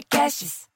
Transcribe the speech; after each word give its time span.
Podcasts. 0.00 0.66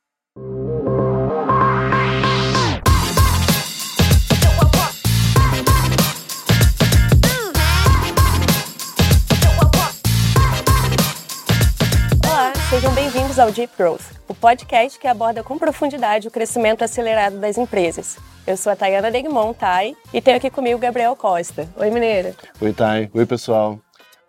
Olá, 12.23 12.53
sejam 12.69 12.93
bem-vindos 12.95 13.39
ao 13.39 13.51
Deep 13.51 13.73
Growth, 13.79 14.03
o 14.29 14.35
podcast 14.35 14.99
que 14.99 15.09
aborda 15.09 15.43
com 15.43 15.59
profundidade 15.59 16.29
o 16.29 16.31
crescimento 16.31 16.85
acelerado 16.85 17.39
das 17.39 17.57
empresas. 17.57 18.19
Eu 18.47 18.59
sou 18.59 18.71
a 18.73 18.77
Tayana 18.77 19.11
Degmont, 19.11 19.59
Thay, 19.59 19.97
e 20.13 20.21
tenho 20.21 20.37
aqui 20.37 20.51
comigo 20.51 20.77
o 20.77 20.81
Gabriel 20.81 21.17
Costa. 21.17 21.67
Oi, 21.77 21.91
Mineira. 21.91 22.35
Oi, 22.61 22.75
Thay. 22.75 23.11
Oi, 23.15 23.25
pessoal. 23.25 23.81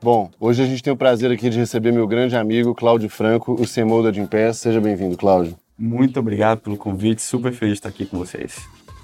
Bom, 0.05 0.29
hoje 0.39 0.61
a 0.61 0.67
gente 0.67 0.83
tem 0.83 0.93
o 0.93 0.95
prazer 0.95 1.31
aqui 1.31 1.49
de 1.49 1.57
receber 1.57 1.91
meu 1.91 2.05
grande 2.05 2.35
amigo 2.35 2.75
Cláudio 2.75 3.09
Franco, 3.09 3.53
o 3.53 3.65
CMO 3.67 4.03
da 4.03 4.11
Gimpass. 4.11 4.57
Seja 4.57 4.79
bem-vindo, 4.79 5.17
Cláudio. 5.17 5.55
Muito 5.75 6.19
obrigado 6.19 6.59
pelo 6.59 6.77
convite, 6.77 7.23
super 7.23 7.51
feliz 7.51 7.71
de 7.71 7.77
estar 7.79 7.89
aqui 7.89 8.05
com 8.05 8.15
vocês. 8.19 8.55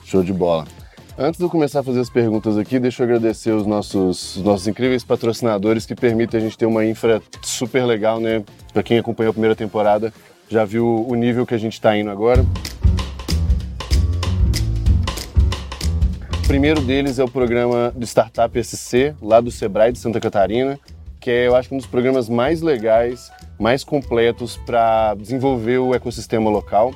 Show 0.06 0.22
de 0.22 0.32
bola. 0.32 0.68
Antes 1.18 1.40
de 1.40 1.44
eu 1.44 1.50
começar 1.50 1.80
a 1.80 1.84
fazer 1.84 2.02
as 2.02 2.10
perguntas 2.12 2.56
aqui, 2.56 2.78
deixa 2.78 3.02
eu 3.02 3.06
agradecer 3.06 3.50
os 3.50 3.66
nossos, 3.66 4.36
os 4.36 4.44
nossos 4.44 4.68
incríveis 4.68 5.04
patrocinadores 5.04 5.88
que 5.88 5.96
permitem 5.96 6.40
a 6.40 6.44
gente 6.44 6.56
ter 6.56 6.68
uma 6.68 6.86
infra 6.86 7.20
super 7.42 7.84
legal, 7.84 8.20
né? 8.20 8.44
Para 8.72 8.84
quem 8.84 9.00
acompanhou 9.00 9.32
a 9.32 9.34
primeira 9.34 9.56
temporada, 9.56 10.14
já 10.50 10.64
viu 10.66 10.86
o 10.86 11.16
nível 11.16 11.48
que 11.48 11.56
a 11.56 11.58
gente 11.58 11.74
está 11.74 11.98
indo 11.98 12.12
agora. 12.12 12.46
Primeiro 16.52 16.82
deles 16.82 17.18
é 17.18 17.24
o 17.24 17.30
programa 17.30 17.94
de 17.96 18.06
Startup 18.06 18.62
SC, 18.62 19.16
lá 19.22 19.40
do 19.40 19.50
Sebrae 19.50 19.94
de 19.94 20.00
Santa 20.00 20.20
Catarina, 20.20 20.78
que 21.18 21.32
é, 21.32 21.48
eu 21.48 21.56
acho, 21.56 21.74
um 21.74 21.78
dos 21.78 21.88
programas 21.88 22.28
mais 22.28 22.62
legais, 22.62 23.32
mais 23.58 23.86
completos 23.86 24.58
para 24.58 25.14
desenvolver 25.14 25.78
o 25.78 25.96
ecossistema 25.96 26.50
local. 26.50 26.94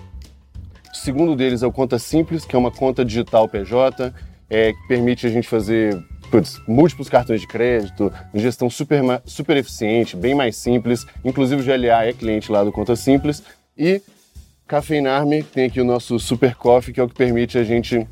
O 0.91 0.97
segundo 0.97 1.37
deles 1.37 1.63
é 1.63 1.67
o 1.67 1.71
Conta 1.71 1.97
Simples, 1.97 2.43
que 2.43 2.53
é 2.53 2.59
uma 2.59 2.69
conta 2.69 3.05
digital 3.05 3.47
PJ, 3.47 4.13
é, 4.49 4.73
que 4.73 4.87
permite 4.89 5.25
a 5.25 5.29
gente 5.29 5.47
fazer 5.47 5.97
putz, 6.29 6.61
múltiplos 6.67 7.07
cartões 7.07 7.39
de 7.39 7.47
crédito, 7.47 8.11
gestão 8.33 8.69
super, 8.69 8.99
super 9.23 9.55
eficiente, 9.55 10.17
bem 10.17 10.35
mais 10.35 10.57
simples. 10.57 11.07
Inclusive 11.23 11.61
o 11.61 11.65
GLA 11.65 12.07
é 12.07 12.11
cliente 12.11 12.51
lá 12.51 12.61
do 12.61 12.73
Conta 12.73 12.97
Simples. 12.97 13.41
E 13.77 14.01
Cafeinarme, 14.67 15.43
tem 15.43 15.67
aqui 15.67 15.79
o 15.79 15.85
nosso 15.85 16.19
Super 16.19 16.55
Coffee, 16.55 16.93
que 16.93 16.99
é 16.99 17.03
o 17.03 17.07
que 17.07 17.15
permite 17.15 17.57
a 17.57 17.63
gente 17.63 18.05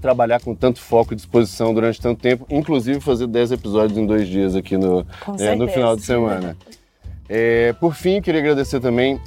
trabalhar 0.00 0.40
com 0.40 0.54
tanto 0.54 0.80
foco 0.80 1.12
e 1.12 1.16
disposição 1.16 1.74
durante 1.74 2.00
tanto 2.00 2.20
tempo, 2.20 2.46
inclusive 2.48 3.00
fazer 3.00 3.26
10 3.26 3.52
episódios 3.52 3.98
em 3.98 4.06
dois 4.06 4.28
dias 4.28 4.54
aqui 4.54 4.76
no, 4.76 5.06
é, 5.38 5.54
no 5.54 5.68
final 5.68 5.96
de 5.96 6.02
semana. 6.02 6.56
É, 7.28 7.72
por 7.74 7.94
fim, 7.94 8.20
queria 8.22 8.40
agradecer 8.40 8.80
também 8.80 9.20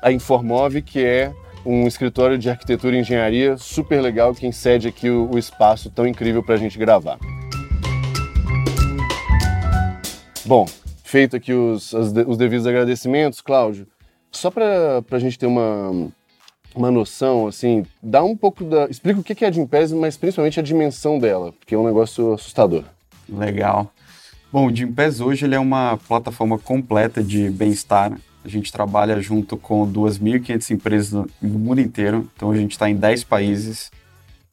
a 0.00 0.12
Informove, 0.12 0.82
que 0.82 1.02
é 1.02 1.32
um 1.64 1.86
escritório 1.86 2.36
de 2.36 2.50
arquitetura 2.50 2.94
e 2.96 3.00
engenharia 3.00 3.56
super 3.56 4.00
legal, 4.00 4.34
que 4.34 4.50
cede 4.52 4.86
aqui 4.86 5.08
o, 5.08 5.30
o 5.32 5.38
espaço 5.38 5.90
tão 5.90 6.06
incrível 6.06 6.42
para 6.42 6.54
a 6.54 6.58
gente 6.58 6.78
gravar. 6.78 7.18
Bom, 10.44 10.66
feito 11.02 11.34
aqui 11.34 11.54
os, 11.54 11.92
os 11.92 12.36
devidos 12.36 12.66
agradecimentos, 12.66 13.40
Cláudio, 13.40 13.86
só 14.30 14.50
para 14.50 15.02
a 15.10 15.18
gente 15.18 15.38
ter 15.38 15.46
uma, 15.46 16.10
uma 16.74 16.90
noção, 16.90 17.46
assim, 17.46 17.84
dá 18.02 18.22
um 18.24 18.36
pouco 18.36 18.64
da. 18.64 18.86
Explica 18.86 19.20
o 19.20 19.22
que 19.22 19.44
é 19.44 19.48
a 19.48 19.52
Gimpass, 19.52 19.92
mas 19.92 20.16
principalmente 20.16 20.58
a 20.58 20.62
dimensão 20.62 21.18
dela, 21.18 21.52
porque 21.52 21.74
é 21.74 21.78
um 21.78 21.86
negócio 21.86 22.32
assustador. 22.32 22.84
Legal. 23.28 23.92
Bom, 24.52 24.66
o 24.66 24.74
Gimpass 24.74 25.20
hoje 25.20 25.46
ele 25.46 25.54
é 25.54 25.58
uma 25.58 25.98
plataforma 26.08 26.58
completa 26.58 27.22
de 27.22 27.50
bem-estar. 27.50 28.18
A 28.44 28.48
gente 28.48 28.72
trabalha 28.72 29.20
junto 29.20 29.56
com 29.56 29.90
2.500 29.90 30.70
empresas 30.70 31.12
no, 31.12 31.26
no 31.40 31.58
mundo 31.58 31.80
inteiro, 31.80 32.28
então 32.36 32.50
a 32.50 32.56
gente 32.56 32.72
está 32.72 32.88
em 32.88 32.94
10 32.94 33.24
países. 33.24 33.90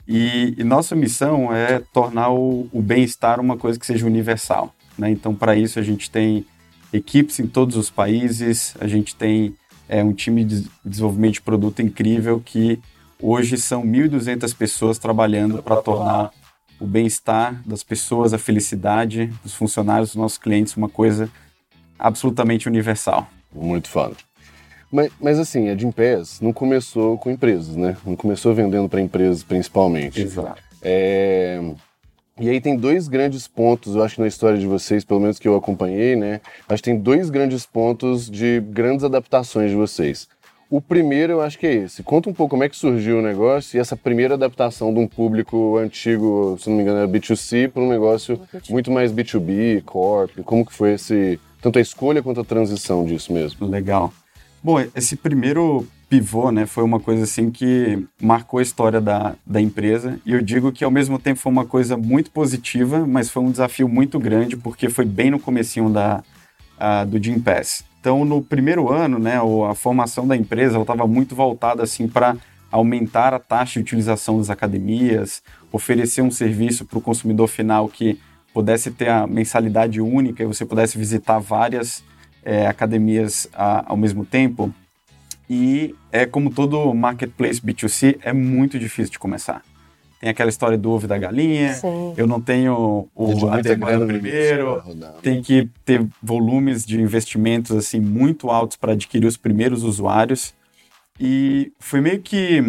E, 0.07 0.55
e, 0.57 0.63
nossa 0.63 0.95
missão 0.95 1.53
é 1.53 1.81
tornar 1.93 2.31
o, 2.31 2.67
o 2.71 2.81
bem-estar 2.81 3.39
uma 3.39 3.57
coisa 3.57 3.79
que 3.79 3.85
seja 3.85 4.05
universal. 4.05 4.73
Né? 4.97 5.11
Então, 5.11 5.35
para 5.35 5.55
isso, 5.55 5.77
a 5.77 5.83
gente 5.83 6.09
tem 6.09 6.45
equipes 6.91 7.39
em 7.39 7.47
todos 7.47 7.77
os 7.77 7.89
países, 7.89 8.75
a 8.79 8.87
gente 8.87 9.15
tem 9.15 9.55
é, 9.91 10.01
um 10.01 10.13
time 10.13 10.45
de 10.45 10.65
desenvolvimento 10.85 11.33
de 11.33 11.41
produto 11.41 11.81
incrível 11.81 12.41
que 12.43 12.79
hoje 13.21 13.57
são 13.57 13.83
1.200 13.83 14.55
pessoas 14.55 14.97
trabalhando 14.97 15.61
para 15.61 15.75
tornar 15.81 16.31
o 16.79 16.87
bem-estar 16.87 17.61
das 17.65 17.83
pessoas, 17.83 18.33
a 18.33 18.37
felicidade 18.37 19.27
dos 19.43 19.53
funcionários, 19.53 20.11
dos 20.11 20.15
nossos 20.15 20.37
clientes, 20.37 20.77
uma 20.77 20.87
coisa 20.87 21.29
absolutamente 21.99 22.69
universal. 22.69 23.27
Muito 23.53 23.89
foda. 23.89 24.15
Mas, 24.89 25.11
mas 25.19 25.37
assim, 25.37 25.67
a 25.69 25.77
Gimpass 25.77 26.39
não 26.39 26.53
começou 26.53 27.17
com 27.17 27.29
empresas, 27.29 27.75
né? 27.75 27.97
Não 28.05 28.15
começou 28.15 28.55
vendendo 28.55 28.87
para 28.87 29.01
empresas 29.01 29.43
principalmente. 29.43 30.21
Exato. 30.21 30.61
É, 30.81 31.61
e 32.41 32.49
aí 32.49 32.59
tem 32.59 32.75
dois 32.75 33.07
grandes 33.07 33.47
pontos, 33.47 33.95
eu 33.95 34.03
acho 34.03 34.19
na 34.19 34.27
história 34.27 34.57
de 34.57 34.65
vocês, 34.65 35.05
pelo 35.05 35.19
menos 35.19 35.37
que 35.37 35.47
eu 35.47 35.55
acompanhei, 35.55 36.15
né? 36.15 36.41
Acho 36.67 36.81
que 36.81 36.89
tem 36.89 36.99
dois 36.99 37.29
grandes 37.29 37.67
pontos 37.67 38.27
de 38.27 38.59
grandes 38.59 39.05
adaptações 39.05 39.69
de 39.69 39.75
vocês. 39.75 40.27
O 40.67 40.81
primeiro 40.81 41.33
eu 41.33 41.41
acho 41.41 41.59
que 41.59 41.67
é 41.67 41.73
esse. 41.75 42.01
Conta 42.01 42.29
um 42.29 42.33
pouco 42.33 42.51
como 42.51 42.63
é 42.63 42.69
que 42.69 42.75
surgiu 42.75 43.19
o 43.19 43.21
negócio 43.21 43.77
e 43.77 43.79
essa 43.79 43.95
primeira 43.95 44.33
adaptação 44.33 44.91
de 44.91 44.99
um 44.99 45.07
público 45.07 45.77
antigo, 45.77 46.57
se 46.59 46.67
não 46.67 46.77
me 46.77 46.81
engano, 46.81 46.97
era 46.97 47.07
B2C, 47.07 47.69
para 47.69 47.83
um 47.83 47.89
negócio 47.89 48.39
muito 48.69 48.89
mais 48.89 49.11
B2B, 49.11 49.83
corp. 49.83 50.31
Como 50.43 50.65
que 50.65 50.73
foi 50.73 50.93
esse, 50.93 51.39
tanto 51.61 51.77
a 51.77 51.81
escolha 51.81 52.23
quanto 52.23 52.41
a 52.41 52.45
transição 52.45 53.05
disso 53.05 53.31
mesmo? 53.31 53.67
Legal. 53.67 54.11
Bom, 54.63 54.79
esse 54.95 55.15
primeiro 55.15 55.87
pivô, 56.07 56.51
né, 56.51 56.67
foi 56.67 56.83
uma 56.83 56.99
coisa 56.99 57.23
assim 57.23 57.49
que 57.49 58.05
marcou 58.21 58.59
a 58.59 58.61
história 58.61 59.01
da, 59.01 59.33
da 59.45 59.59
empresa. 59.59 60.19
E 60.23 60.33
eu 60.33 60.41
digo 60.41 60.71
que 60.71 60.83
ao 60.83 60.91
mesmo 60.91 61.17
tempo 61.17 61.39
foi 61.39 61.51
uma 61.51 61.65
coisa 61.65 61.97
muito 61.97 62.29
positiva, 62.29 63.07
mas 63.07 63.29
foi 63.29 63.41
um 63.41 63.49
desafio 63.49 63.89
muito 63.89 64.19
grande 64.19 64.55
porque 64.55 64.89
foi 64.89 65.05
bem 65.05 65.31
no 65.31 65.39
comecinho 65.39 65.89
da, 65.89 66.21
uh, 66.77 67.05
do 67.07 67.21
Jim 67.23 67.39
Pass. 67.39 67.83
Então, 67.99 68.23
no 68.23 68.41
primeiro 68.41 68.91
ano, 68.91 69.17
né, 69.17 69.39
a 69.69 69.73
formação 69.73 70.27
da 70.27 70.35
empresa 70.35 70.79
estava 70.79 71.07
muito 71.07 71.33
voltada 71.33 71.81
assim 71.81 72.07
para 72.07 72.35
aumentar 72.71 73.33
a 73.33 73.39
taxa 73.39 73.79
de 73.79 73.83
utilização 73.83 74.37
das 74.37 74.49
academias, 74.49 75.41
oferecer 75.71 76.21
um 76.21 76.31
serviço 76.31 76.85
para 76.85 76.99
o 76.99 77.01
consumidor 77.01 77.47
final 77.47 77.87
que 77.87 78.19
pudesse 78.53 78.91
ter 78.91 79.09
a 79.09 79.25
mensalidade 79.25 79.99
única 80.01 80.43
e 80.43 80.45
você 80.45 80.65
pudesse 80.65 80.97
visitar 80.97 81.39
várias 81.39 82.03
é, 82.43 82.67
academias 82.67 83.47
a, 83.53 83.91
ao 83.91 83.97
mesmo 83.97 84.25
tempo. 84.25 84.73
E 85.49 85.95
é 86.11 86.25
como 86.25 86.49
todo 86.49 86.93
marketplace 86.93 87.59
B2C, 87.59 88.19
é 88.23 88.31
muito 88.31 88.79
difícil 88.79 89.11
de 89.11 89.19
começar. 89.19 89.61
Tem 90.21 90.29
aquela 90.29 90.49
história 90.49 90.77
do 90.77 90.91
ovo 90.91 91.07
da 91.07 91.17
galinha, 91.17 91.73
Sim. 91.73 92.13
eu 92.15 92.27
não 92.27 92.39
tenho 92.39 93.09
o 93.15 93.49
a 93.49 93.59
demanda 93.59 94.05
primeiro, 94.05 94.81
tem 95.23 95.41
que 95.41 95.67
ter 95.83 96.07
volumes 96.21 96.85
de 96.85 97.01
investimentos 97.01 97.75
assim 97.75 97.99
muito 97.99 98.51
altos 98.51 98.77
para 98.77 98.91
adquirir 98.93 99.25
os 99.25 99.35
primeiros 99.35 99.83
usuários. 99.83 100.53
E 101.19 101.71
foi 101.79 102.01
meio 102.01 102.21
que 102.21 102.59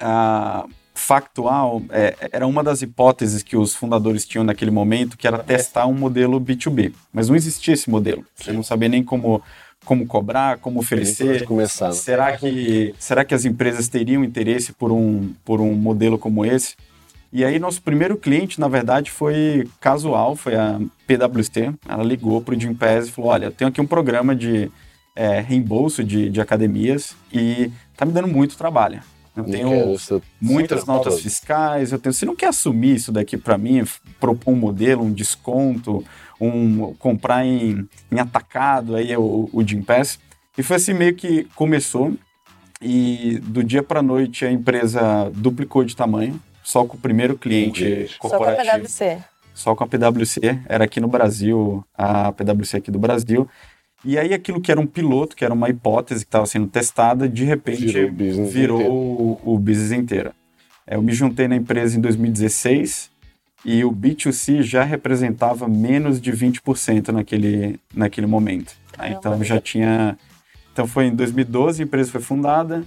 uh, 0.00 0.68
factual, 0.94 1.82
é, 1.90 2.30
era 2.32 2.46
uma 2.46 2.62
das 2.62 2.80
hipóteses 2.80 3.42
que 3.42 3.56
os 3.56 3.74
fundadores 3.74 4.24
tinham 4.24 4.44
naquele 4.44 4.70
momento, 4.70 5.18
que 5.18 5.26
era 5.26 5.38
testar 5.38 5.86
um 5.86 5.94
modelo 5.94 6.40
B2B. 6.40 6.92
Mas 7.12 7.28
não 7.28 7.36
existia 7.36 7.74
esse 7.74 7.90
modelo. 7.90 8.24
Você 8.36 8.52
não 8.52 8.62
sabia 8.62 8.88
nem 8.88 9.02
como 9.02 9.42
como 9.84 10.06
cobrar, 10.06 10.58
como 10.58 10.80
oferecer. 10.80 11.44
Começar, 11.44 11.88
né? 11.88 11.92
Será 11.92 12.36
que 12.36 12.94
será 12.98 13.24
que 13.24 13.34
as 13.34 13.44
empresas 13.44 13.86
teriam 13.86 14.24
interesse 14.24 14.72
por 14.72 14.90
um 14.90 15.34
por 15.44 15.60
um 15.60 15.74
modelo 15.74 16.18
como 16.18 16.44
esse? 16.44 16.74
E 17.30 17.44
aí 17.44 17.58
nosso 17.58 17.82
primeiro 17.82 18.16
cliente, 18.16 18.60
na 18.60 18.68
verdade, 18.68 19.10
foi 19.10 19.68
casual, 19.80 20.36
foi 20.36 20.54
a 20.54 20.80
PwC. 21.06 21.74
Ela 21.86 22.04
ligou 22.04 22.40
para 22.40 22.54
o 22.54 22.60
Jim 22.60 22.72
Pass 22.72 23.08
e 23.08 23.10
falou: 23.10 23.30
olha, 23.30 23.46
eu 23.46 23.52
tenho 23.52 23.68
aqui 23.68 23.80
um 23.80 23.86
programa 23.86 24.34
de 24.34 24.70
é, 25.14 25.40
reembolso 25.40 26.02
de, 26.02 26.30
de 26.30 26.40
academias 26.40 27.14
e 27.32 27.70
tá 27.96 28.06
me 28.06 28.12
dando 28.12 28.28
muito 28.28 28.56
trabalho. 28.56 29.00
Eu 29.36 29.44
tenho 29.44 29.68
quero, 29.68 30.22
muitas 30.40 30.84
notas 30.84 31.20
fiscais, 31.20 31.90
eu 31.90 31.98
tenho. 31.98 32.12
Você 32.12 32.24
não 32.24 32.36
quer 32.36 32.48
assumir 32.48 32.94
isso 32.94 33.10
daqui 33.10 33.36
para 33.36 33.58
mim, 33.58 33.84
propor 34.20 34.52
um 34.52 34.56
modelo, 34.56 35.02
um 35.02 35.12
desconto, 35.12 36.04
um 36.40 36.94
comprar 36.94 37.44
em, 37.44 37.88
em 38.12 38.20
atacado 38.20 38.94
aí 38.94 39.16
o, 39.16 39.50
o 39.52 39.66
Jim 39.66 39.82
Pass. 39.82 40.20
E 40.56 40.62
foi 40.62 40.76
assim 40.76 40.94
meio 40.94 41.14
que 41.14 41.44
começou. 41.56 42.14
E 42.80 43.38
do 43.42 43.64
dia 43.64 43.82
para 43.82 44.02
noite 44.02 44.44
a 44.44 44.52
empresa 44.52 45.30
duplicou 45.34 45.84
de 45.84 45.96
tamanho, 45.96 46.40
só 46.62 46.84
com 46.84 46.96
o 46.96 47.00
primeiro 47.00 47.36
cliente 47.36 48.14
corporativo. 48.18 48.64
Só 48.64 48.64
com 48.64 48.70
a 48.70 48.78
PwC. 48.78 49.18
Só 49.54 49.74
com 49.74 49.84
a 49.84 49.86
PwC, 49.86 50.60
era 50.68 50.84
aqui 50.84 51.00
no 51.00 51.08
Brasil, 51.08 51.84
a 51.96 52.32
PwC 52.32 52.76
aqui 52.76 52.90
do 52.90 52.98
Brasil. 52.98 53.48
E 54.04 54.18
aí 54.18 54.34
aquilo 54.34 54.60
que 54.60 54.70
era 54.70 54.80
um 54.80 54.86
piloto, 54.86 55.34
que 55.34 55.44
era 55.44 55.54
uma 55.54 55.70
hipótese 55.70 56.24
que 56.24 56.28
estava 56.28 56.46
sendo 56.46 56.66
testada, 56.66 57.28
de 57.28 57.44
repente 57.44 57.86
virou, 57.86 58.08
o 58.08 58.12
business 58.12 58.52
virou 58.52 58.82
o, 58.82 59.40
o, 59.54 59.58
business 59.58 59.92
inteiro. 59.92 60.32
É, 60.86 60.96
eu 60.96 61.02
me 61.02 61.12
juntei 61.12 61.48
na 61.48 61.56
empresa 61.56 61.96
em 61.96 62.00
2016 62.00 63.10
e 63.64 63.82
o 63.82 63.90
B2C 63.90 64.62
já 64.62 64.84
representava 64.84 65.66
menos 65.66 66.20
de 66.20 66.30
20% 66.30 67.08
naquele, 67.08 67.80
naquele 67.94 68.26
momento. 68.26 68.74
Então 69.02 69.42
já 69.42 69.60
tinha 69.60 70.18
Então 70.72 70.86
foi 70.86 71.06
em 71.06 71.14
2012 71.14 71.82
a 71.82 71.86
empresa 71.86 72.10
foi 72.10 72.20
fundada, 72.20 72.84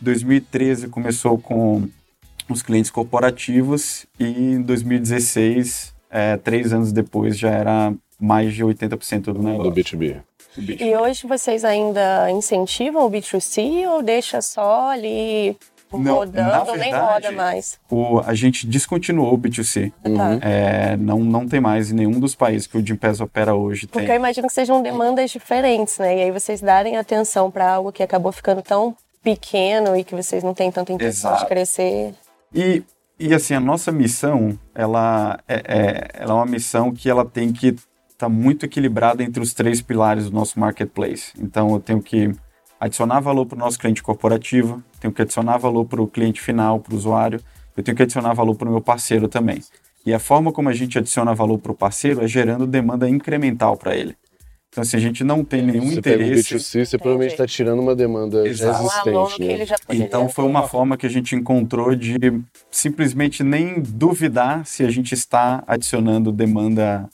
2013 0.00 0.88
começou 0.88 1.38
com 1.38 1.88
os 2.48 2.62
clientes 2.62 2.90
corporativos 2.90 4.06
e 4.18 4.26
em 4.26 4.62
2016, 4.62 5.94
é, 6.10 6.36
três 6.36 6.72
anos 6.72 6.92
depois, 6.92 7.38
já 7.38 7.50
era 7.50 7.92
mais 8.20 8.54
de 8.54 8.64
80% 8.64 9.32
do 9.32 9.42
negócio. 9.42 9.70
Do 9.70 9.80
B2B. 9.80 10.22
Do 10.60 10.72
B2B. 10.72 10.80
E 10.80 10.96
hoje 10.96 11.26
vocês 11.26 11.64
ainda 11.64 12.30
incentivam 12.30 13.06
o 13.06 13.10
B2C 13.10 13.88
ou 13.88 14.02
deixa 14.02 14.42
só 14.42 14.90
ali 14.90 15.56
não, 15.92 16.16
rodando, 16.16 16.64
verdade, 16.64 16.78
nem 16.78 16.94
roda 16.94 17.32
mais? 17.32 17.78
O, 17.90 18.20
a 18.20 18.34
gente 18.34 18.66
descontinuou 18.66 19.34
o 19.34 19.38
B2C. 19.38 19.92
Ah, 20.04 20.10
tá. 20.10 20.46
É, 20.46 20.96
não, 20.96 21.20
não 21.20 21.46
tem 21.46 21.60
mais 21.60 21.90
em 21.90 21.94
nenhum 21.94 22.20
dos 22.20 22.34
países 22.34 22.66
que 22.66 22.76
o 22.76 22.84
Gimpass 22.84 23.20
opera 23.20 23.54
hoje. 23.54 23.86
Porque 23.86 24.06
tem. 24.06 24.14
eu 24.14 24.18
imagino 24.18 24.46
que 24.48 24.52
sejam 24.52 24.82
demandas 24.82 25.30
diferentes, 25.30 25.98
né? 25.98 26.18
E 26.18 26.22
aí 26.22 26.30
vocês 26.30 26.60
darem 26.60 26.96
atenção 26.96 27.50
para 27.50 27.70
algo 27.70 27.90
que 27.90 28.02
acabou 28.02 28.32
ficando 28.32 28.60
tão 28.60 28.94
pequeno 29.22 29.96
e 29.96 30.04
que 30.04 30.14
vocês 30.14 30.42
não 30.42 30.54
têm 30.54 30.70
tanta 30.70 30.92
intenção 30.92 31.30
Exato. 31.30 31.44
de 31.44 31.48
crescer. 31.48 32.14
E, 32.54 32.82
e 33.18 33.34
assim, 33.34 33.54
a 33.54 33.60
nossa 33.60 33.90
missão, 33.90 34.58
ela 34.74 35.38
é, 35.48 35.62
é, 35.66 36.08
ela 36.14 36.32
é 36.32 36.34
uma 36.34 36.46
missão 36.46 36.92
que 36.92 37.08
ela 37.08 37.24
tem 37.24 37.52
que 37.52 37.74
estar 38.18 38.26
tá 38.26 38.28
muito 38.28 38.66
equilibrada 38.66 39.22
entre 39.22 39.40
os 39.40 39.54
três 39.54 39.80
pilares 39.80 40.24
do 40.24 40.32
nosso 40.32 40.58
marketplace. 40.58 41.32
Então, 41.38 41.72
eu 41.72 41.80
tenho 41.80 42.02
que 42.02 42.32
adicionar 42.80 43.20
valor 43.20 43.46
para 43.46 43.56
o 43.56 43.58
nosso 43.58 43.78
cliente 43.78 44.02
corporativo, 44.02 44.82
tenho 45.00 45.14
que 45.14 45.22
adicionar 45.22 45.56
valor 45.56 45.84
para 45.84 46.02
o 46.02 46.08
cliente 46.08 46.40
final, 46.40 46.80
para 46.80 46.92
o 46.92 46.96
usuário, 46.96 47.40
eu 47.76 47.82
tenho 47.82 47.96
que 47.96 48.02
adicionar 48.02 48.34
valor 48.34 48.56
para 48.56 48.68
o 48.68 48.72
meu 48.72 48.80
parceiro 48.80 49.28
também. 49.28 49.62
E 50.04 50.12
a 50.12 50.18
forma 50.18 50.52
como 50.52 50.68
a 50.68 50.72
gente 50.72 50.98
adiciona 50.98 51.32
valor 51.32 51.58
para 51.58 51.70
o 51.70 51.74
parceiro 51.74 52.24
é 52.24 52.28
gerando 52.28 52.66
demanda 52.66 53.08
incremental 53.08 53.76
para 53.76 53.96
ele. 53.96 54.16
Então, 54.70 54.84
se 54.84 54.96
assim, 54.96 55.04
a 55.04 55.08
gente 55.08 55.24
não 55.24 55.44
tem 55.44 55.62
nenhum 55.62 55.88
você 55.88 55.98
interesse. 55.98 56.48
Pega 56.48 56.56
o 56.56 56.60
B2C, 56.60 56.84
você 56.84 56.98
provavelmente 56.98 57.32
está 57.32 57.46
tirando 57.46 57.80
uma 57.80 57.94
demanda 57.94 58.46
Exato. 58.46 58.84
existente. 58.84 59.42
Né? 59.42 59.66
Então, 59.90 60.28
foi 60.28 60.44
uma 60.44 60.66
forma 60.66 60.96
que 60.96 61.06
a 61.06 61.08
gente 61.08 61.34
encontrou 61.34 61.94
de 61.94 62.16
simplesmente 62.70 63.42
nem 63.42 63.80
duvidar 63.80 64.66
se 64.66 64.84
a 64.84 64.90
gente 64.90 65.14
está 65.14 65.64
adicionando 65.66 66.30
demanda 66.30 67.08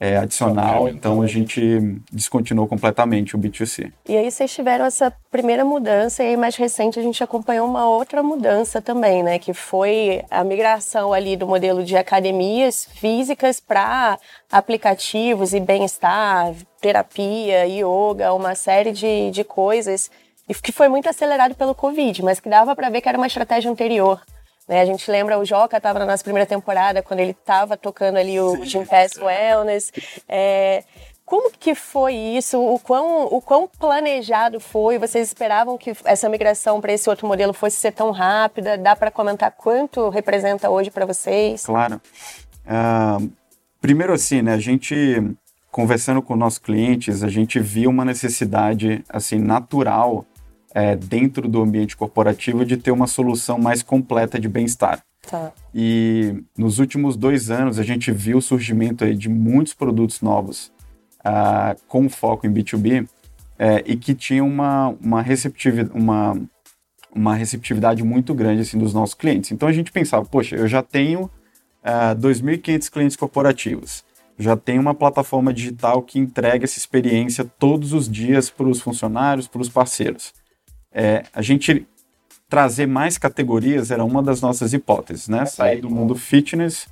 é, 0.00 0.16
adicional, 0.16 0.88
então 0.88 1.20
a 1.22 1.26
gente 1.26 2.00
descontinuou 2.12 2.68
completamente 2.68 3.34
o 3.34 3.38
B2C. 3.38 3.92
E 4.08 4.16
aí 4.16 4.30
vocês 4.30 4.52
tiveram 4.52 4.84
essa 4.84 5.12
primeira 5.30 5.64
mudança 5.64 6.22
e 6.22 6.28
aí 6.28 6.36
mais 6.36 6.56
recente 6.56 6.98
a 6.98 7.02
gente 7.02 7.22
acompanhou 7.22 7.68
uma 7.68 7.88
outra 7.88 8.22
mudança 8.22 8.80
também, 8.80 9.22
né, 9.22 9.38
que 9.38 9.52
foi 9.52 10.22
a 10.30 10.44
migração 10.44 11.12
ali 11.12 11.36
do 11.36 11.46
modelo 11.46 11.84
de 11.84 11.96
academias 11.96 12.88
físicas 12.94 13.60
para 13.60 14.18
aplicativos 14.50 15.52
e 15.52 15.60
bem-estar, 15.60 16.54
terapia, 16.80 17.66
yoga, 17.66 18.32
uma 18.32 18.54
série 18.54 18.92
de, 18.92 19.30
de 19.30 19.42
coisas, 19.42 20.10
e 20.48 20.54
que 20.54 20.72
foi 20.72 20.88
muito 20.88 21.08
acelerado 21.08 21.54
pelo 21.54 21.74
Covid, 21.74 22.22
mas 22.22 22.40
que 22.40 22.48
dava 22.48 22.74
para 22.74 22.88
ver 22.88 23.00
que 23.00 23.08
era 23.08 23.18
uma 23.18 23.26
estratégia 23.26 23.70
anterior. 23.70 24.20
Né? 24.68 24.80
A 24.82 24.84
gente 24.84 25.10
lembra, 25.10 25.38
o 25.38 25.44
Joca 25.44 25.78
estava 25.78 25.98
na 25.98 26.06
nossa 26.06 26.22
primeira 26.22 26.46
temporada, 26.46 27.02
quando 27.02 27.20
ele 27.20 27.30
estava 27.30 27.76
tocando 27.76 28.18
ali 28.18 28.38
o 28.38 28.64
Jim 28.64 28.84
Pass 28.84 29.16
Wellness. 29.16 29.90
É, 30.28 30.84
como 31.24 31.50
que 31.50 31.74
foi 31.74 32.14
isso? 32.14 32.58
O 32.58 32.78
quão, 32.78 33.26
o 33.26 33.40
quão 33.40 33.68
planejado 33.68 34.60
foi? 34.60 34.98
Vocês 34.98 35.28
esperavam 35.28 35.76
que 35.76 35.92
essa 36.04 36.28
migração 36.28 36.80
para 36.80 36.92
esse 36.92 37.08
outro 37.08 37.26
modelo 37.26 37.52
fosse 37.52 37.76
ser 37.76 37.92
tão 37.92 38.10
rápida? 38.10 38.78
Dá 38.78 38.94
para 38.94 39.10
comentar 39.10 39.50
quanto 39.52 40.08
representa 40.10 40.70
hoje 40.70 40.90
para 40.90 41.04
vocês? 41.04 41.64
Claro. 41.64 42.00
Uh, 42.66 43.30
primeiro 43.80 44.12
assim, 44.12 44.42
né, 44.42 44.54
a 44.54 44.58
gente 44.58 45.22
conversando 45.70 46.22
com 46.22 46.34
nossos 46.34 46.58
clientes, 46.58 47.22
a 47.22 47.28
gente 47.28 47.60
viu 47.60 47.90
uma 47.90 48.04
necessidade 48.04 49.04
assim 49.08 49.38
natural 49.38 50.24
é, 50.74 50.96
dentro 50.96 51.48
do 51.48 51.62
ambiente 51.62 51.96
corporativo 51.96 52.64
de 52.64 52.76
ter 52.76 52.90
uma 52.90 53.06
solução 53.06 53.58
mais 53.58 53.82
completa 53.82 54.38
de 54.38 54.48
bem-estar. 54.48 55.02
Tá. 55.28 55.52
E 55.74 56.42
nos 56.56 56.78
últimos 56.78 57.16
dois 57.16 57.50
anos 57.50 57.78
a 57.78 57.82
gente 57.82 58.10
viu 58.10 58.38
o 58.38 58.42
surgimento 58.42 59.12
de 59.14 59.28
muitos 59.28 59.74
produtos 59.74 60.20
novos 60.22 60.72
uh, 61.20 61.78
com 61.86 62.08
foco 62.08 62.46
em 62.46 62.52
B2B 62.52 63.06
é, 63.58 63.82
e 63.84 63.96
que 63.96 64.14
tinham 64.14 64.46
uma, 64.46 64.94
uma, 65.02 65.20
receptividade, 65.20 65.90
uma, 65.94 66.40
uma 67.14 67.34
receptividade 67.34 68.02
muito 68.04 68.32
grande 68.32 68.62
assim, 68.62 68.78
dos 68.78 68.94
nossos 68.94 69.14
clientes. 69.14 69.50
Então 69.52 69.68
a 69.68 69.72
gente 69.72 69.92
pensava, 69.92 70.24
poxa, 70.24 70.56
eu 70.56 70.68
já 70.68 70.82
tenho 70.82 71.24
uh, 71.24 71.30
é, 71.82 72.14
2.500 72.14 72.90
clientes 72.90 73.16
corporativos, 73.16 74.04
já 74.38 74.56
tenho 74.56 74.80
uma 74.80 74.94
plataforma 74.94 75.52
digital 75.52 76.00
que 76.00 76.18
entrega 76.18 76.64
essa 76.64 76.78
experiência 76.78 77.44
todos 77.58 77.92
os 77.92 78.08
dias 78.08 78.48
para 78.48 78.68
os 78.68 78.80
funcionários, 78.80 79.48
para 79.48 79.60
os 79.60 79.68
parceiros 79.68 80.32
é, 80.92 81.24
a 81.32 81.42
gente 81.42 81.86
trazer 82.48 82.86
mais 82.86 83.18
categorias 83.18 83.90
era 83.90 84.04
uma 84.04 84.22
das 84.22 84.40
nossas 84.40 84.72
hipóteses, 84.72 85.28
né? 85.28 85.44
Sair 85.44 85.80
do 85.80 85.90
mundo 85.90 86.14
fitness 86.14 86.88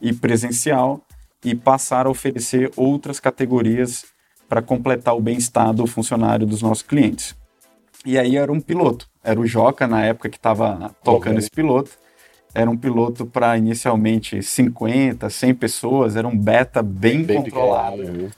e 0.00 0.12
presencial 0.12 1.00
e 1.44 1.54
passar 1.54 2.06
a 2.06 2.10
oferecer 2.10 2.70
outras 2.76 3.18
categorias 3.18 4.04
para 4.48 4.62
completar 4.62 5.16
o 5.16 5.20
bem-estar 5.20 5.72
do 5.72 5.86
funcionário 5.86 6.46
dos 6.46 6.62
nossos 6.62 6.82
clientes. 6.82 7.36
E 8.04 8.18
aí 8.18 8.36
era 8.36 8.50
um 8.52 8.60
piloto, 8.60 9.08
era 9.22 9.38
o 9.38 9.46
Joca 9.46 9.86
na 9.86 10.04
época 10.04 10.28
que 10.28 10.36
estava 10.36 10.94
tocando 11.02 11.38
esse 11.38 11.50
piloto. 11.50 11.90
Era 12.54 12.70
um 12.70 12.76
piloto 12.76 13.26
para 13.26 13.56
inicialmente 13.58 14.42
50, 14.42 15.28
100 15.28 15.54
pessoas, 15.54 16.16
era 16.16 16.26
um 16.26 16.36
beta 16.36 16.82
bem, 16.82 17.22
bem 17.22 17.42
controlado. 17.42 17.98
Pequeno, 17.98 18.22
né? 18.24 18.30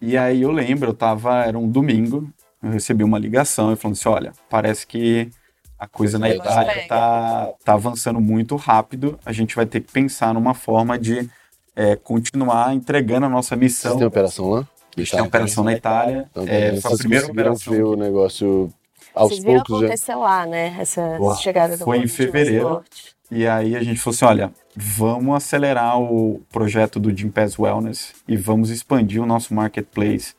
E 0.00 0.16
aí 0.16 0.42
eu 0.42 0.52
lembro, 0.52 0.90
eu 0.90 0.94
tava, 0.94 1.44
era 1.44 1.58
um 1.58 1.68
domingo, 1.68 2.30
eu 2.62 2.70
recebi 2.70 3.04
uma 3.04 3.18
ligação 3.18 3.72
e 3.72 3.76
falando 3.76 3.96
assim, 3.96 4.08
olha, 4.08 4.32
parece 4.48 4.86
que 4.86 5.30
a 5.78 5.86
coisa 5.86 6.18
na 6.18 6.30
Itália 6.30 6.82
está 6.82 7.52
tá 7.64 7.72
avançando 7.74 8.20
muito 8.20 8.56
rápido, 8.56 9.18
a 9.24 9.32
gente 9.32 9.54
vai 9.54 9.66
ter 9.66 9.80
que 9.80 9.92
pensar 9.92 10.32
numa 10.32 10.54
forma 10.54 10.98
de 10.98 11.28
é, 11.74 11.94
continuar 11.96 12.74
entregando 12.74 13.26
a 13.26 13.28
nossa 13.28 13.54
missão. 13.54 13.92
Você 13.92 13.98
tem 13.98 14.06
operação 14.06 14.48
lá? 14.48 14.66
A 14.96 15.00
gente 15.00 15.10
tem 15.10 15.20
operação 15.20 15.62
na 15.62 15.74
Itália. 15.74 16.26
Então, 16.30 16.44
é, 16.48 16.80
foi 16.80 16.94
a 16.94 16.96
primeira 16.96 17.26
operação. 17.26 17.72
ver 17.72 17.82
o 17.84 17.96
negócio 17.96 18.72
aos 19.14 19.30
Vocês 19.30 19.44
poucos 19.44 19.82
acontecer 19.82 20.12
já... 20.12 20.18
lá, 20.18 20.46
né? 20.46 20.76
Essa 20.78 21.02
Uau, 21.20 21.36
chegada 21.36 21.76
do 21.76 21.84
Foi 21.84 21.98
em 21.98 22.08
fevereiro. 22.08 22.82
E 23.30 23.46
aí 23.46 23.76
a 23.76 23.82
gente 23.82 24.00
falou 24.00 24.14
assim, 24.14 24.24
olha, 24.24 24.52
vamos 24.74 25.34
acelerar 25.34 26.00
o 26.00 26.40
projeto 26.50 26.98
do 26.98 27.14
Gympass 27.14 27.58
Wellness 27.58 28.14
e 28.26 28.36
vamos 28.36 28.70
expandir 28.70 29.20
o 29.20 29.26
nosso 29.26 29.52
marketplace, 29.52 30.34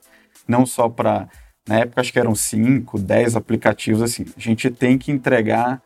não 0.48 0.66
só 0.66 0.88
para 0.88 1.28
na 1.68 1.80
época 1.80 2.02
acho 2.02 2.14
que 2.14 2.19
eram 2.19 2.34
5, 2.34 2.98
10 3.00 3.36
aplicativos 3.36 4.02
assim. 4.02 4.26
A 4.36 4.40
gente 4.40 4.69
tem 4.69 4.97
que 4.97 5.12
entregar 5.12 5.81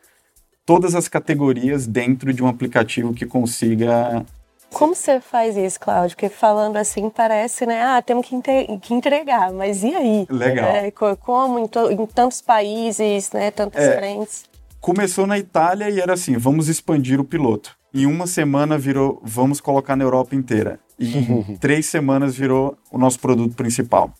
todas 0.65 0.95
as 0.95 1.07
categorias 1.07 1.87
dentro 1.87 2.33
de 2.33 2.43
um 2.43 2.47
aplicativo 2.47 3.13
que 3.13 3.25
consiga 3.25 4.25
como 4.73 4.95
você 4.95 5.19
faz 5.19 5.57
isso, 5.57 5.79
Cláudio? 5.79 6.15
Porque 6.15 6.29
falando 6.29 6.77
assim 6.77 7.09
parece, 7.09 7.65
né? 7.65 7.83
Ah, 7.83 8.01
temos 8.01 8.25
que, 8.25 8.41
que 8.79 8.93
entregar, 8.93 9.51
mas 9.51 9.83
e 9.83 9.93
aí? 9.93 10.25
Legal. 10.29 10.69
É, 10.69 10.91
como 11.19 11.59
em, 11.59 11.63
em, 11.63 12.05
tantos 12.05 12.41
países, 12.41 13.31
né? 13.33 13.51
Tantas 13.51 13.83
é, 13.83 13.97
frentes. 13.97 14.45
Começou 14.79 15.27
na 15.27 15.37
Itália 15.37 15.89
e 15.89 15.99
era 15.99 16.13
assim: 16.13 16.37
vamos 16.37 16.69
expandir 16.69 17.19
o 17.19 17.25
piloto. 17.25 17.75
Em 17.93 18.05
uma 18.05 18.25
semana 18.25 18.77
virou, 18.77 19.21
vamos 19.21 19.59
colocar 19.59 19.97
na 19.97 20.05
Europa 20.05 20.35
inteira. 20.35 20.79
E 20.97 21.17
em 21.17 21.57
três 21.59 21.87
semanas 21.87 22.35
virou 22.35 22.77
o 22.89 22.97
nosso 22.97 23.19
produto 23.19 23.53
principal. 23.55 24.13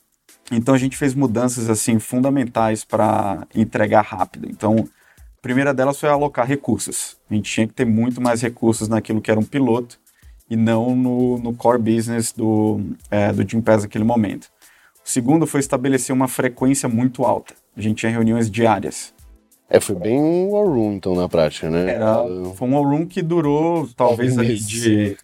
Então 0.51 0.75
a 0.75 0.77
gente 0.77 0.97
fez 0.97 1.13
mudanças 1.13 1.69
assim 1.69 1.97
fundamentais 1.97 2.83
para 2.83 3.47
entregar 3.55 4.01
rápido. 4.01 4.47
Então, 4.49 4.75
a 5.17 5.41
primeira 5.41 5.73
delas 5.73 5.99
foi 5.99 6.09
alocar 6.09 6.45
recursos. 6.45 7.17
A 7.29 7.33
gente 7.33 7.49
tinha 7.49 7.65
que 7.65 7.73
ter 7.73 7.85
muito 7.85 8.21
mais 8.21 8.41
recursos 8.41 8.87
naquilo 8.87 9.21
que 9.21 9.31
era 9.31 9.39
um 9.39 9.43
piloto 9.43 9.97
e 10.49 10.55
não 10.57 10.93
no, 10.95 11.37
no 11.37 11.55
core 11.55 11.81
business 11.81 12.33
do, 12.33 12.81
é, 13.09 13.31
do 13.31 13.47
Gympass 13.47 13.83
naquele 13.83 14.03
momento. 14.03 14.49
O 15.03 15.09
segundo 15.09 15.47
foi 15.47 15.61
estabelecer 15.61 16.13
uma 16.13 16.27
frequência 16.27 16.89
muito 16.89 17.23
alta. 17.23 17.53
A 17.75 17.81
gente 17.81 17.99
tinha 17.99 18.11
reuniões 18.11 18.51
diárias. 18.51 19.13
É, 19.69 19.79
foi 19.79 19.95
bem 19.95 20.19
um 20.19 20.49
war 20.49 20.67
room, 20.67 20.93
então, 20.93 21.15
na 21.15 21.29
prática, 21.29 21.69
né? 21.69 21.91
Era, 21.91 22.17
foi 22.55 22.67
um 22.67 22.75
war 22.75 22.83
room 22.83 23.07
que 23.07 23.21
durou 23.21 23.87
talvez 23.95 24.37
ali 24.37 24.59
de 24.59 25.17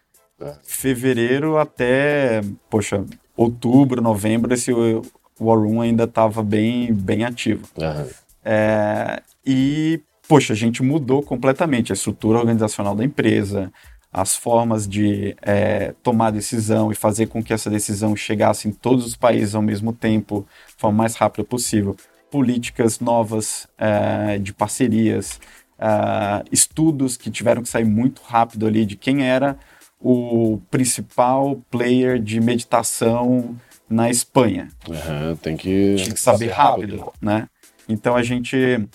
fevereiro 0.64 1.58
até, 1.58 2.42
poxa, 2.70 3.04
outubro, 3.38 4.02
novembro, 4.02 4.54
esse 4.54 4.74
War 4.74 5.60
Room 5.60 5.82
ainda 5.82 6.06
estava 6.06 6.42
bem, 6.42 6.92
bem 6.92 7.24
ativo. 7.24 7.68
Uhum. 7.78 8.08
É, 8.44 9.22
e, 9.46 10.02
poxa, 10.28 10.54
a 10.54 10.56
gente 10.56 10.82
mudou 10.82 11.22
completamente 11.22 11.92
a 11.92 11.96
estrutura 11.96 12.40
organizacional 12.40 12.96
da 12.96 13.04
empresa, 13.04 13.72
as 14.12 14.36
formas 14.36 14.88
de 14.88 15.36
é, 15.42 15.94
tomar 16.02 16.32
decisão 16.32 16.92
e 16.92 16.96
fazer 16.96 17.28
com 17.28 17.44
que 17.44 17.54
essa 17.54 17.70
decisão 17.70 18.16
chegasse 18.16 18.68
em 18.68 18.72
todos 18.72 19.06
os 19.06 19.16
países 19.16 19.54
ao 19.54 19.62
mesmo 19.62 19.94
tempo, 19.94 20.48
de 20.68 20.76
forma 20.78 20.98
mais 20.98 21.16
rápida 21.16 21.44
possível. 21.44 21.96
Políticas 22.32 23.00
novas 23.00 23.68
é, 23.78 24.40
de 24.40 24.54
parcerias, 24.54 25.40
é, 25.78 26.44
estudos 26.52 27.16
que 27.16 27.30
tiveram 27.30 27.62
que 27.62 27.70
sair 27.70 27.86
muito 27.86 28.22
rápido 28.24 28.66
ali 28.66 28.86
de 28.86 28.96
quem 28.96 29.24
era 29.24 29.58
o 30.00 30.60
principal 30.70 31.60
player 31.70 32.20
de 32.20 32.40
meditação 32.40 33.56
na 33.90 34.10
Espanha. 34.10 34.70
Uhum, 34.88 35.36
tem 35.38 35.58
que, 35.58 35.96
que 35.96 36.20
saber 36.20 36.50
rápido, 36.50 36.98
rápido, 36.98 37.14
né? 37.22 37.48
Então 37.88 38.16
a 38.16 38.24
gente 38.24 38.88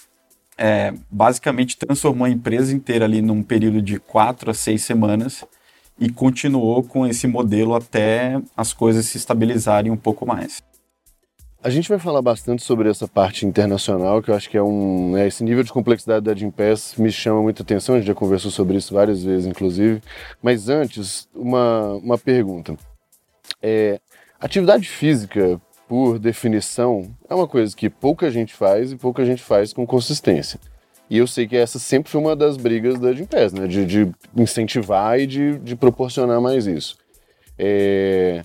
é, 0.57 0.93
basicamente 1.11 1.77
transformou 1.77 2.27
a 2.27 2.31
empresa 2.31 2.75
inteira 2.75 3.05
ali 3.05 3.23
num 3.23 3.43
período 3.43 3.81
de 3.81 3.99
quatro 3.99 4.51
a 4.51 4.55
seis 4.55 4.83
semanas 4.83 5.45
e 5.99 6.11
continuou 6.11 6.83
com 6.83 7.07
esse 7.07 7.27
modelo 7.27 7.75
até 7.75 8.41
as 8.57 8.73
coisas 8.73 9.07
se 9.07 9.17
estabilizarem 9.17 9.91
um 9.91 9.97
pouco 9.97 10.27
mais. 10.27 10.63
A 11.65 11.71
gente 11.71 11.89
vai 11.89 11.99
falar 11.99 12.21
bastante 12.21 12.61
sobre 12.61 12.91
essa 12.91 13.07
parte 13.07 13.47
internacional, 13.47 14.21
que 14.21 14.31
eu 14.31 14.35
acho 14.35 14.51
que 14.51 14.57
é 14.57 14.63
um. 14.63 15.13
Né, 15.13 15.29
esse 15.29 15.45
nível 15.45 15.63
de 15.63 15.73
complexidade 15.73 16.25
da 16.25 16.35
Gimpass 16.35 16.97
me 16.97 17.13
chama 17.13 17.41
muita 17.41 17.63
atenção, 17.63 17.95
a 17.95 17.99
gente 17.99 18.09
já 18.09 18.15
conversou 18.15 18.51
sobre 18.51 18.77
isso 18.77 18.93
várias 18.93 19.23
vezes, 19.23 19.47
inclusive. 19.47 20.03
Mas 20.43 20.69
antes, 20.69 21.29
uma, 21.33 21.93
uma 21.95 22.19
pergunta. 22.19 22.77
É, 23.63 24.01
atividade 24.41 24.89
física, 24.89 25.61
por 25.87 26.19
definição, 26.19 27.09
é 27.31 27.35
uma 27.35 27.47
coisa 27.47 27.77
que 27.77 27.89
pouca 27.89 28.29
gente 28.29 28.53
faz 28.53 28.91
e 28.91 28.97
pouca 28.97 29.25
gente 29.25 29.41
faz 29.41 29.73
com 29.73 29.87
consistência. 29.87 30.59
E 31.09 31.19
eu 31.19 31.29
sei 31.29 31.47
que 31.47 31.57
essa 31.57 31.79
sempre 31.79 32.11
foi 32.11 32.21
uma 32.21 32.35
das 32.35 32.57
brigas 32.57 32.99
da 32.99 33.13
Gimpass, 33.13 33.53
né? 33.53 33.69
De, 33.69 33.87
de 33.87 34.13
incentivar 34.37 35.21
e 35.21 35.29
de, 35.29 35.59
de 35.61 35.77
proporcionar 35.77 36.41
mais 36.41 36.67
isso. 36.67 36.97
É, 37.57 38.43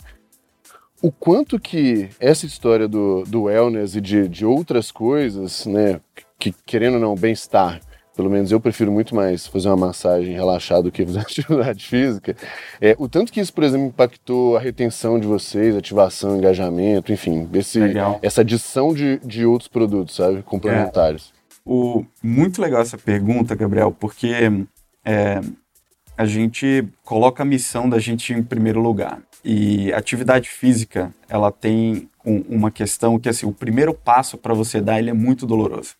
o 1.01 1.11
quanto 1.11 1.59
que 1.59 2.09
essa 2.19 2.45
história 2.45 2.87
do, 2.87 3.23
do 3.23 3.43
wellness 3.43 3.95
e 3.95 4.01
de, 4.01 4.27
de 4.27 4.45
outras 4.45 4.91
coisas, 4.91 5.65
né, 5.65 5.99
que 6.39 6.51
querendo 6.65 6.95
ou 6.95 6.99
não, 6.99 7.15
bem-estar, 7.15 7.79
pelo 8.15 8.31
menos 8.31 8.51
eu 8.51 8.59
prefiro 8.59 8.91
muito 8.91 9.13
mais 9.13 9.45
fazer 9.45 9.67
uma 9.67 9.77
massagem 9.77 10.33
relaxada 10.33 10.83
do 10.83 10.91
que 10.91 11.05
fazer 11.05 11.19
atividade 11.21 11.85
física, 11.85 12.35
é, 12.81 12.95
o 12.97 13.07
tanto 13.07 13.31
que 13.31 13.39
isso, 13.39 13.53
por 13.53 13.63
exemplo, 13.63 13.87
impactou 13.87 14.57
a 14.57 14.59
retenção 14.59 15.19
de 15.19 15.27
vocês, 15.27 15.75
ativação, 15.75 16.35
engajamento, 16.35 17.13
enfim, 17.13 17.47
esse, 17.53 17.79
essa 18.23 18.41
adição 18.41 18.93
de, 18.93 19.19
de 19.19 19.45
outros 19.45 19.67
produtos, 19.67 20.15
sabe, 20.15 20.41
complementares. 20.41 21.31
É. 21.33 21.37
O, 21.63 22.03
muito 22.23 22.61
legal 22.61 22.81
essa 22.81 22.97
pergunta, 22.97 23.53
Gabriel, 23.53 23.91
porque 23.91 24.31
é, 25.05 25.41
a 26.17 26.25
gente 26.25 26.87
coloca 27.03 27.43
a 27.43 27.45
missão 27.45 27.87
da 27.87 27.99
gente 27.99 28.33
em 28.33 28.41
primeiro 28.41 28.81
lugar. 28.81 29.21
E 29.45 29.93
atividade 29.93 30.49
física, 30.49 31.13
ela 31.29 31.51
tem 31.51 32.09
um, 32.25 32.43
uma 32.49 32.71
questão 32.71 33.19
que, 33.19 33.29
assim, 33.29 33.45
o 33.45 33.53
primeiro 33.53 33.93
passo 33.93 34.37
para 34.37 34.53
você 34.53 34.81
dar, 34.81 34.99
ele 34.99 35.11
é 35.11 35.13
muito 35.13 35.45
doloroso. 35.45 35.95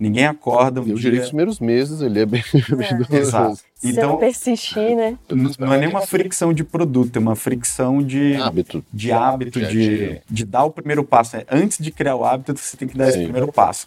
Ninguém 0.00 0.26
acorda 0.26 0.80
um 0.80 0.88
Eu 0.88 0.94
dia... 0.96 1.10
diria 1.10 1.20
os 1.20 1.28
primeiros 1.28 1.60
meses 1.60 2.00
ele 2.00 2.18
é 2.18 2.26
bem, 2.26 2.42
é. 2.54 2.74
bem 2.74 2.88
doloroso. 2.88 3.14
Exato. 3.14 3.60
Então, 3.84 4.14
Se 4.14 4.18
persistir, 4.18 4.96
né? 4.96 5.18
Não 5.58 5.72
é 5.72 5.78
nem 5.78 5.88
uma 5.88 6.00
fricção 6.00 6.52
de 6.52 6.64
produto, 6.64 7.16
é 7.16 7.20
uma 7.20 7.36
fricção 7.36 8.02
de 8.02 8.34
hábito, 8.36 8.84
de, 8.92 9.12
hábito 9.12 9.60
de, 9.60 10.20
de, 10.28 10.44
dar 10.44 10.64
o 10.64 10.70
primeiro 10.70 11.04
passo. 11.04 11.36
Antes 11.48 11.78
de 11.78 11.90
criar 11.92 12.16
o 12.16 12.24
hábito, 12.24 12.56
você 12.56 12.76
tem 12.76 12.88
que 12.88 12.96
dar 12.96 13.04
Sim. 13.04 13.10
esse 13.10 13.22
primeiro 13.24 13.52
passo. 13.52 13.86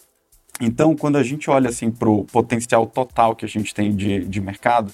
Então, 0.62 0.95
quando 0.95 1.17
a 1.17 1.24
gente 1.24 1.50
olha 1.50 1.69
assim 1.69 1.91
para 1.91 2.10
o 2.10 2.24
potencial 2.24 2.86
total 2.86 3.36
que 3.36 3.43
a 3.43 3.48
gente 3.48 3.74
tem 3.74 3.93
de, 3.93 4.25
de 4.25 4.39
mercado, 4.39 4.93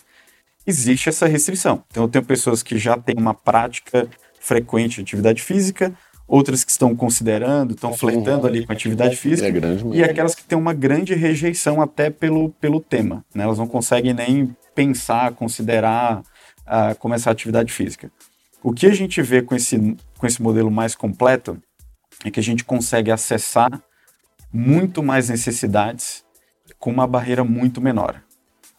existe 0.65 1.09
essa 1.09 1.27
restrição. 1.27 1.83
Então, 1.89 2.03
eu 2.03 2.09
tenho 2.09 2.25
pessoas 2.25 2.61
que 2.63 2.77
já 2.77 2.97
têm 2.97 3.15
uma 3.17 3.33
prática 3.33 4.07
frequente 4.39 4.95
de 4.95 5.01
atividade 5.01 5.41
física, 5.41 5.93
outras 6.27 6.63
que 6.63 6.71
estão 6.71 6.95
considerando, 6.95 7.73
estão 7.73 7.93
flertando 7.93 8.47
ali 8.47 8.65
com 8.65 8.71
atividade 8.71 9.15
física, 9.15 9.47
é 9.49 9.97
e 9.97 10.03
aquelas 10.03 10.33
que 10.33 10.43
têm 10.43 10.57
uma 10.57 10.73
grande 10.73 11.13
rejeição 11.13 11.81
até 11.81 12.09
pelo, 12.09 12.49
pelo 12.51 12.79
tema. 12.79 13.25
Né? 13.35 13.43
Elas 13.43 13.57
não 13.57 13.67
conseguem 13.67 14.13
nem 14.13 14.55
pensar, 14.73 15.33
considerar 15.33 16.19
uh, 16.19 16.95
começar 16.99 17.31
a 17.31 17.33
atividade 17.33 17.71
física. 17.71 18.11
O 18.63 18.73
que 18.73 18.85
a 18.85 18.93
gente 18.93 19.21
vê 19.21 19.41
com 19.41 19.55
esse, 19.55 19.97
com 20.17 20.25
esse 20.25 20.41
modelo 20.41 20.71
mais 20.71 20.95
completo 20.95 21.61
é 22.23 22.31
que 22.31 22.39
a 22.39 22.43
gente 22.43 22.63
consegue 22.63 23.11
acessar 23.11 23.81
muito 24.53 25.01
mais 25.01 25.29
necessidades 25.29 26.23
com 26.79 26.91
uma 26.91 27.07
barreira 27.07 27.43
muito 27.43 27.81
menor. 27.81 28.21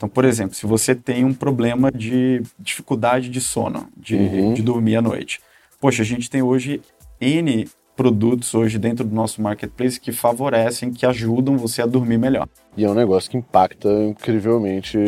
Então, 0.03 0.09
por 0.09 0.25
exemplo, 0.25 0.57
se 0.57 0.67
você 0.67 0.97
tem 0.97 1.25
um 1.25 1.33
problema 1.33 1.89
de 1.93 2.43
dificuldade 2.59 3.29
de 3.29 3.41
sono, 3.41 3.87
de, 3.97 4.17
uhum. 4.17 4.53
de 4.53 4.61
dormir 4.61 4.97
à 4.97 5.03
noite. 5.03 5.39
Poxa, 5.81 6.03
a 6.03 6.05
gente 6.05 6.29
tem 6.29 6.43
hoje 6.43 6.83
N 7.21 7.69
produtos 7.95 8.53
hoje 8.53 8.81
dentro 8.81 9.05
do 9.05 9.15
nosso 9.15 9.41
marketplace 9.41 10.01
que 10.01 10.11
favorecem, 10.11 10.91
que 10.93 11.07
ajudam 11.07 11.57
você 11.57 11.83
a 11.83 11.87
dormir 11.87 12.19
melhor. 12.19 12.49
E 12.77 12.85
é 12.85 12.91
um 12.91 12.95
negócio 12.95 13.31
que 13.31 13.37
impacta 13.37 13.89
incrivelmente 14.03 14.99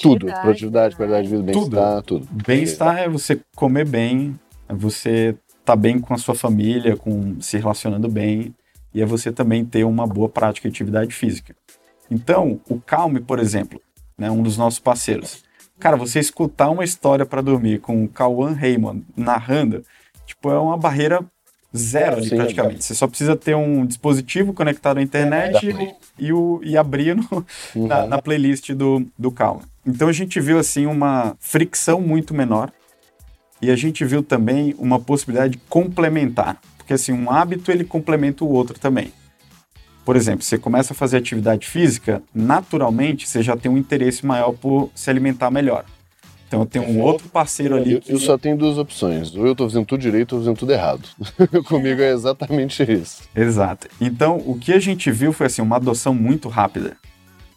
tudo. 0.00 0.28
Produtividade, 0.28 0.96
qualidade 0.96 1.28
de 1.28 1.36
vida, 1.36 1.42
bem-estar, 1.42 2.02
tudo. 2.02 2.26
tudo. 2.26 2.42
Bem-estar 2.46 2.98
é 3.00 3.06
você 3.06 3.38
comer 3.54 3.84
bem, 3.84 4.40
é 4.66 4.72
você 4.72 5.36
estar 5.60 5.62
tá 5.74 5.76
bem 5.76 5.98
com 5.98 6.14
a 6.14 6.16
sua 6.16 6.34
família, 6.34 6.96
com 6.96 7.38
se 7.38 7.58
relacionando 7.58 8.08
bem, 8.08 8.54
e 8.94 9.02
é 9.02 9.04
você 9.04 9.30
também 9.30 9.62
ter 9.62 9.84
uma 9.84 10.06
boa 10.06 10.30
prática 10.30 10.70
de 10.70 10.74
atividade 10.74 11.12
física. 11.12 11.54
Então, 12.10 12.58
o 12.66 12.80
Calme, 12.80 13.20
por 13.20 13.38
exemplo, 13.38 13.78
né, 14.18 14.30
um 14.30 14.42
dos 14.42 14.58
nossos 14.58 14.80
parceiros. 14.80 15.44
Cara, 15.78 15.96
você 15.96 16.18
escutar 16.18 16.70
uma 16.70 16.82
história 16.82 17.24
para 17.24 17.40
dormir 17.40 17.78
com 17.78 18.04
o 18.04 18.08
Cauã 18.08 18.52
Raymond 18.52 19.04
narrando, 19.16 19.84
tipo, 20.26 20.50
é 20.50 20.58
uma 20.58 20.76
barreira 20.76 21.24
zero 21.76 22.16
ali, 22.16 22.28
Sim, 22.28 22.36
praticamente. 22.36 22.78
É 22.78 22.82
você 22.82 22.94
só 22.94 23.06
precisa 23.06 23.36
ter 23.36 23.54
um 23.54 23.86
dispositivo 23.86 24.52
conectado 24.52 24.98
à 24.98 25.02
internet 25.02 25.70
é, 25.70 25.94
e, 26.18 26.32
o, 26.32 26.60
e 26.64 26.76
abrir 26.76 27.14
no, 27.14 27.46
uhum. 27.76 27.86
na, 27.86 28.06
na, 28.06 28.22
playlist 28.22 28.72
do, 28.72 29.06
do 29.16 29.30
Calma. 29.30 29.62
Então 29.86 30.08
a 30.08 30.12
gente 30.12 30.40
viu 30.40 30.58
assim 30.58 30.86
uma 30.86 31.36
fricção 31.38 32.00
muito 32.00 32.34
menor 32.34 32.72
e 33.60 33.70
a 33.70 33.76
gente 33.76 34.04
viu 34.04 34.22
também 34.22 34.74
uma 34.78 34.98
possibilidade 34.98 35.52
de 35.54 35.58
complementar, 35.68 36.60
porque 36.76 36.94
assim 36.94 37.12
um 37.12 37.30
hábito 37.30 37.70
ele 37.70 37.84
complementa 37.84 38.44
o 38.44 38.50
outro 38.50 38.78
também. 38.78 39.12
Por 40.08 40.16
exemplo, 40.16 40.42
você 40.42 40.56
começa 40.56 40.94
a 40.94 40.96
fazer 40.96 41.18
atividade 41.18 41.68
física, 41.68 42.22
naturalmente 42.34 43.28
você 43.28 43.42
já 43.42 43.54
tem 43.58 43.70
um 43.70 43.76
interesse 43.76 44.24
maior 44.24 44.52
por 44.52 44.90
se 44.94 45.10
alimentar 45.10 45.50
melhor. 45.50 45.84
Então 46.46 46.60
eu 46.60 46.66
tenho 46.66 46.88
um 46.88 47.02
outro 47.02 47.28
parceiro 47.28 47.76
ali. 47.76 47.92
Eu, 47.92 48.00
que... 48.00 48.12
eu 48.14 48.18
só 48.18 48.38
tenho 48.38 48.56
duas 48.56 48.78
opções. 48.78 49.34
Ou 49.34 49.44
eu 49.44 49.52
estou 49.52 49.68
fazendo 49.68 49.84
tudo 49.84 50.00
direito 50.00 50.32
ou 50.32 50.38
fazendo 50.40 50.56
tudo 50.56 50.72
errado. 50.72 51.06
Comigo 51.68 52.00
é 52.00 52.10
exatamente 52.10 52.90
isso. 52.90 53.24
Exato. 53.36 53.86
Então 54.00 54.42
o 54.46 54.58
que 54.58 54.72
a 54.72 54.78
gente 54.78 55.10
viu 55.10 55.30
foi 55.30 55.44
assim, 55.44 55.60
uma 55.60 55.76
adoção 55.76 56.14
muito 56.14 56.48
rápida. 56.48 56.96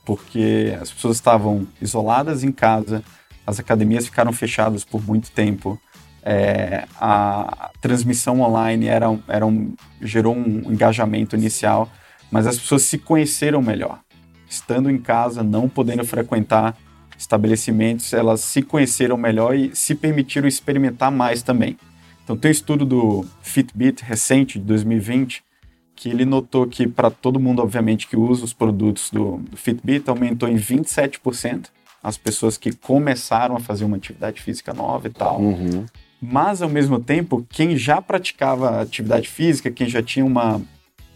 Porque 0.04 0.78
as 0.82 0.92
pessoas 0.92 1.16
estavam 1.16 1.66
isoladas 1.82 2.44
em 2.44 2.52
casa, 2.52 3.02
as 3.48 3.62
academias 3.62 4.08
ficaram 4.08 4.34
fechadas 4.34 4.84
por 4.84 5.02
muito 5.02 5.32
tempo. 5.32 5.80
É, 6.22 6.84
a 7.00 7.72
transmissão 7.80 8.42
online 8.42 8.88
era, 8.88 9.08
era 9.30 9.46
um, 9.46 9.74
gerou 10.02 10.36
um 10.36 10.70
engajamento 10.70 11.34
inicial 11.34 11.90
mas 12.32 12.48
as 12.48 12.58
pessoas 12.58 12.84
se 12.84 12.98
conheceram 12.98 13.62
melhor. 13.62 14.00
Estando 14.50 14.90
em 14.90 14.98
casa, 14.98 15.44
não 15.44 15.70
podendo 15.70 16.04
frequentar 16.06 16.76
estabelecimentos, 17.18 18.14
elas 18.14 18.42
se 18.42 18.62
conheceram 18.62 19.16
melhor 19.18 19.56
e 19.56 19.76
se 19.76 19.94
permitiram 19.94 20.48
experimentar 20.48 21.12
mais 21.12 21.44
também. 21.44 21.78
Então, 22.24 22.36
tem 22.36 22.50
um 22.50 22.52
estudo 22.52 22.86
do 22.86 23.26
Fitbit 23.42 24.04
recente, 24.04 24.58
de 24.58 24.66
2020, 24.66 25.44
que 25.96 26.10
ele 26.10 26.26
notou 26.26 26.66
que 26.66 26.88
para 26.88 27.12
todo 27.12 27.40
mundo, 27.40 27.62
obviamente, 27.62 28.08
que 28.08 28.18
usa 28.18 28.44
os 28.44 28.54
produtos 28.54 29.10
do, 29.12 29.38
do 29.38 29.58
Fitbit, 29.58 30.10
aumentou 30.10 30.50
em 30.50 30.56
27% 30.56 31.68
as 32.04 32.18
pessoas 32.18 32.58
que 32.58 32.72
começaram 32.72 33.56
a 33.56 33.60
fazer 33.60 33.86
uma 33.86 33.98
atividade 33.98 34.42
física 34.42 34.74
nova 34.74 35.08
e 35.08 35.12
tal. 35.12 35.40
Uhum. 35.40 35.86
Mas, 36.20 36.62
ao 36.62 36.70
mesmo 36.70 37.00
tempo, 37.00 37.46
quem 37.50 37.78
já 37.78 38.02
praticava 38.02 38.82
atividade 38.82 39.28
física, 39.28 39.70
quem 39.70 39.88
já 39.88 40.02
tinha 40.02 40.26
uma 40.26 40.62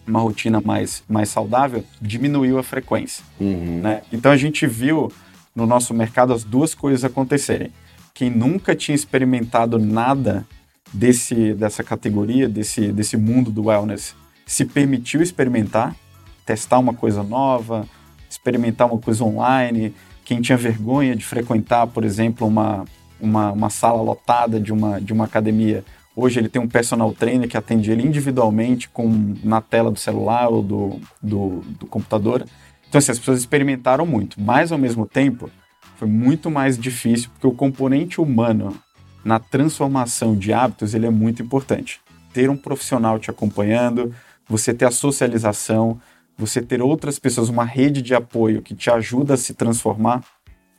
uma 0.08 0.20
rotina 0.20 0.62
mais, 0.64 1.04
mais 1.08 1.30
saudável, 1.30 1.84
diminuiu 2.02 2.58
a 2.58 2.64
frequência. 2.64 3.24
Uhum. 3.40 3.82
Né? 3.82 4.02
Então 4.12 4.32
a 4.32 4.38
gente 4.38 4.68
viu 4.68 5.12
no 5.56 5.66
nosso 5.66 5.94
mercado 5.94 6.34
as 6.34 6.44
duas 6.44 6.76
coisas 6.76 7.04
acontecerem. 7.04 7.72
Quem 8.14 8.30
nunca 8.30 8.76
tinha 8.76 8.96
experimentado 8.96 9.78
nada 9.78 10.46
desse, 10.94 11.54
dessa 11.54 11.84
categoria, 11.84 12.48
desse, 12.48 12.92
desse 12.92 13.18
mundo 13.18 13.52
do 13.52 13.66
wellness, 13.66 14.16
se 14.46 14.66
permitiu 14.66 15.22
experimentar, 15.22 15.96
testar 16.46 16.80
uma 16.80 16.94
coisa 16.94 17.24
nova, 17.24 17.88
experimentar 18.30 18.88
uma 18.88 19.00
coisa 19.00 19.24
online. 19.24 19.94
Quem 20.24 20.42
tinha 20.42 20.58
vergonha 20.58 21.16
de 21.16 21.26
frequentar, 21.26 21.88
por 21.88 22.04
exemplo, 22.04 22.48
uma, 22.48 22.86
uma, 23.20 23.52
uma 23.52 23.70
sala 23.70 24.02
lotada 24.02 24.60
de 24.60 24.72
uma, 24.72 25.02
de 25.02 25.12
uma 25.12 25.26
academia, 25.26 25.84
Hoje 26.16 26.40
ele 26.40 26.48
tem 26.48 26.62
um 26.62 26.68
personal 26.68 27.12
trainer 27.14 27.48
que 27.50 27.58
atende 27.58 27.92
ele 27.92 28.08
individualmente 28.08 28.88
com, 28.90 29.36
na 29.44 29.60
tela 29.60 29.92
do 29.92 30.00
celular 30.00 30.48
ou 30.48 30.64
do, 30.64 31.02
do, 31.22 31.60
do 31.80 31.86
computador. 31.86 32.46
Então, 32.88 33.00
assim, 33.00 33.12
as 33.12 33.20
pessoas 33.20 33.40
experimentaram 33.40 34.06
muito, 34.06 34.40
mas 34.40 34.72
ao 34.72 34.78
mesmo 34.78 35.06
tempo 35.06 35.50
foi 35.98 36.08
muito 36.08 36.50
mais 36.50 36.78
difícil 36.78 37.30
porque 37.32 37.48
o 37.48 37.52
componente 37.52 38.22
humano 38.22 38.80
na 39.24 39.40
transformação 39.40 40.36
de 40.36 40.54
hábitos 40.54 40.94
ele 40.94 41.06
é 41.06 41.10
muito 41.10 41.42
importante. 41.42 42.00
Ter 42.32 42.50
um 42.50 42.56
profissional 42.56 43.20
te 43.20 43.30
acompanhando, 43.30 44.14
você 44.48 44.74
ter 44.74 44.86
a 44.86 44.92
socialização, 44.92 46.00
você 46.38 46.62
ter 46.62 46.82
outras 46.82 47.18
pessoas, 47.18 47.50
uma 47.50 47.66
rede 47.66 48.02
de 48.02 48.14
apoio 48.14 48.62
que 48.62 48.76
te 48.76 48.90
ajuda 48.90 49.34
a 49.34 49.38
se 49.38 49.54
transformar, 49.54 50.24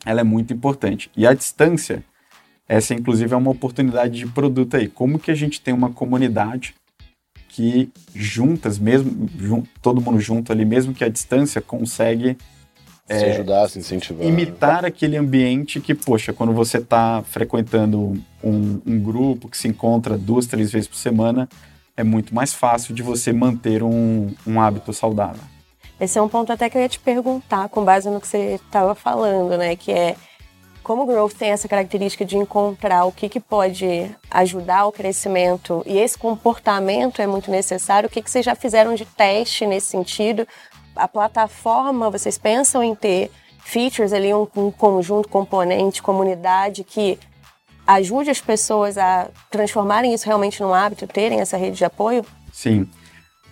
ela 0.05 0.21
é 0.21 0.25
muito 0.25 0.53
importante. 0.53 1.11
E 1.17 1.27
a 1.27 1.35
distância 1.35 2.05
essa, 2.69 2.95
inclusive, 2.95 3.33
é 3.33 3.37
uma 3.37 3.51
oportunidade 3.51 4.19
de 4.19 4.27
produto 4.27 4.77
aí. 4.77 4.89
Como 4.89 5.19
que 5.19 5.31
a 5.31 5.35
gente 5.35 5.61
tem 5.61 5.73
uma 5.73 5.91
comunidade 5.91 6.75
que 7.49 7.91
juntas, 8.15 8.79
mesmo 8.79 9.29
jun, 9.39 9.63
todo 9.81 10.01
mundo 10.01 10.21
junto 10.21 10.53
ali, 10.53 10.65
mesmo 10.65 10.93
que 10.93 11.03
a 11.03 11.09
distância, 11.09 11.61
consegue 11.61 12.37
se 13.07 13.25
é, 13.25 13.33
ajudar, 13.33 13.69
se 13.69 13.79
incentivar. 13.79 14.27
Imitar 14.27 14.85
aquele 14.85 15.17
ambiente 15.17 15.81
que, 15.81 15.95
poxa, 15.95 16.33
quando 16.33 16.53
você 16.53 16.79
está 16.79 17.23
frequentando 17.23 18.21
um, 18.43 18.81
um, 18.85 19.01
grupo 19.01 19.49
que 19.49 19.57
se 19.57 19.69
encontra 19.69 20.19
duas, 20.19 20.47
três 20.47 20.73
vezes 20.73 20.89
por 20.89 20.97
semana, 20.97 21.49
é 21.97 22.03
muito 22.03 22.35
mais 22.35 22.53
fácil 22.53 22.93
de 22.95 23.03
você 23.03 23.33
manter 23.33 23.83
um, 23.83 24.35
um 24.47 24.61
hábito 24.61 24.93
saudável. 24.93 25.43
Esse 26.01 26.19
é 26.19 26.23
um 26.23 26.29
ponto 26.29 26.53
até 26.53 26.69
que 26.69 26.77
eu 26.77 26.83
ia 26.83 26.89
te 26.89 26.99
perguntar, 26.99 27.69
com 27.69 27.85
base 27.85 28.11
no 28.11 28.21
que 28.21 28.29
você 28.29 28.57
estava 28.57 28.95
falando, 28.95 29.57
né? 29.57 29.77
Que 29.77 29.93
é 29.93 30.17
como 30.87 31.03
o 31.03 31.07
growth 31.07 31.33
tem 31.33 31.51
essa 31.51 31.67
característica 31.67 32.25
de 32.25 32.37
encontrar 32.37 33.07
o 33.07 33.11
que, 33.11 33.29
que 33.29 33.41
pode 33.41 34.09
ajudar 34.31 34.87
o 34.87 34.93
crescimento 34.93 35.83
e 35.85 35.99
esse 35.99 36.17
comportamento 36.17 37.21
é 37.21 37.27
muito 37.27 37.51
necessário, 37.51 38.07
o 38.07 38.11
que, 38.11 38.23
que 38.23 38.31
vocês 38.31 38.45
já 38.45 38.55
fizeram 38.55 38.95
de 38.95 39.05
teste 39.05 39.67
nesse 39.67 39.89
sentido? 39.89 40.47
A 40.95 41.09
plataforma, 41.09 42.09
vocês 42.09 42.39
pensam 42.39 42.85
em 42.85 42.95
ter 42.95 43.33
features 43.65 44.13
ali, 44.13 44.33
um, 44.33 44.47
um 44.57 44.71
conjunto, 44.71 45.29
componente, 45.29 46.01
comunidade 46.01 46.85
que 46.85 47.19
ajude 47.85 48.31
as 48.31 48.41
pessoas 48.41 48.97
a 48.97 49.29
transformarem 49.51 50.15
isso 50.15 50.27
realmente 50.27 50.63
num 50.63 50.73
hábito, 50.73 51.05
terem 51.09 51.41
essa 51.41 51.57
rede 51.57 51.79
de 51.79 51.85
apoio? 51.85 52.25
Sim. 52.53 52.89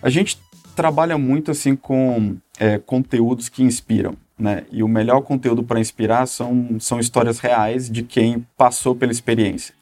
A 0.01 0.09
gente 0.09 0.39
trabalha 0.73 1.17
muito 1.17 1.51
assim 1.51 1.75
com 1.75 2.37
é, 2.57 2.77
conteúdos 2.77 3.49
que 3.49 3.61
inspiram. 3.61 4.15
Né? 4.37 4.65
E 4.71 4.83
o 4.83 4.87
melhor 4.87 5.21
conteúdo 5.21 5.63
para 5.63 5.79
inspirar 5.79 6.25
são, 6.25 6.77
são 6.79 6.99
histórias 6.99 7.39
reais 7.39 7.89
de 7.89 8.03
quem 8.03 8.45
passou 8.57 8.95
pela 8.95 9.11
experiência. 9.11 9.73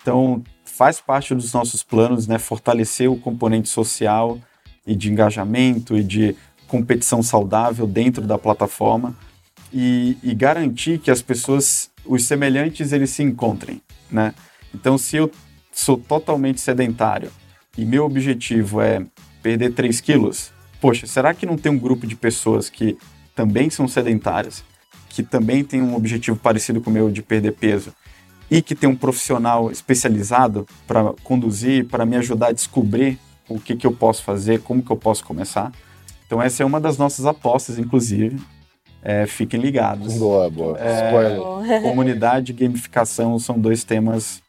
Então, 0.00 0.42
faz 0.64 1.00
parte 1.00 1.34
dos 1.34 1.52
nossos 1.52 1.82
planos 1.82 2.26
né, 2.26 2.38
fortalecer 2.38 3.10
o 3.10 3.18
componente 3.18 3.68
social 3.68 4.38
e 4.86 4.94
de 4.94 5.10
engajamento 5.10 5.96
e 5.96 6.02
de 6.02 6.34
competição 6.66 7.22
saudável 7.22 7.86
dentro 7.86 8.22
da 8.22 8.38
plataforma 8.38 9.14
e, 9.72 10.16
e 10.22 10.34
garantir 10.34 10.98
que 10.98 11.10
as 11.10 11.20
pessoas, 11.20 11.90
os 12.06 12.24
semelhantes, 12.24 12.92
eles 12.92 13.10
se 13.10 13.22
encontrem. 13.22 13.82
Né? 14.10 14.34
Então, 14.74 14.96
se 14.96 15.16
eu 15.16 15.30
sou 15.72 15.96
totalmente 15.96 16.60
sedentário 16.60 17.30
e 17.76 17.84
meu 17.84 18.04
objetivo 18.04 18.80
é 18.80 19.04
perder 19.42 19.72
3 19.72 20.00
quilos, 20.00 20.52
poxa, 20.80 21.06
será 21.06 21.34
que 21.34 21.46
não 21.46 21.56
tem 21.56 21.70
um 21.70 21.78
grupo 21.78 22.06
de 22.06 22.16
pessoas 22.16 22.68
que 22.70 22.96
também 23.38 23.70
são 23.70 23.86
sedentárias, 23.86 24.64
que 25.08 25.22
também 25.22 25.62
tem 25.62 25.80
um 25.80 25.94
objetivo 25.94 26.36
parecido 26.36 26.80
com 26.80 26.90
o 26.90 26.92
meu 26.92 27.08
de 27.08 27.22
perder 27.22 27.52
peso 27.52 27.92
e 28.50 28.60
que 28.60 28.74
tem 28.74 28.90
um 28.90 28.96
profissional 28.96 29.70
especializado 29.70 30.66
para 30.88 31.12
conduzir, 31.22 31.86
para 31.86 32.04
me 32.04 32.16
ajudar 32.16 32.48
a 32.48 32.52
descobrir 32.52 33.16
o 33.48 33.60
que, 33.60 33.76
que 33.76 33.86
eu 33.86 33.92
posso 33.92 34.24
fazer, 34.24 34.60
como 34.62 34.82
que 34.82 34.90
eu 34.90 34.96
posso 34.96 35.24
começar. 35.24 35.70
Então 36.26 36.42
essa 36.42 36.64
é 36.64 36.66
uma 36.66 36.80
das 36.80 36.98
nossas 36.98 37.26
apostas, 37.26 37.78
inclusive. 37.78 38.40
É, 39.04 39.24
fiquem 39.24 39.60
ligados. 39.60 40.18
Boa, 40.18 40.50
boa. 40.50 40.76
É, 40.80 41.80
comunidade 41.80 42.50
e 42.50 42.54
gamificação 42.56 43.38
são 43.38 43.56
dois 43.56 43.84
temas 43.84 44.42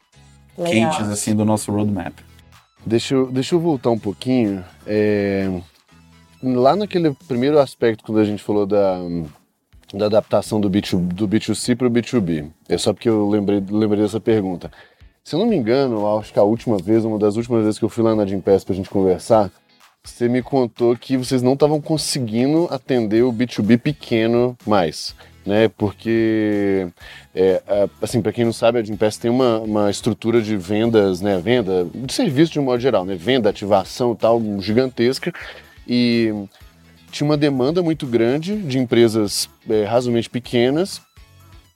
Legal. 0.57 0.73
quentes 0.73 1.09
assim 1.09 1.35
do 1.35 1.45
nosso 1.45 1.71
roadmap. 1.71 2.17
Deixa 2.83 3.13
eu, 3.13 3.31
deixa 3.31 3.53
eu 3.53 3.59
voltar 3.59 3.91
um 3.91 3.99
pouquinho. 3.99 4.65
É, 4.87 5.61
lá 6.41 6.75
naquele 6.75 7.11
primeiro 7.27 7.59
aspecto, 7.59 8.03
quando 8.03 8.19
a 8.19 8.25
gente 8.25 8.43
falou 8.43 8.65
da, 8.65 8.97
da 9.93 10.05
adaptação 10.05 10.59
do, 10.59 10.69
B2, 10.69 10.99
do 11.13 11.27
B2C 11.27 11.75
para 11.75 11.87
o 11.87 11.91
B2B, 11.91 12.49
é 12.67 12.77
só 12.77 12.93
porque 12.93 13.09
eu 13.09 13.27
lembrei, 13.29 13.63
lembrei 13.69 14.03
dessa 14.03 14.19
pergunta. 14.19 14.71
Se 15.23 15.35
eu 15.35 15.39
não 15.39 15.45
me 15.45 15.55
engano, 15.55 16.17
acho 16.17 16.33
que 16.33 16.39
a 16.39 16.43
última 16.43 16.77
vez, 16.77 17.05
uma 17.05 17.19
das 17.19 17.35
últimas 17.35 17.63
vezes 17.63 17.77
que 17.77 17.85
eu 17.85 17.89
fui 17.89 18.03
lá 18.03 18.15
na 18.15 18.25
Gimpass 18.25 18.63
para 18.63 18.73
a 18.73 18.75
gente 18.75 18.89
conversar, 18.89 19.51
você 20.03 20.27
me 20.27 20.41
contou 20.41 20.95
que 20.95 21.17
vocês 21.17 21.41
não 21.41 21.53
estavam 21.53 21.81
conseguindo 21.81 22.67
atender 22.71 23.23
o 23.23 23.33
B2B 23.33 23.77
pequeno 23.79 24.57
mais, 24.65 25.13
né? 25.45 25.67
Porque, 25.67 26.87
é, 27.35 27.61
assim, 28.01 28.21
para 28.21 28.31
quem 28.31 28.45
não 28.45 28.53
sabe, 28.53 28.79
a 28.79 28.83
Gimpass 28.83 29.17
tem 29.17 29.29
uma, 29.29 29.59
uma 29.59 29.91
estrutura 29.91 30.41
de 30.41 30.55
vendas, 30.55 31.21
né? 31.21 31.37
Venda, 31.37 31.85
de 31.93 32.13
serviço 32.13 32.53
de 32.53 32.59
um 32.59 32.63
modo 32.63 32.79
geral, 32.79 33.03
né? 33.05 33.15
Venda, 33.15 33.49
ativação 33.49 34.13
e 34.13 34.15
tal, 34.15 34.41
gigantesca 34.61 35.33
e 35.89 36.31
tinha 37.11 37.25
uma 37.25 37.35
demanda 37.35 37.81
muito 37.81 38.05
grande 38.05 38.55
de 38.55 38.77
empresas 38.77 39.49
é, 39.67 39.83
razoavelmente 39.83 40.29
pequenas 40.29 41.01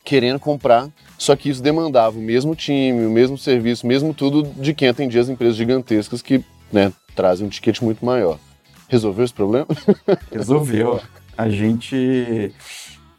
querendo 0.04 0.40
comprar, 0.40 0.90
só 1.18 1.36
que 1.36 1.50
isso 1.50 1.64
demandava 1.64 2.18
o 2.18 2.22
mesmo 2.22 2.54
time, 2.56 3.06
o 3.06 3.10
mesmo 3.10 3.38
serviço, 3.38 3.88
mesmo 3.88 4.14
tudo 4.14 4.44
de 4.44 4.74
quem 4.74 4.90
atendia 4.90 5.22
as 5.22 5.30
empresas 5.30 5.56
gigantescas 5.56 6.22
que 6.22 6.44
né, 6.72 6.92
trazem 7.16 7.48
um 7.48 7.50
ticket 7.50 7.82
muito 7.82 8.06
maior. 8.06 8.38
Resolveu 8.90 9.24
esse 9.24 9.34
problema? 9.34 9.68
Resolveu. 10.30 11.00
A 11.38 11.50
gente, 11.50 12.54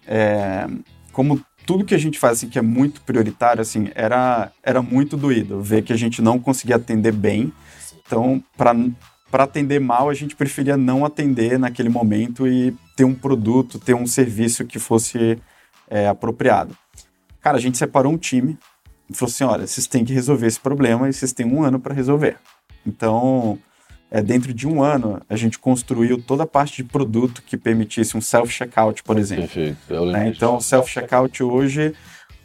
é, 0.07 0.67
como 1.11 1.41
tudo 1.65 1.85
que 1.85 1.95
a 1.95 1.99
gente 1.99 2.19
faz 2.19 2.39
assim, 2.39 2.51
que 2.51 2.59
é 2.59 2.63
muito 2.63 3.01
prioritário, 3.01 3.63
assim, 3.63 3.89
era, 3.95 4.53
era 4.63 4.83
muito 4.83 5.17
doído 5.17 5.63
ver 5.63 5.83
que 5.83 5.93
a 5.93 5.97
gente 5.97 6.21
não 6.21 6.39
conseguia 6.39 6.77
atender 6.77 7.13
bem. 7.13 7.51
Então, 8.07 8.45
para 8.59 8.75
para 9.35 9.43
atender 9.43 9.81
mal, 9.81 10.09
a 10.09 10.15
gente 10.15 10.37
preferia 10.37 10.77
não 10.77 11.05
atender 11.05 11.59
naquele 11.59 11.89
momento 11.89 12.47
e 12.47 12.73
ter 12.95 13.03
um 13.03 13.13
produto, 13.13 13.81
ter 13.81 13.93
um 13.93 14.07
serviço 14.07 14.65
que 14.65 14.79
fosse 14.79 15.37
é, 15.91 16.07
apropriado. 16.07 16.79
Cara, 17.41 17.57
a 17.57 17.61
gente 17.61 17.77
separou 17.77 18.13
um 18.13 18.17
time 18.17 18.57
e 19.11 19.13
falou 19.13 19.29
assim: 19.29 19.43
olha, 19.43 19.67
vocês 19.67 19.89
têm 19.89 20.05
que 20.05 20.13
resolver 20.13 20.47
esse 20.47 20.61
problema 20.61 21.09
e 21.09 21.13
vocês 21.13 21.33
têm 21.33 21.45
um 21.47 21.65
ano 21.65 21.81
para 21.81 21.93
resolver. 21.93 22.37
Então, 22.87 23.59
é, 24.09 24.23
dentro 24.23 24.55
de 24.55 24.69
um 24.69 24.81
ano, 24.81 25.21
a 25.29 25.35
gente 25.35 25.59
construiu 25.59 26.23
toda 26.23 26.45
a 26.45 26.47
parte 26.47 26.77
de 26.77 26.85
produto 26.85 27.43
que 27.45 27.57
permitisse 27.57 28.17
um 28.17 28.21
self-checkout, 28.21 29.03
por 29.03 29.19
exemplo. 29.19 29.49
Perfeito. 29.49 30.07
Né? 30.13 30.29
Então, 30.29 30.59
o 30.59 30.61
self-checkout 30.61 31.43
hoje. 31.43 31.93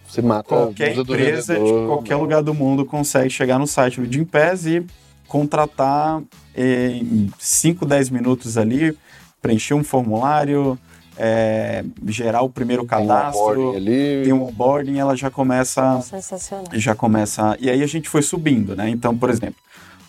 Você 0.08 0.24
mata 0.24 0.50
qualquer 0.50 0.98
empresa 0.98 1.54
de 1.54 1.86
qualquer 1.86 2.16
lugar 2.16 2.42
do 2.42 2.52
mundo 2.52 2.84
consegue 2.84 3.30
chegar 3.30 3.60
no 3.60 3.68
site 3.68 4.02
do 4.02 4.12
Gimpass 4.12 4.66
e 4.66 4.84
contratar 5.30 6.22
em 6.56 7.32
5, 7.40 7.86
10 7.86 8.10
minutos 8.10 8.58
ali, 8.58 8.98
preencher 9.42 9.76
um 9.76 9.84
formulário, 9.84 10.78
é, 11.16 11.86
gerar 12.08 12.42
o 12.42 12.50
primeiro 12.50 12.84
cadastro, 12.86 13.74
tem 13.74 13.82
um, 13.82 14.24
tem 14.24 14.34
um 14.34 14.44
onboarding, 14.44 14.98
ela 14.98 15.16
já 15.16 15.30
começa, 15.30 16.02
Sensacional. 16.02 16.66
já 16.74 16.96
começa, 16.96 17.56
e 17.62 17.70
aí 17.70 17.84
a 17.84 17.88
gente 17.88 18.10
foi 18.10 18.22
subindo, 18.22 18.76
né? 18.76 18.90
Então, 18.90 19.16
por 19.16 19.30
exemplo, 19.30 19.60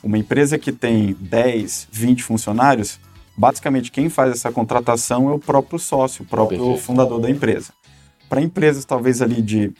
uma 0.03 0.17
empresa 0.17 0.59
que 0.59 0.73
tem 0.73 1.15
10, 1.21 1.89
20 1.93 2.23
funcionários, 2.23 2.99
basicamente 3.37 3.93
quem 3.93 4.09
faz 4.09 4.33
essa 4.33 4.51
contratação 4.51 5.29
é 5.29 5.33
o 5.33 5.39
próprio 5.39 5.79
sócio, 5.79 6.25
o 6.25 6.27
próprio 6.27 6.59
Perfeito. 6.59 6.83
fundador 6.83 7.21
da 7.21 7.31
empresa. 7.31 7.73
Para 8.29 8.41
empresas 8.41 8.85
talvez 8.85 9.21
ali 9.21 9.43
de 9.43 9.73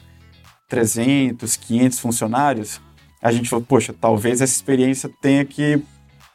300, 0.69 1.55
500 1.55 1.99
funcionários, 1.99 2.79
a 3.21 3.31
gente 3.31 3.49
falou, 3.49 3.65
poxa, 3.67 3.93
talvez 3.99 4.41
essa 4.41 4.53
experiência 4.53 5.09
tenha 5.21 5.45
que 5.45 5.81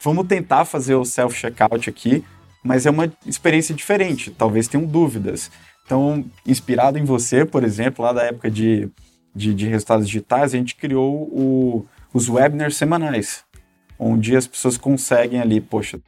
vamos 0.03 0.27
tentar 0.27 0.65
fazer 0.65 0.95
o 0.95 1.05
self-checkout 1.05 1.91
aqui, 1.91 2.25
mas 2.63 2.87
é 2.87 2.91
uma 2.91 3.13
experiência 3.27 3.75
diferente, 3.75 4.31
talvez 4.31 4.69
tenham 4.69 4.87
dúvidas. 4.87 5.51
Então, 5.85 6.25
inspirado 6.47 6.99
em 6.99 7.05
você, 7.05 7.45
por 7.45 7.65
exemplo, 7.65 8.05
lá 8.05 8.13
da 8.13 8.23
época 8.23 8.51
de, 8.51 8.89
de, 9.35 9.55
de 9.55 9.67
resultados 9.67 10.07
digitais, 10.07 10.55
a 10.55 10.57
gente 10.57 10.77
criou 10.77 11.29
o, 11.33 11.87
os 12.13 12.29
webinars 12.29 12.77
semanais, 12.77 13.45
onde 13.99 14.37
as 14.37 14.47
pessoas 14.47 14.77
conseguem 14.77 15.41
ali, 15.41 15.61
poxa, 15.61 16.01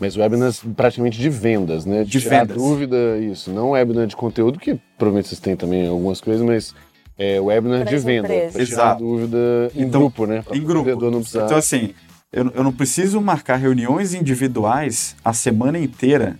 mas 0.00 0.16
webinars 0.16 0.62
praticamente 0.74 1.18
de 1.18 1.28
vendas, 1.28 1.84
né? 1.84 2.02
De, 2.02 2.10
de 2.10 2.18
vendas. 2.20 2.56
dúvida, 2.56 3.18
isso. 3.18 3.50
Não 3.50 3.72
webinar 3.72 4.06
de 4.06 4.16
conteúdo, 4.16 4.58
que 4.58 4.80
provavelmente 4.96 5.28
vocês 5.28 5.40
têm 5.40 5.54
também 5.54 5.86
algumas 5.86 6.22
coisas, 6.22 6.42
mas 6.42 6.74
é 7.20 7.38
webinar 7.38 7.84
de 7.84 7.98
venda. 7.98 8.28
Tirar 8.64 8.94
dúvida 8.94 9.70
em 9.74 9.82
então, 9.82 10.00
grupo, 10.00 10.26
né? 10.26 10.40
Pra 10.40 10.56
em 10.56 10.64
grupo. 10.64 10.96
Precisar... 10.96 11.44
Então, 11.44 11.58
assim, 11.58 11.92
eu, 12.32 12.50
eu 12.54 12.64
não 12.64 12.72
preciso 12.72 13.20
marcar 13.20 13.56
reuniões 13.56 14.14
individuais 14.14 15.14
a 15.22 15.34
semana 15.34 15.78
inteira 15.78 16.38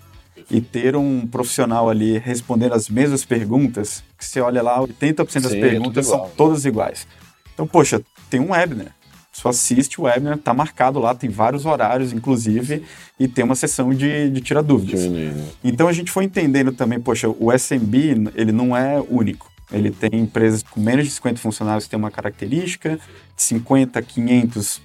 e 0.50 0.58
ter 0.58 0.96
um 0.96 1.26
profissional 1.26 1.90
ali 1.90 2.16
respondendo 2.16 2.72
as 2.72 2.88
mesmas 2.88 3.26
perguntas, 3.26 4.02
que 4.16 4.24
você 4.24 4.40
olha 4.40 4.62
lá, 4.62 4.80
80% 4.80 5.16
das 5.42 5.52
Sim, 5.52 5.58
é 5.58 5.60
perguntas 5.60 6.06
é 6.06 6.08
são 6.08 6.30
todas 6.34 6.64
iguais. 6.64 7.06
Então, 7.52 7.66
poxa, 7.66 8.00
tem 8.30 8.40
um 8.40 8.52
webinar. 8.52 8.96
Você 9.32 9.48
assiste 9.48 10.00
o 10.00 10.04
webinar, 10.04 10.38
tá 10.38 10.54
marcado 10.54 10.98
lá, 10.98 11.14
tem 11.14 11.28
vários 11.28 11.66
horários, 11.66 12.12
inclusive, 12.12 12.84
e 13.18 13.28
tem 13.28 13.44
uma 13.44 13.54
sessão 13.54 13.92
de, 13.94 14.30
de 14.30 14.40
tirar 14.40 14.62
dúvidas. 14.62 15.02
Então 15.62 15.88
a 15.88 15.92
gente 15.92 16.10
foi 16.10 16.24
entendendo 16.24 16.72
também, 16.72 16.98
poxa, 16.98 17.28
o 17.28 17.52
SMB, 17.52 18.32
ele 18.34 18.50
não 18.50 18.74
é 18.74 18.98
único. 19.08 19.49
Ele 19.72 19.90
tem 19.90 20.11
empresas 20.20 20.62
com 20.62 20.80
menos 20.80 21.04
de 21.04 21.11
50 21.12 21.38
funcionários 21.38 21.85
que 21.85 21.90
tem 21.90 21.98
uma 21.98 22.11
característica, 22.11 22.96
de 23.37 23.42
50 23.42 23.98
a 23.98 24.02
500 24.02 24.83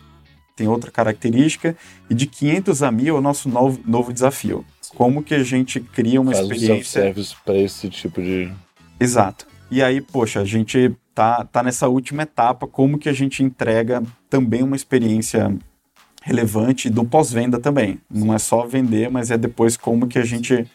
tem 0.55 0.67
outra 0.67 0.89
característica, 0.89 1.75
e 2.09 2.13
de 2.13 2.25
500 2.25 2.81
a 2.81 2.91
1000 2.91 3.15
é 3.15 3.19
o 3.19 3.21
nosso 3.21 3.49
novo, 3.49 3.81
novo 3.85 4.13
desafio. 4.13 4.65
Como 4.95 5.21
que 5.21 5.33
a 5.35 5.43
gente 5.43 5.81
cria 5.81 6.21
uma 6.21 6.31
Faz 6.31 6.43
experiência... 6.43 7.01
service 7.01 7.35
para 7.43 7.57
esse 7.57 7.89
tipo 7.89 8.21
de... 8.21 8.49
Exato. 8.97 9.45
E 9.69 9.83
aí, 9.83 9.99
poxa, 9.99 10.39
a 10.39 10.45
gente 10.45 10.95
tá, 11.13 11.43
tá 11.43 11.61
nessa 11.61 11.89
última 11.89 12.23
etapa, 12.23 12.67
como 12.67 12.97
que 12.97 13.09
a 13.09 13.13
gente 13.13 13.43
entrega 13.43 14.01
também 14.29 14.63
uma 14.63 14.75
experiência 14.75 15.53
relevante 16.21 16.89
do 16.89 17.03
pós-venda 17.03 17.59
também. 17.59 17.99
Não 18.09 18.33
é 18.33 18.39
só 18.39 18.65
vender, 18.65 19.11
mas 19.11 19.31
é 19.31 19.37
depois 19.37 19.75
como 19.75 20.07
que 20.07 20.17
a 20.17 20.23
gente 20.23 20.65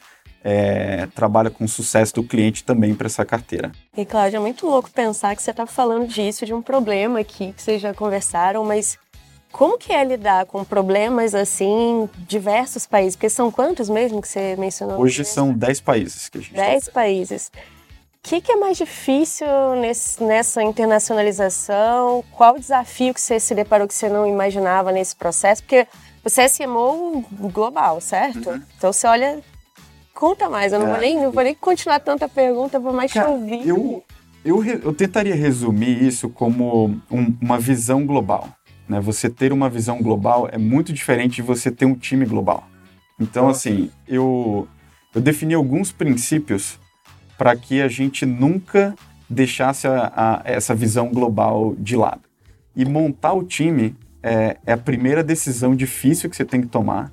é, 0.42 1.06
trabalha 1.14 1.50
com 1.50 1.64
o 1.64 1.68
sucesso 1.68 2.14
do 2.14 2.22
cliente 2.22 2.64
também 2.64 2.94
para 2.94 3.06
essa 3.06 3.24
carteira. 3.24 3.72
E 3.96 4.04
Cláudia, 4.04 4.38
é 4.38 4.40
muito 4.40 4.66
louco 4.66 4.90
pensar 4.90 5.36
que 5.36 5.42
você 5.42 5.50
está 5.50 5.66
falando 5.66 6.06
disso, 6.06 6.46
de 6.46 6.54
um 6.54 6.62
problema 6.62 7.20
aqui 7.20 7.52
que 7.52 7.62
vocês 7.62 7.80
já 7.80 7.92
conversaram, 7.92 8.64
mas 8.64 8.98
como 9.52 9.76
que 9.76 9.92
é 9.92 10.04
lidar 10.04 10.46
com 10.46 10.64
problemas 10.64 11.34
assim 11.34 11.64
em 12.04 12.10
diversos 12.26 12.86
países? 12.86 13.16
Porque 13.16 13.28
são 13.28 13.50
quantos 13.50 13.88
mesmo 13.88 14.22
que 14.22 14.28
você 14.28 14.56
mencionou? 14.56 15.00
Hoje 15.00 15.24
são 15.24 15.52
10 15.52 15.80
países 15.80 16.28
que 16.28 16.38
a 16.38 16.40
gente 16.40 16.54
10 16.54 16.84
tá... 16.86 16.92
países. 16.92 17.50
O 18.22 18.28
que, 18.28 18.40
que, 18.40 18.52
é 18.52 18.56
mais 18.56 18.76
difícil 18.76 19.46
nesse, 19.80 20.22
nessa 20.22 20.62
internacionalização? 20.62 22.22
Qual 22.30 22.54
o 22.54 22.60
desafio 22.60 23.14
que 23.14 23.20
você 23.20 23.40
se 23.40 23.54
deparou 23.54 23.88
que 23.88 23.94
você 23.94 24.10
não 24.10 24.26
imaginava 24.26 24.92
nesse 24.92 25.16
processo? 25.16 25.62
Porque 25.62 25.86
você 26.22 26.42
é 26.42 26.48
CMO 26.48 27.24
global, 27.50 27.98
certo? 28.00 28.50
Uhum. 28.50 28.62
Então 28.76 28.92
você 28.92 29.06
olha. 29.06 29.40
Conta 30.14 30.48
mais, 30.48 30.72
eu 30.72 30.78
não, 30.78 30.88
é. 30.88 30.90
vou, 30.90 31.00
nem, 31.00 31.20
não 31.20 31.30
vou 31.30 31.42
nem 31.42 31.54
continuar 31.54 32.00
tanta 32.00 32.28
pergunta, 32.28 32.78
vou 32.78 32.92
mais 32.92 33.12
Cara, 33.12 33.26
te 33.26 33.32
ouvir. 33.32 33.66
Eu, 33.66 34.04
eu, 34.44 34.64
eu 34.64 34.92
tentaria 34.92 35.34
resumir 35.34 36.02
isso 36.02 36.28
como 36.28 37.00
um, 37.10 37.36
uma 37.40 37.58
visão 37.58 38.04
global. 38.04 38.48
Né? 38.88 39.00
Você 39.00 39.30
ter 39.30 39.52
uma 39.52 39.70
visão 39.70 40.02
global 40.02 40.48
é 40.50 40.58
muito 40.58 40.92
diferente 40.92 41.36
de 41.36 41.42
você 41.42 41.70
ter 41.70 41.84
um 41.84 41.94
time 41.94 42.26
global. 42.26 42.64
Então, 43.20 43.48
assim, 43.48 43.90
eu, 44.08 44.66
eu 45.14 45.20
defini 45.20 45.54
alguns 45.54 45.92
princípios 45.92 46.78
para 47.38 47.54
que 47.54 47.80
a 47.80 47.88
gente 47.88 48.26
nunca 48.26 48.94
deixasse 49.28 49.86
a, 49.86 50.12
a, 50.14 50.42
essa 50.44 50.74
visão 50.74 51.08
global 51.08 51.74
de 51.78 51.96
lado. 51.96 52.22
E 52.74 52.84
montar 52.84 53.32
o 53.32 53.44
time 53.44 53.94
é, 54.22 54.56
é, 54.66 54.72
a 54.72 54.76
primeira 54.76 55.22
decisão 55.22 55.74
difícil 55.74 56.28
que 56.28 56.36
você 56.36 56.44
tem 56.44 56.60
que 56.60 56.66
tomar, 56.66 57.12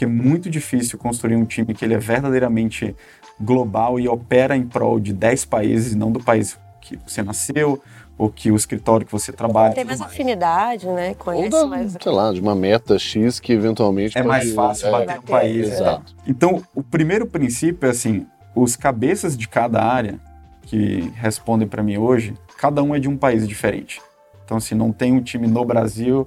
porque 0.00 0.04
é 0.06 0.08
muito 0.08 0.48
difícil 0.48 0.98
construir 0.98 1.36
um 1.36 1.44
time 1.44 1.74
que 1.74 1.84
ele 1.84 1.92
é 1.92 1.98
verdadeiramente 1.98 2.96
global 3.38 4.00
e 4.00 4.08
opera 4.08 4.56
em 4.56 4.66
prol 4.66 4.98
de 4.98 5.12
10 5.12 5.44
países, 5.44 5.94
não 5.94 6.10
do 6.10 6.20
país 6.20 6.58
que 6.80 6.98
você 7.06 7.22
nasceu, 7.22 7.82
ou 8.16 8.30
que 8.30 8.50
o 8.50 8.56
escritório 8.56 9.04
que 9.04 9.12
você 9.12 9.30
trabalha. 9.30 9.74
Tem 9.74 9.84
mais, 9.84 10.00
mais, 10.00 10.10
afinidade, 10.10 10.86
né? 10.86 11.12
Conhece 11.14 11.54
ou 11.54 11.62
da, 11.62 11.66
mais. 11.66 11.96
Sei 12.00 12.12
lá, 12.12 12.32
de 12.32 12.40
uma 12.40 12.54
meta 12.54 12.98
X 12.98 13.38
que 13.38 13.52
eventualmente. 13.52 14.16
É 14.16 14.22
mais 14.22 14.54
fácil 14.54 14.88
é, 14.88 14.90
bater 14.90 15.16
no 15.16 15.22
país. 15.22 15.68
Exato. 15.68 16.14
Então, 16.26 16.62
o 16.74 16.82
primeiro 16.82 17.26
princípio 17.26 17.86
é 17.86 17.90
assim: 17.90 18.26
os 18.54 18.76
cabeças 18.76 19.36
de 19.36 19.46
cada 19.46 19.82
área 19.82 20.18
que 20.62 21.12
respondem 21.14 21.68
para 21.68 21.82
mim 21.82 21.98
hoje, 21.98 22.32
cada 22.56 22.82
um 22.82 22.94
é 22.94 22.98
de 22.98 23.08
um 23.08 23.18
país 23.18 23.46
diferente. 23.46 24.00
Então, 24.46 24.56
assim, 24.56 24.74
não 24.74 24.92
tem 24.92 25.12
um 25.12 25.20
time 25.20 25.46
no 25.46 25.62
Brasil. 25.62 26.26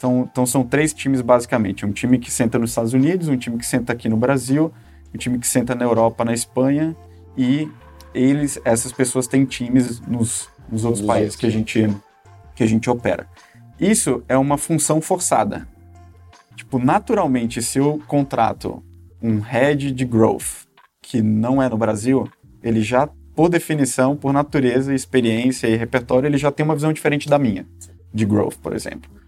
Então, 0.00 0.26
então 0.32 0.46
são 0.46 0.64
três 0.64 0.94
times 0.94 1.20
basicamente: 1.20 1.84
um 1.84 1.92
time 1.92 2.18
que 2.18 2.30
senta 2.30 2.58
nos 2.58 2.70
Estados 2.70 2.94
Unidos, 2.94 3.28
um 3.28 3.36
time 3.36 3.58
que 3.58 3.66
senta 3.66 3.92
aqui 3.92 4.08
no 4.08 4.16
Brasil, 4.16 4.72
um 5.14 5.18
time 5.18 5.38
que 5.38 5.46
senta 5.46 5.74
na 5.74 5.84
Europa, 5.84 6.24
na 6.24 6.32
Espanha 6.32 6.96
e 7.36 7.68
eles, 8.14 8.58
essas 8.64 8.92
pessoas 8.92 9.26
têm 9.26 9.44
times 9.44 10.00
nos, 10.00 10.48
nos 10.72 10.86
outros 10.86 11.04
países 11.04 11.36
que 11.36 11.44
a 11.44 11.50
gente 11.50 11.86
que 12.56 12.62
a 12.62 12.66
gente 12.66 12.88
opera. 12.88 13.26
Isso 13.78 14.22
é 14.26 14.38
uma 14.38 14.56
função 14.56 15.02
forçada. 15.02 15.68
Tipo, 16.56 16.78
naturalmente, 16.78 17.60
se 17.60 17.78
eu 17.78 18.00
contrato 18.06 18.82
um 19.22 19.38
head 19.38 19.92
de 19.92 20.04
growth 20.06 20.66
que 21.02 21.20
não 21.20 21.62
é 21.62 21.68
no 21.68 21.76
Brasil, 21.76 22.26
ele 22.62 22.80
já, 22.80 23.06
por 23.34 23.50
definição, 23.50 24.16
por 24.16 24.32
natureza, 24.32 24.94
experiência 24.94 25.66
e 25.68 25.76
repertório, 25.76 26.26
ele 26.26 26.38
já 26.38 26.50
tem 26.50 26.64
uma 26.64 26.74
visão 26.74 26.92
diferente 26.92 27.28
da 27.28 27.38
minha, 27.38 27.66
de 28.12 28.24
growth, 28.24 28.56
por 28.62 28.74
exemplo. 28.74 29.19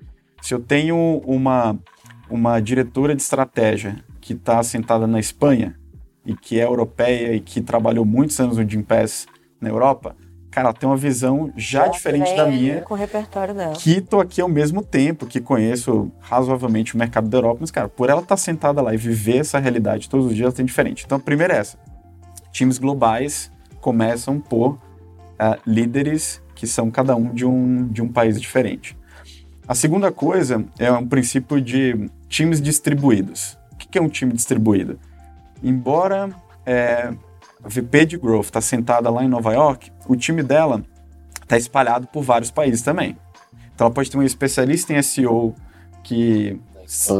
Se 0.42 0.52
eu 0.52 0.59
tenho 0.59 1.22
uma, 1.24 1.78
uma 2.28 2.59
diretora 2.59 3.14
de 3.14 3.22
estratégia 3.22 4.05
que 4.20 4.33
está 4.33 4.61
sentada 4.64 5.07
na 5.07 5.20
Espanha 5.20 5.78
e 6.26 6.35
que 6.35 6.59
é 6.59 6.64
europeia 6.64 7.33
e 7.33 7.40
que 7.40 7.61
trabalhou 7.61 8.05
muitos 8.05 8.38
anos 8.40 8.59
no 8.59 8.68
Gimpass 8.68 9.28
na 9.61 9.68
Europa, 9.68 10.16
cara, 10.50 10.68
ela 10.68 10.74
tem 10.76 10.88
uma 10.88 10.96
visão 10.96 11.52
já, 11.57 11.85
já 11.85 11.88
diferente 11.92 12.35
da 12.35 12.44
minha. 12.44 12.81
Com 12.81 12.94
o 12.94 12.96
repertório 12.96 13.55
dela. 13.55 13.74
Que 13.74 14.00
tô 14.00 14.18
aqui 14.18 14.40
ao 14.40 14.48
mesmo 14.48 14.83
tempo, 14.83 15.26
que 15.26 15.40
conheço 15.40 16.11
razoavelmente 16.18 16.96
o 16.96 16.98
mercado 16.98 17.28
da 17.28 17.38
Europa, 17.38 17.59
mas, 17.61 17.70
cara, 17.70 17.88
por 17.88 18.11
ela 18.11 18.20
estar 18.20 18.35
tá 18.35 18.37
sentada 18.37 18.83
lá 18.83 18.92
e 18.92 18.96
viver 18.96 19.38
essa 19.38 19.61
realidade 19.61 20.09
todos 20.09 20.26
os 20.26 20.35
dias, 20.35 20.46
ela 20.46 20.52
tem 20.52 20.66
diferente. 20.66 21.05
Então, 21.07 21.18
a 21.18 21.20
primeira 21.20 21.55
é 21.55 21.59
essa. 21.59 21.78
Times 22.50 22.78
globais 22.78 23.48
começam 23.81 24.40
por 24.40 24.72
uh, 24.72 25.61
líderes 25.64 26.42
que 26.57 26.66
são 26.66 26.90
cada 26.90 27.14
um 27.14 27.33
de 27.33 27.46
um, 27.46 27.87
de 27.87 28.02
um 28.02 28.09
país 28.09 28.40
diferente. 28.40 29.00
A 29.72 29.74
segunda 29.74 30.12
coisa 30.12 30.66
é 30.78 30.92
um 30.92 31.08
princípio 31.08 31.58
de 31.58 32.11
times 32.28 32.61
distribuídos. 32.61 33.56
O 33.72 33.76
que 33.76 33.96
é 33.96 34.02
um 34.02 34.08
time 34.11 34.35
distribuído? 34.35 35.00
Embora 35.62 36.28
é, 36.66 37.11
a 37.64 37.68
VP 37.70 38.04
de 38.04 38.18
Growth 38.18 38.44
está 38.44 38.61
sentada 38.61 39.08
lá 39.08 39.24
em 39.24 39.28
Nova 39.28 39.54
York, 39.54 39.90
o 40.06 40.14
time 40.14 40.42
dela 40.42 40.85
está 41.42 41.56
espalhado 41.56 42.06
por 42.06 42.22
vários 42.22 42.50
países 42.50 42.82
também. 42.82 43.16
Então 43.74 43.87
ela 43.87 43.94
pode 43.94 44.11
ter 44.11 44.18
um 44.18 44.22
especialista 44.22 44.92
em 44.92 45.00
SEO 45.00 45.54
que 46.04 46.61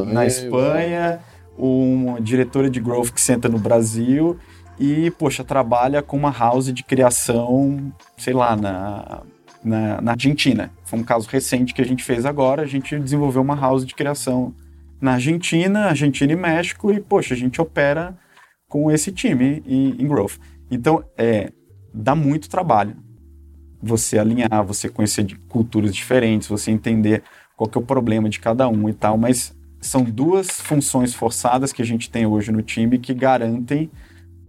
na 0.09 0.27
Espanha, 0.27 1.21
uma 1.57 2.21
diretora 2.21 2.69
de 2.69 2.81
growth 2.81 3.13
que 3.13 3.21
senta 3.23 3.49
no 3.49 3.59
Brasil 3.59 4.39
e, 4.79 5.11
poxa, 5.13 5.43
trabalha 5.43 6.03
com 6.03 6.19
uma 6.19 6.31
house 6.31 6.71
de 6.71 6.85
criação, 6.85 7.91
sei 8.19 8.35
lá, 8.35 8.55
na, 8.55 9.23
na, 9.65 10.01
na, 10.01 10.13
Argentina. 10.13 10.71
Foi 10.85 10.99
um 10.99 11.05
caso 11.05 11.29
recente 11.29 11.75
que 11.75 11.83
a 11.83 11.85
gente 11.85 12.03
fez 12.03 12.25
agora, 12.25 12.63
a 12.63 12.67
gente 12.67 12.99
desenvolveu 12.99 13.43
uma 13.43 13.55
house 13.55 13.85
de 13.85 13.95
criação 13.95 14.55
na 15.01 15.15
Argentina, 15.15 15.87
Argentina 15.87 16.33
e 16.33 16.37
México 16.37 16.93
e, 16.93 17.01
poxa, 17.01 17.35
a 17.35 17.37
gente 17.37 17.61
opera 17.61 18.17
com 18.69 18.91
esse 18.91 19.13
time 19.13 19.63
em, 19.67 20.03
em 20.03 20.07
growth. 20.07 20.39
Então, 20.71 21.05
é, 21.17 21.53
dá 21.93 22.15
muito 22.15 22.49
trabalho 22.49 22.97
você 23.83 24.17
alinhar, 24.19 24.65
você 24.65 24.89
conhecer 24.89 25.27
culturas 25.49 25.95
diferentes, 25.95 26.47
você 26.47 26.71
entender 26.71 27.23
qual 27.57 27.69
que 27.69 27.77
é 27.77 27.81
o 27.81 27.85
problema 27.85 28.29
de 28.29 28.39
cada 28.39 28.69
um 28.69 28.89
e 28.89 28.93
tal, 28.93 29.19
mas 29.19 29.55
são 29.81 30.05
duas 30.05 30.61
funções 30.61 31.13
forçadas 31.13 31.73
que 31.73 31.83
a 31.83 31.85
gente 31.85 32.09
tem 32.09 32.25
hoje 32.25 32.53
no 32.53 32.63
time 32.63 32.99
que 32.99 33.13
garantem 33.13 33.91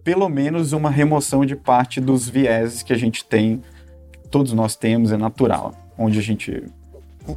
pelo 0.03 0.29
menos 0.29 0.73
uma 0.73 0.89
remoção 0.89 1.45
de 1.45 1.55
parte 1.55 1.99
dos 1.99 2.29
vieses 2.29 2.83
que 2.83 2.93
a 2.93 2.97
gente 2.97 3.25
tem, 3.25 3.61
todos 4.33 4.51
nós 4.51 4.75
temos, 4.75 5.11
é 5.11 5.17
natural, 5.17 5.75
onde 5.95 6.17
a 6.17 6.21
gente... 6.23 6.63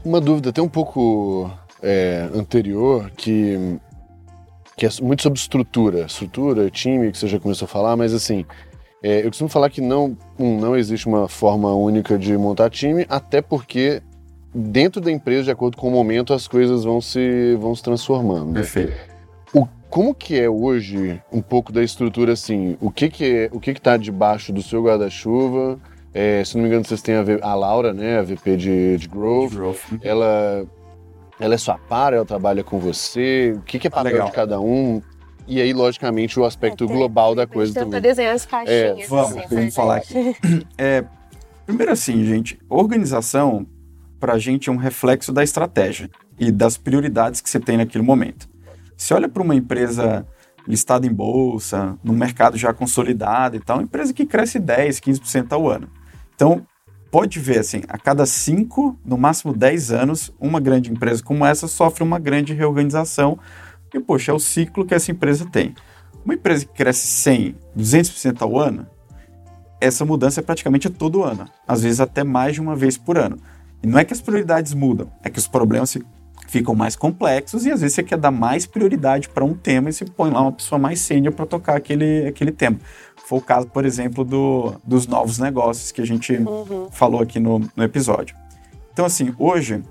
Uma 0.02 0.18
dúvida 0.18 0.48
até 0.48 0.62
um 0.62 0.68
pouco 0.68 1.50
é, 1.82 2.26
anterior, 2.34 3.10
que 3.14 3.78
que 4.74 4.84
é 4.84 4.90
muito 5.02 5.22
sobre 5.22 5.38
estrutura, 5.38 6.04
estrutura, 6.04 6.70
time, 6.70 7.10
que 7.10 7.16
você 7.16 7.26
já 7.26 7.40
começou 7.40 7.64
a 7.64 7.68
falar, 7.68 7.96
mas 7.96 8.12
assim, 8.12 8.44
é, 9.02 9.20
eu 9.20 9.28
costumo 9.28 9.48
falar 9.48 9.70
que 9.70 9.80
não, 9.80 10.16
um, 10.38 10.58
não 10.58 10.76
existe 10.76 11.06
uma 11.06 11.28
forma 11.28 11.74
única 11.74 12.18
de 12.18 12.36
montar 12.36 12.68
time, 12.68 13.06
até 13.08 13.40
porque 13.40 14.02
dentro 14.54 15.00
da 15.00 15.10
empresa, 15.10 15.44
de 15.44 15.50
acordo 15.50 15.78
com 15.78 15.88
o 15.88 15.90
momento, 15.90 16.34
as 16.34 16.46
coisas 16.46 16.84
vão 16.84 17.00
se, 17.00 17.56
vão 17.58 17.74
se 17.74 17.82
transformando. 17.82 18.52
Perfeito. 18.52 18.92
O, 19.54 19.66
como 19.88 20.14
que 20.14 20.38
é 20.38 20.48
hoje 20.48 21.22
um 21.32 21.40
pouco 21.40 21.72
da 21.72 21.82
estrutura 21.82 22.34
assim? 22.34 22.76
O 22.78 22.90
que 22.90 23.08
que 23.08 23.24
é, 23.24 23.50
o 23.52 23.60
que 23.60 23.72
que 23.72 23.80
está 23.80 23.96
debaixo 23.96 24.52
do 24.52 24.62
seu 24.62 24.82
guarda-chuva? 24.82 25.78
É, 26.16 26.42
se 26.44 26.56
não 26.56 26.62
me 26.62 26.68
engano, 26.68 26.84
vocês 26.84 27.02
têm 27.02 27.14
a, 27.14 27.24
a 27.42 27.54
Laura, 27.54 27.92
né, 27.92 28.18
a 28.18 28.22
VP 28.22 28.56
de, 28.56 28.96
de 28.96 29.06
Growth. 29.06 29.50
De 29.50 29.56
growth. 29.56 29.80
Ela 30.02 30.66
ela 31.38 31.54
é 31.54 31.58
sua 31.58 31.78
para, 31.78 32.16
ela 32.16 32.24
trabalha 32.24 32.64
com 32.64 32.78
você? 32.78 33.54
O 33.56 33.60
que, 33.60 33.78
que 33.78 33.86
é 33.86 33.90
papel 33.90 34.22
ah, 34.22 34.26
de 34.26 34.32
cada 34.32 34.58
um? 34.58 35.02
E 35.46 35.60
aí, 35.60 35.72
logicamente, 35.72 36.40
o 36.40 36.44
aspecto 36.44 36.84
é, 36.84 36.86
global 36.86 37.34
da 37.34 37.46
coisa 37.46 37.74
também. 37.74 37.90
Tenta 37.90 38.00
desenhar 38.00 38.34
as 38.34 38.46
caixinhas. 38.46 38.98
É, 38.98 39.06
vamos, 39.06 39.36
assim, 39.36 39.54
vamos 39.54 39.74
falar 39.74 39.96
aqui. 39.96 40.36
É, 40.78 41.04
primeiro 41.66 41.92
assim, 41.92 42.24
gente, 42.24 42.58
organização 42.68 43.66
para 44.18 44.32
a 44.32 44.38
gente 44.38 44.70
é 44.70 44.72
um 44.72 44.76
reflexo 44.76 45.32
da 45.32 45.44
estratégia 45.44 46.10
e 46.38 46.50
das 46.50 46.78
prioridades 46.78 47.40
que 47.40 47.50
você 47.50 47.60
tem 47.60 47.76
naquele 47.76 48.02
momento. 48.02 48.48
Se 48.96 49.12
olha 49.12 49.28
para 49.28 49.42
uma 49.42 49.54
empresa 49.54 50.26
listada 50.66 51.06
em 51.06 51.12
bolsa, 51.12 51.98
num 52.02 52.14
mercado 52.14 52.56
já 52.56 52.72
consolidado 52.72 53.56
e 53.56 53.60
tal, 53.60 53.76
uma 53.76 53.82
empresa 53.82 54.14
que 54.14 54.24
cresce 54.24 54.58
10, 54.58 55.00
15% 55.00 55.52
ao 55.52 55.68
ano. 55.68 55.88
Então, 56.36 56.64
pode 57.10 57.40
ver 57.40 57.58
assim, 57.58 57.82
a 57.88 57.98
cada 57.98 58.26
5, 58.26 59.00
no 59.04 59.16
máximo 59.16 59.52
10 59.52 59.90
anos, 59.90 60.32
uma 60.38 60.60
grande 60.60 60.92
empresa 60.92 61.22
como 61.22 61.44
essa 61.44 61.66
sofre 61.66 62.04
uma 62.04 62.18
grande 62.18 62.52
reorganização. 62.52 63.38
E, 63.92 63.98
poxa, 63.98 64.30
é 64.30 64.34
o 64.34 64.38
ciclo 64.38 64.84
que 64.84 64.94
essa 64.94 65.10
empresa 65.10 65.46
tem. 65.50 65.74
Uma 66.24 66.34
empresa 66.34 66.66
que 66.66 66.72
cresce 66.74 67.06
100, 67.06 67.56
200% 67.76 68.42
ao 68.42 68.58
ano, 68.58 68.86
essa 69.80 70.04
mudança 70.04 70.40
é 70.40 70.42
praticamente 70.42 70.90
todo 70.90 71.22
ano, 71.22 71.46
às 71.66 71.82
vezes 71.82 72.00
até 72.00 72.24
mais 72.24 72.54
de 72.54 72.60
uma 72.60 72.76
vez 72.76 72.98
por 72.98 73.16
ano. 73.16 73.38
E 73.82 73.86
não 73.86 73.98
é 73.98 74.04
que 74.04 74.12
as 74.12 74.20
prioridades 74.20 74.74
mudam, 74.74 75.10
é 75.22 75.30
que 75.30 75.38
os 75.38 75.46
problemas 75.46 75.96
ficam 76.48 76.74
mais 76.74 76.96
complexos 76.96 77.66
e 77.66 77.70
às 77.70 77.80
vezes 77.80 77.94
você 77.94 78.02
quer 78.02 78.18
dar 78.18 78.30
mais 78.30 78.66
prioridade 78.66 79.28
para 79.28 79.44
um 79.44 79.54
tema 79.54 79.88
e 79.88 79.92
você 79.92 80.04
põe 80.04 80.30
lá 80.30 80.40
uma 80.42 80.52
pessoa 80.52 80.78
mais 80.78 81.00
sênior 81.00 81.34
para 81.34 81.46
tocar 81.46 81.76
aquele, 81.76 82.26
aquele 82.26 82.52
tema. 82.52 82.78
Foi 83.26 83.40
o 83.40 83.42
caso, 83.42 83.66
por 83.66 83.84
exemplo, 83.84 84.24
do, 84.24 84.74
dos 84.84 85.08
novos 85.08 85.40
negócios 85.40 85.90
que 85.90 86.00
a 86.00 86.06
gente 86.06 86.32
uhum. 86.32 86.88
falou 86.92 87.20
aqui 87.20 87.40
no, 87.40 87.58
no 87.74 87.82
episódio. 87.82 88.36
Então, 88.92 89.04
assim, 89.04 89.34
hoje 89.36 89.82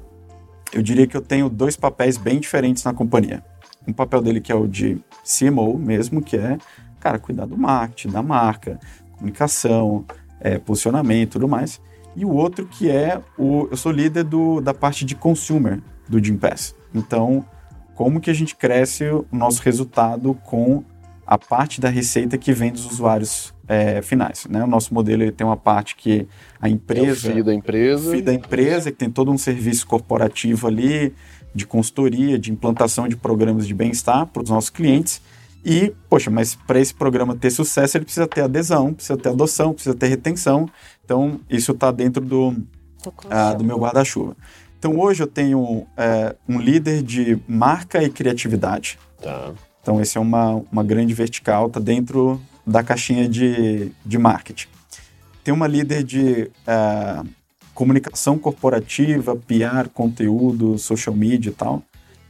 eu 0.72 0.82
diria 0.82 1.06
que 1.06 1.18
eu 1.18 1.22
tenho 1.22 1.50
dois 1.50 1.76
papéis 1.76 2.18
bem 2.18 2.40
diferentes 2.40 2.82
na 2.86 2.94
companhia. 2.94 3.44
Um 3.86 3.92
papel 3.92 4.22
dele 4.22 4.40
que 4.40 4.54
é 4.54 4.56
o 4.56 4.66
de 4.66 5.02
CMO 5.26 5.78
mesmo, 5.78 6.22
que 6.22 6.38
é, 6.38 6.58
cara, 6.98 7.20
cuidar 7.20 7.46
do 7.46 7.58
marketing, 7.58 8.14
da 8.14 8.24
marca, 8.24 8.80
comunicação, 9.12 10.06
é, 10.40 10.58
posicionamento 10.58 11.32
e 11.32 11.32
tudo 11.34 11.48
mais. 11.50 11.82
E 12.16 12.24
o 12.24 12.32
outro 12.32 12.66
que 12.66 12.90
é 12.90 13.22
o. 13.38 13.68
Eu 13.70 13.76
sou 13.76 13.92
líder 13.92 14.24
do, 14.24 14.62
da 14.62 14.74
parte 14.74 15.04
de 15.04 15.14
consumer 15.14 15.82
do 16.08 16.24
Gympass. 16.24 16.74
Então, 16.94 17.46
como 17.96 18.22
que 18.22 18.30
a 18.30 18.34
gente 18.34 18.56
cresce 18.56 19.04
o 19.10 19.26
nosso 19.30 19.62
resultado 19.62 20.34
com 20.46 20.86
a 21.26 21.38
parte 21.38 21.82
da 21.82 21.90
receita 21.90 22.38
que 22.38 22.54
vem 22.54 22.72
dos 22.72 22.86
usuários 22.86 23.54
é, 23.68 24.02
finais. 24.02 24.46
Né? 24.50 24.64
O 24.64 24.68
nosso 24.68 24.94
modelo 24.94 25.24
ele 25.24 25.32
tem 25.32 25.46
uma 25.46 25.58
parte 25.58 25.96
que 25.96 26.28
a 26.62 26.70
empresa. 26.70 27.30
É 27.30 27.32
o 27.32 27.34
FII 27.34 27.44
da 27.44 27.54
empresa. 27.54 28.12
FII 28.12 28.22
da 28.22 28.34
empresa, 28.34 28.92
que 28.92 28.98
tem 28.98 29.10
todo 29.10 29.32
um 29.32 29.38
serviço 29.38 29.88
corporativo 29.88 30.68
ali, 30.68 31.14
de 31.54 31.66
consultoria, 31.66 32.38
de 32.38 32.52
implantação 32.52 33.08
de 33.08 33.16
programas 33.16 33.68
de 33.68 33.74
bem-estar 33.74 34.28
para 34.28 34.44
os 34.44 34.50
nossos 34.50 34.70
clientes. 34.70 35.22
E, 35.64 35.92
poxa, 36.08 36.30
mas 36.30 36.54
para 36.54 36.80
esse 36.80 36.94
programa 36.94 37.36
ter 37.36 37.50
sucesso, 37.50 37.98
ele 37.98 38.06
precisa 38.06 38.28
ter 38.28 38.42
adesão, 38.42 38.94
precisa 38.94 39.18
ter 39.18 39.30
adoção, 39.30 39.74
precisa 39.74 39.96
ter 39.96 40.08
retenção. 40.08 40.70
Então, 41.04 41.40
isso 41.50 41.72
está 41.72 41.92
dentro 41.92 42.24
do, 42.24 42.56
ah, 43.30 43.54
do 43.54 43.64
meu 43.64 43.80
guarda-chuva. 43.80 44.38
Então, 44.78 45.00
hoje 45.00 45.24
eu 45.24 45.28
tenho 45.28 45.88
é, 45.98 46.36
um 46.48 46.60
líder 46.60 47.02
de 47.02 47.40
marca 47.48 48.04
e 48.04 48.10
criatividade. 48.12 49.00
Tá. 49.20 49.54
Então, 49.86 50.02
esse 50.02 50.18
é 50.18 50.22
uma, 50.22 50.64
uma 50.72 50.84
grande 50.84 51.14
vertical, 51.14 51.68
está 51.68 51.80
dentro 51.80 52.42
da 52.66 52.82
caixinha 52.82 53.30
de, 53.30 53.92
de 54.04 54.18
marketing. 54.18 54.66
Tem 55.44 55.54
uma 55.54 55.68
líder 55.68 56.04
de 56.04 56.50
uh, 56.68 57.30
comunicação 57.72 58.36
corporativa, 58.36 59.36
PR, 59.36 59.88
conteúdo, 59.94 60.76
social 60.80 61.16
media 61.16 61.52
e 61.52 61.54
tal. 61.54 61.84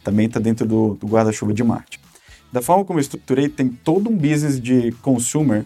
Também 0.03 0.25
está 0.25 0.37
dentro 0.37 0.67
do, 0.67 0.95
do 0.95 1.07
guarda-chuva 1.07 1.53
de 1.53 1.63
marketing. 1.63 2.03
Da 2.51 2.61
forma 2.61 2.83
como 2.83 2.99
eu 2.99 3.01
estruturei, 3.01 3.47
tem 3.47 3.69
todo 3.69 4.09
um 4.09 4.17
business 4.17 4.59
de 4.59 4.91
consumer 5.01 5.63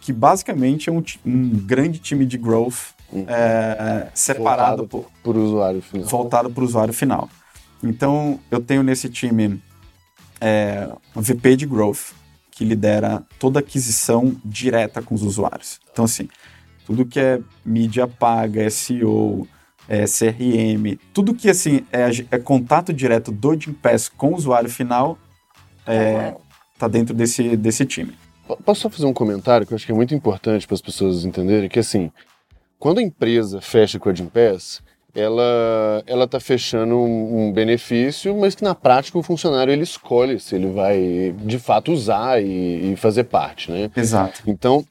que 0.00 0.12
basicamente 0.12 0.90
é 0.90 0.92
um, 0.92 1.00
um 1.24 1.50
grande 1.64 2.00
time 2.00 2.26
de 2.26 2.36
growth 2.38 2.88
uhum. 3.12 3.24
é, 3.28 4.08
separado 4.14 4.84
por, 4.88 5.06
por 5.22 5.36
usuário 5.36 5.80
final. 5.80 6.08
Voltado 6.08 6.50
para 6.50 6.64
o 6.64 6.66
usuário 6.66 6.92
final. 6.92 7.30
Então, 7.84 8.40
eu 8.50 8.60
tenho 8.60 8.82
nesse 8.82 9.08
time 9.08 9.62
é, 10.40 10.88
VP 11.14 11.56
de 11.56 11.66
Growth, 11.66 12.12
que 12.50 12.64
lidera 12.64 13.22
toda 13.38 13.60
aquisição 13.60 14.36
direta 14.44 15.02
com 15.02 15.14
os 15.14 15.22
usuários. 15.22 15.80
Então, 15.92 16.04
assim, 16.04 16.28
tudo 16.86 17.06
que 17.06 17.20
é 17.20 17.40
mídia 17.64 18.06
paga, 18.06 18.68
SEO, 18.70 19.46
é, 19.88 20.04
CRM, 20.04 20.98
tudo 21.12 21.34
que 21.34 21.50
assim 21.50 21.84
é, 21.92 22.08
é, 22.30 22.38
contato 22.38 22.92
direto 22.92 23.32
do 23.32 23.58
Gympass 23.58 24.08
com 24.08 24.30
o 24.30 24.36
usuário 24.36 24.70
final 24.70 25.18
é, 25.86 26.34
tá 26.78 26.86
dentro 26.86 27.14
desse, 27.14 27.56
desse 27.56 27.84
time. 27.84 28.14
Posso 28.64 28.82
só 28.82 28.90
fazer 28.90 29.06
um 29.06 29.12
comentário 29.12 29.66
que 29.66 29.72
eu 29.72 29.76
acho 29.76 29.86
que 29.86 29.92
é 29.92 29.94
muito 29.94 30.14
importante 30.14 30.66
para 30.66 30.74
as 30.74 30.80
pessoas 30.80 31.24
entenderem 31.24 31.68
que 31.68 31.78
assim, 31.78 32.10
quando 32.78 32.98
a 32.98 33.02
empresa 33.02 33.60
fecha 33.60 33.98
com 33.98 34.08
a 34.08 34.14
Gympass, 34.14 34.80
ela 35.14 36.02
ela 36.06 36.24
está 36.24 36.40
fechando 36.40 36.96
um, 36.96 37.48
um, 37.48 37.52
benefício, 37.52 38.36
mas 38.36 38.54
que 38.54 38.62
na 38.62 38.74
prática 38.74 39.18
o 39.18 39.22
funcionário 39.22 39.72
ele 39.72 39.82
escolhe 39.82 40.38
se 40.38 40.54
ele 40.54 40.68
vai 40.68 41.34
de 41.38 41.58
fato 41.58 41.92
usar 41.92 42.42
e, 42.42 42.92
e 42.92 42.96
fazer 42.96 43.24
parte, 43.24 43.70
né? 43.70 43.90
Exato. 43.96 44.42
Então 44.46 44.84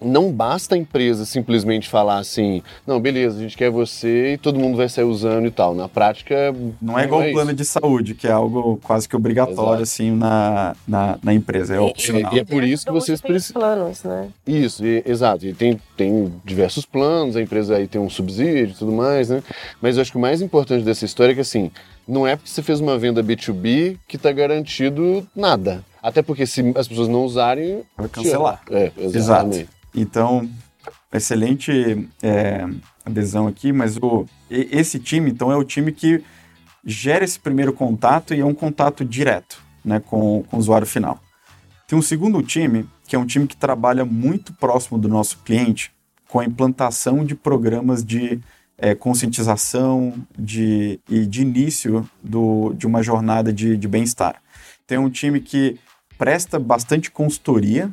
não 0.00 0.32
basta 0.32 0.74
a 0.74 0.78
empresa 0.78 1.24
simplesmente 1.24 1.88
falar 1.88 2.18
assim, 2.18 2.62
não, 2.86 3.00
beleza, 3.00 3.38
a 3.38 3.42
gente 3.42 3.56
quer 3.56 3.70
você 3.70 4.34
e 4.34 4.38
todo 4.38 4.58
mundo 4.58 4.76
vai 4.76 4.88
sair 4.88 5.04
usando 5.04 5.46
e 5.46 5.50
tal. 5.50 5.74
Na 5.74 5.88
prática. 5.88 6.54
Não 6.80 6.98
é 6.98 7.04
igual 7.04 7.22
o 7.22 7.32
plano 7.32 7.52
de 7.52 7.64
saúde, 7.64 8.14
que 8.14 8.26
é 8.26 8.30
algo 8.30 8.78
quase 8.82 9.08
que 9.08 9.16
obrigatório, 9.16 9.82
Exato. 9.82 9.82
assim, 9.82 10.10
na, 10.10 10.76
na, 10.86 11.18
na, 11.22 11.34
empresa. 11.34 11.74
É 11.74 11.80
opcional. 11.80 12.32
E, 12.32 12.36
e 12.36 12.40
é 12.40 12.44
por 12.44 12.62
isso 12.64 12.86
que 12.86 12.92
vocês 12.92 13.20
precisam. 13.20 13.60
planos, 13.60 14.02
né? 14.04 14.28
Isso, 14.46 14.84
e, 14.84 15.02
exato. 15.06 15.46
E 15.46 15.52
tem, 15.52 15.80
tem 15.96 16.32
diversos 16.44 16.84
planos, 16.84 17.36
a 17.36 17.42
empresa 17.42 17.76
aí 17.76 17.86
tem 17.86 18.00
um 18.00 18.10
subsídio 18.10 18.72
e 18.72 18.78
tudo 18.78 18.92
mais, 18.92 19.28
né? 19.28 19.42
Mas 19.80 19.96
eu 19.96 20.02
acho 20.02 20.12
que 20.12 20.18
o 20.18 20.20
mais 20.20 20.40
importante 20.40 20.84
dessa 20.84 21.04
história 21.04 21.32
é 21.32 21.34
que, 21.34 21.40
assim, 21.40 21.70
não 22.08 22.26
é 22.26 22.34
porque 22.34 22.50
você 22.50 22.62
fez 22.62 22.80
uma 22.80 22.98
venda 22.98 23.22
B2B 23.22 23.98
que 24.08 24.16
está 24.16 24.32
garantido 24.32 25.28
nada. 25.36 25.84
Até 26.02 26.22
porque 26.22 26.46
se 26.46 26.72
as 26.74 26.88
pessoas 26.88 27.08
não 27.08 27.24
usarem. 27.24 27.82
Vai 27.96 28.08
cancelar. 28.08 28.62
É, 28.70 28.90
exatamente. 28.96 29.60
Exato. 29.60 29.68
Então, 29.94 30.48
excelente 31.12 32.08
é, 32.22 32.66
adesão 33.04 33.46
aqui, 33.46 33.72
mas 33.72 33.96
o, 33.98 34.24
esse 34.50 34.98
time, 34.98 35.30
então, 35.30 35.52
é 35.52 35.56
o 35.56 35.64
time 35.64 35.92
que 35.92 36.22
gera 36.84 37.24
esse 37.24 37.38
primeiro 37.38 37.72
contato 37.72 38.32
e 38.32 38.40
é 38.40 38.44
um 38.44 38.54
contato 38.54 39.04
direto 39.04 39.62
né, 39.84 40.00
com, 40.00 40.42
com 40.44 40.56
o 40.56 40.58
usuário 40.60 40.86
final. 40.86 41.20
Tem 41.86 41.98
um 41.98 42.02
segundo 42.02 42.42
time, 42.42 42.88
que 43.06 43.16
é 43.16 43.18
um 43.18 43.26
time 43.26 43.46
que 43.46 43.56
trabalha 43.56 44.04
muito 44.04 44.52
próximo 44.54 44.98
do 44.98 45.08
nosso 45.08 45.38
cliente 45.38 45.90
com 46.28 46.38
a 46.38 46.44
implantação 46.44 47.24
de 47.24 47.34
programas 47.34 48.04
de 48.04 48.40
é, 48.78 48.94
conscientização 48.94 50.14
de, 50.38 51.00
e 51.08 51.26
de 51.26 51.42
início 51.42 52.08
do, 52.22 52.72
de 52.74 52.86
uma 52.86 53.02
jornada 53.02 53.52
de, 53.52 53.76
de 53.76 53.88
bem-estar. 53.88 54.40
Tem 54.86 54.96
um 54.96 55.10
time 55.10 55.40
que 55.40 55.78
presta 56.16 56.58
bastante 56.58 57.10
consultoria 57.10 57.90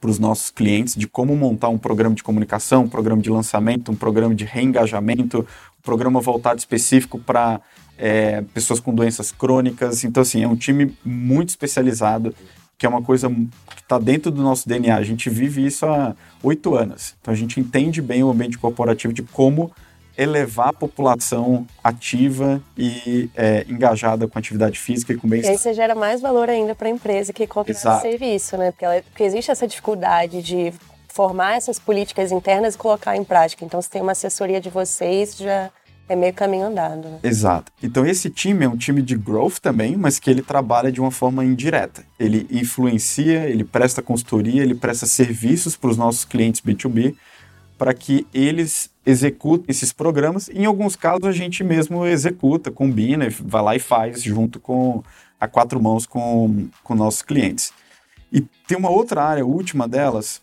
para 0.00 0.10
os 0.10 0.18
nossos 0.18 0.50
clientes 0.50 0.94
de 0.96 1.06
como 1.06 1.34
montar 1.36 1.68
um 1.68 1.78
programa 1.78 2.14
de 2.14 2.22
comunicação, 2.22 2.84
um 2.84 2.88
programa 2.88 3.22
de 3.22 3.30
lançamento, 3.30 3.92
um 3.92 3.94
programa 3.94 4.34
de 4.34 4.44
reengajamento, 4.44 5.46
um 5.78 5.82
programa 5.82 6.20
voltado 6.20 6.58
específico 6.58 7.18
para 7.18 7.60
é, 7.96 8.42
pessoas 8.52 8.80
com 8.80 8.92
doenças 8.92 9.30
crônicas. 9.30 10.02
Então, 10.02 10.22
assim, 10.22 10.42
é 10.42 10.48
um 10.48 10.56
time 10.56 10.92
muito 11.04 11.50
especializado, 11.50 12.34
que 12.76 12.84
é 12.84 12.88
uma 12.88 13.00
coisa 13.00 13.30
que 13.30 13.80
está 13.80 13.96
dentro 13.96 14.32
do 14.32 14.42
nosso 14.42 14.68
DNA. 14.68 14.96
A 14.96 15.04
gente 15.04 15.30
vive 15.30 15.64
isso 15.64 15.86
há 15.86 16.16
oito 16.42 16.74
anos. 16.74 17.14
Então, 17.20 17.32
a 17.32 17.36
gente 17.36 17.60
entende 17.60 18.02
bem 18.02 18.24
o 18.24 18.30
ambiente 18.30 18.58
corporativo 18.58 19.12
de 19.12 19.22
como 19.22 19.70
elevar 20.16 20.68
a 20.68 20.72
população 20.72 21.66
ativa 21.82 22.60
e 22.76 23.30
é, 23.34 23.64
engajada 23.68 24.28
com 24.28 24.38
atividade 24.38 24.78
física 24.78 25.12
e 25.12 25.16
com 25.16 25.28
bem-estar. 25.28 25.52
E 25.52 25.56
aí 25.56 25.58
você 25.58 25.74
gera 25.74 25.94
mais 25.94 26.20
valor 26.20 26.48
ainda 26.48 26.74
para 26.74 26.88
a 26.88 26.90
empresa 26.90 27.32
que 27.32 27.46
contrata 27.46 28.00
serviço, 28.00 28.56
né? 28.56 28.70
Porque, 28.70 28.84
ela, 28.84 29.02
porque 29.02 29.24
existe 29.24 29.50
essa 29.50 29.66
dificuldade 29.66 30.42
de 30.42 30.72
formar 31.08 31.56
essas 31.56 31.78
políticas 31.78 32.32
internas 32.32 32.74
e 32.74 32.78
colocar 32.78 33.16
em 33.16 33.24
prática. 33.24 33.64
Então, 33.64 33.80
se 33.82 33.90
tem 33.90 34.00
uma 34.00 34.12
assessoria 34.12 34.60
de 34.60 34.70
vocês, 34.70 35.36
já 35.36 35.70
é 36.08 36.16
meio 36.16 36.32
caminho 36.32 36.66
andado. 36.66 37.08
Né? 37.08 37.18
Exato. 37.22 37.70
Então, 37.82 38.06
esse 38.06 38.30
time 38.30 38.64
é 38.64 38.68
um 38.68 38.76
time 38.76 39.02
de 39.02 39.16
growth 39.16 39.58
também, 39.60 39.96
mas 39.96 40.18
que 40.18 40.30
ele 40.30 40.42
trabalha 40.42 40.90
de 40.90 41.00
uma 41.00 41.10
forma 41.10 41.44
indireta. 41.44 42.04
Ele 42.18 42.46
influencia, 42.50 43.48
ele 43.48 43.64
presta 43.64 44.02
consultoria, 44.02 44.62
ele 44.62 44.74
presta 44.74 45.06
serviços 45.06 45.76
para 45.76 45.90
os 45.90 45.96
nossos 45.96 46.24
clientes 46.24 46.60
B2B 46.60 47.14
para 47.82 47.92
que 47.92 48.24
eles 48.32 48.90
executem 49.04 49.66
esses 49.68 49.92
programas. 49.92 50.48
Em 50.50 50.66
alguns 50.66 50.94
casos, 50.94 51.24
a 51.24 51.32
gente 51.32 51.64
mesmo 51.64 52.06
executa, 52.06 52.70
combina, 52.70 53.26
vai 53.40 53.60
lá 53.60 53.74
e 53.74 53.80
faz 53.80 54.22
junto 54.22 54.60
com 54.60 55.02
a 55.40 55.48
quatro 55.48 55.82
mãos 55.82 56.06
com, 56.06 56.68
com 56.84 56.94
nossos 56.94 57.22
clientes. 57.22 57.72
E 58.32 58.40
tem 58.68 58.78
uma 58.78 58.88
outra 58.88 59.24
área, 59.24 59.44
última 59.44 59.88
delas, 59.88 60.40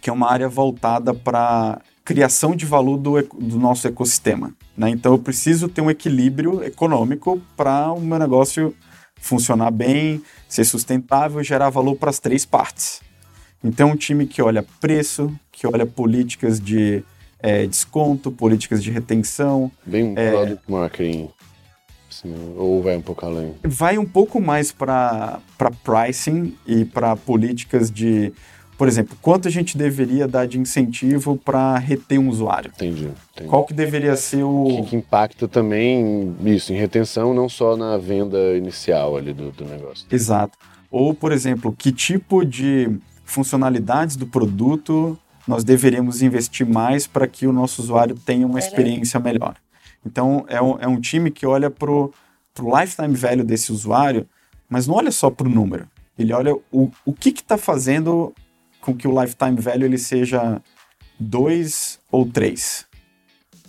que 0.00 0.10
é 0.10 0.12
uma 0.12 0.28
área 0.28 0.48
voltada 0.48 1.14
para 1.14 1.80
criação 2.04 2.56
de 2.56 2.66
valor 2.66 2.96
do, 2.96 3.22
do 3.22 3.56
nosso 3.56 3.86
ecossistema. 3.86 4.52
Né? 4.76 4.90
Então, 4.90 5.12
eu 5.12 5.18
preciso 5.20 5.68
ter 5.68 5.80
um 5.80 5.88
equilíbrio 5.88 6.64
econômico 6.64 7.40
para 7.56 7.92
o 7.92 8.00
meu 8.00 8.18
negócio 8.18 8.74
funcionar 9.20 9.70
bem, 9.70 10.20
ser 10.48 10.64
sustentável 10.64 11.40
e 11.40 11.44
gerar 11.44 11.70
valor 11.70 11.94
para 11.94 12.10
as 12.10 12.18
três 12.18 12.44
partes. 12.44 13.00
Então, 13.62 13.90
um 13.90 13.96
time 13.96 14.26
que 14.26 14.40
olha 14.40 14.64
preço, 14.80 15.32
que 15.50 15.66
olha 15.66 15.84
políticas 15.84 16.60
de 16.60 17.02
é, 17.40 17.66
desconto, 17.66 18.30
políticas 18.30 18.82
de 18.82 18.90
retenção. 18.90 19.70
Bem 19.84 20.04
um 20.04 20.14
é, 20.16 20.30
product 20.30 20.70
marketing, 20.70 21.30
ou 22.56 22.82
vai 22.82 22.96
um 22.96 23.02
pouco 23.02 23.26
além? 23.26 23.54
Vai 23.62 23.98
um 23.98 24.06
pouco 24.06 24.40
mais 24.40 24.72
para 24.72 25.40
pricing 25.84 26.56
e 26.66 26.84
para 26.84 27.14
políticas 27.16 27.90
de, 27.90 28.32
por 28.76 28.88
exemplo, 28.88 29.16
quanto 29.20 29.46
a 29.46 29.50
gente 29.50 29.76
deveria 29.76 30.26
dar 30.26 30.46
de 30.46 30.58
incentivo 30.58 31.36
para 31.36 31.78
reter 31.78 32.18
um 32.18 32.28
usuário. 32.28 32.72
Entendi, 32.74 33.10
entendi. 33.32 33.48
Qual 33.48 33.64
que 33.64 33.74
deveria 33.74 34.16
ser 34.16 34.42
o... 34.42 34.64
Que, 34.64 34.90
que, 34.90 34.96
impacta 34.96 35.46
também 35.46 36.34
isso, 36.44 36.72
em 36.72 36.76
retenção, 36.76 37.34
não 37.34 37.48
só 37.48 37.76
na 37.76 37.96
venda 37.98 38.56
inicial 38.56 39.16
ali 39.16 39.32
do, 39.32 39.52
do 39.52 39.64
negócio. 39.64 40.06
Exato. 40.10 40.58
Ou, 40.90 41.12
por 41.12 41.32
exemplo, 41.32 41.74
que 41.76 41.92
tipo 41.92 42.44
de 42.44 42.90
funcionalidades 43.30 44.16
do 44.16 44.26
produto 44.26 45.18
nós 45.46 45.64
deveríamos 45.64 46.20
investir 46.20 46.66
mais 46.66 47.06
para 47.06 47.26
que 47.26 47.46
o 47.46 47.52
nosso 47.52 47.80
usuário 47.80 48.14
tenha 48.14 48.46
uma 48.46 48.58
experiência 48.58 49.18
melhor. 49.18 49.56
Então, 50.04 50.44
é 50.46 50.60
um, 50.60 50.78
é 50.78 50.86
um 50.86 51.00
time 51.00 51.30
que 51.30 51.46
olha 51.46 51.70
para 51.70 51.90
o 51.90 52.12
lifetime 52.58 53.16
value 53.16 53.44
desse 53.44 53.72
usuário, 53.72 54.28
mas 54.68 54.86
não 54.86 54.94
olha 54.94 55.10
só 55.10 55.30
para 55.30 55.48
o 55.48 55.50
número. 55.50 55.88
Ele 56.18 56.34
olha 56.34 56.54
o, 56.70 56.90
o 57.04 57.12
que 57.14 57.30
está 57.30 57.56
fazendo 57.56 58.34
com 58.80 58.94
que 58.94 59.08
o 59.08 59.22
lifetime 59.22 59.58
value 59.58 59.84
ele 59.84 59.98
seja 59.98 60.60
2 61.18 61.98
ou 62.12 62.26
3. 62.26 62.86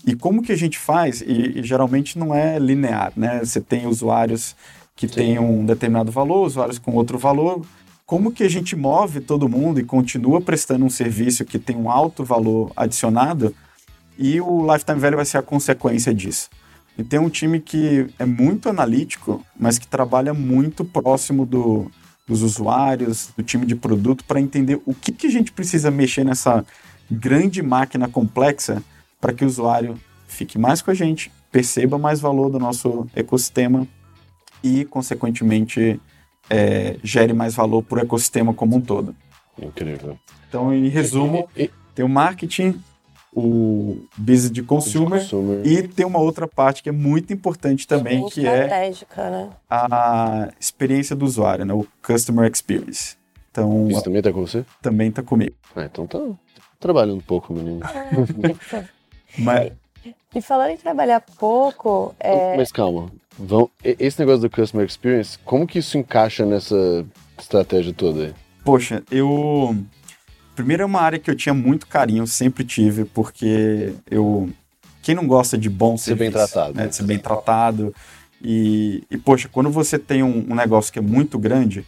E 0.05 0.15
como 0.15 0.41
que 0.41 0.51
a 0.51 0.57
gente 0.57 0.77
faz? 0.77 1.21
E, 1.21 1.59
e 1.59 1.63
geralmente 1.63 2.19
não 2.19 2.35
é 2.35 2.59
linear, 2.59 3.13
né? 3.15 3.39
Você 3.39 3.61
tem 3.61 3.87
usuários 3.87 4.55
que 4.95 5.07
Sim. 5.07 5.13
têm 5.13 5.39
um 5.39 5.65
determinado 5.65 6.11
valor, 6.11 6.45
usuários 6.45 6.77
com 6.77 6.91
outro 6.91 7.17
valor. 7.17 7.65
Como 8.09 8.31
que 8.31 8.41
a 8.41 8.49
gente 8.49 8.75
move 8.75 9.21
todo 9.21 9.47
mundo 9.47 9.79
e 9.79 9.83
continua 9.83 10.41
prestando 10.41 10.83
um 10.83 10.89
serviço 10.89 11.45
que 11.45 11.59
tem 11.59 11.75
um 11.75 11.91
alto 11.91 12.23
valor 12.23 12.71
adicionado 12.75 13.53
e 14.17 14.41
o 14.41 14.65
lifetime 14.65 14.99
value 14.99 15.17
vai 15.17 15.25
ser 15.25 15.37
a 15.37 15.43
consequência 15.43 16.11
disso. 16.11 16.49
E 16.97 17.03
tem 17.03 17.19
um 17.19 17.29
time 17.29 17.59
que 17.59 18.07
é 18.17 18.25
muito 18.25 18.67
analítico, 18.67 19.45
mas 19.55 19.77
que 19.77 19.85
trabalha 19.85 20.33
muito 20.33 20.83
próximo 20.83 21.45
do, 21.45 21.91
dos 22.27 22.41
usuários, 22.41 23.29
do 23.37 23.43
time 23.43 23.63
de 23.63 23.75
produto, 23.75 24.23
para 24.23 24.41
entender 24.41 24.81
o 24.87 24.93
que, 24.95 25.11
que 25.11 25.27
a 25.27 25.31
gente 25.31 25.51
precisa 25.51 25.91
mexer 25.91 26.25
nessa 26.25 26.65
grande 27.11 27.61
máquina 27.61 28.07
complexa 28.07 28.81
para 29.21 29.33
que 29.33 29.45
o 29.45 29.47
usuário 29.47 29.93
fique 30.27 30.57
mais 30.57 30.81
com 30.81 30.89
a 30.89 30.95
gente, 30.95 31.31
perceba 31.51 31.99
mais 31.99 32.19
valor 32.19 32.49
do 32.49 32.57
nosso 32.57 33.05
ecossistema 33.15 33.87
e, 34.63 34.83
consequentemente, 34.85 36.01
é, 36.49 36.97
gere 37.03 37.33
mais 37.33 37.53
valor 37.53 37.83
para 37.83 37.99
o 37.99 38.01
ecossistema 38.01 38.53
como 38.53 38.75
um 38.75 38.81
todo. 38.81 39.15
Incrível. 39.61 40.17
Então, 40.47 40.73
em 40.73 40.87
resumo, 40.87 41.47
tem 41.93 42.03
o 42.03 42.09
marketing, 42.09 42.81
o 43.33 44.03
business 44.17 44.51
de 44.51 44.63
consumer, 44.63 45.21
consumer, 45.21 45.65
e 45.65 45.87
tem 45.87 46.05
uma 46.05 46.19
outra 46.19 46.47
parte 46.47 46.81
que 46.81 46.89
é 46.89 46.91
muito 46.91 47.31
importante 47.31 47.87
também, 47.87 48.25
que 48.29 48.45
é 48.47 48.67
né? 48.67 49.49
a 49.69 50.49
experiência 50.59 51.15
do 51.15 51.25
usuário, 51.25 51.65
né? 51.65 51.73
o 51.73 51.85
customer 52.01 52.49
experience. 52.51 53.15
Então, 53.51 53.87
Isso 53.89 54.03
também 54.03 54.19
está 54.19 54.31
com 54.31 54.45
você? 54.45 54.65
Também 54.81 55.09
está 55.09 55.21
comigo. 55.21 55.55
Ah, 55.75 55.83
então 55.83 56.07
tá 56.07 56.19
trabalhando 56.79 57.17
um 57.17 57.21
pouco, 57.21 57.53
menino. 57.53 57.81
Mas... 59.37 59.71
E 60.33 60.41
falando 60.41 60.69
em 60.69 60.77
trabalhar 60.77 61.19
pouco... 61.19 62.15
É... 62.19 62.55
Mas 62.55 62.71
calma, 62.71 63.11
Vão, 63.39 63.69
esse 63.83 64.19
negócio 64.19 64.41
do 64.41 64.49
customer 64.49 64.85
experience, 64.85 65.39
como 65.45 65.65
que 65.65 65.79
isso 65.79 65.97
encaixa 65.97 66.45
nessa 66.45 67.05
estratégia 67.39 67.93
toda 67.93 68.25
aí? 68.25 68.33
Poxa, 68.63 69.01
eu 69.09 69.75
Primeiro 70.59 70.83
é 70.83 70.85
uma 70.85 70.99
área 70.99 71.17
que 71.17 71.31
eu 71.31 71.35
tinha 71.35 71.53
muito 71.53 71.87
carinho, 71.87 72.27
sempre 72.27 72.65
tive, 72.65 73.05
porque 73.05 73.93
eu. 74.11 74.49
Quem 75.01 75.15
não 75.15 75.25
gosta 75.25 75.57
de 75.57 75.69
bom 75.69 75.95
ser 75.95 76.17
serviço, 76.17 76.19
bem 76.19 76.31
tratado. 76.31 76.73
Né, 76.75 76.87
de 76.87 76.95
ser 76.97 77.03
bem 77.03 77.17
tratado. 77.17 77.95
E, 78.43 79.01
e 79.09 79.17
poxa, 79.17 79.47
quando 79.49 79.69
você 79.69 79.97
tem 79.97 80.21
um, 80.21 80.45
um, 80.49 80.55
negócio 80.55 80.91
que 80.91 80.99
é 80.99 81.01
muito 81.01 81.39
grande, 81.39 81.85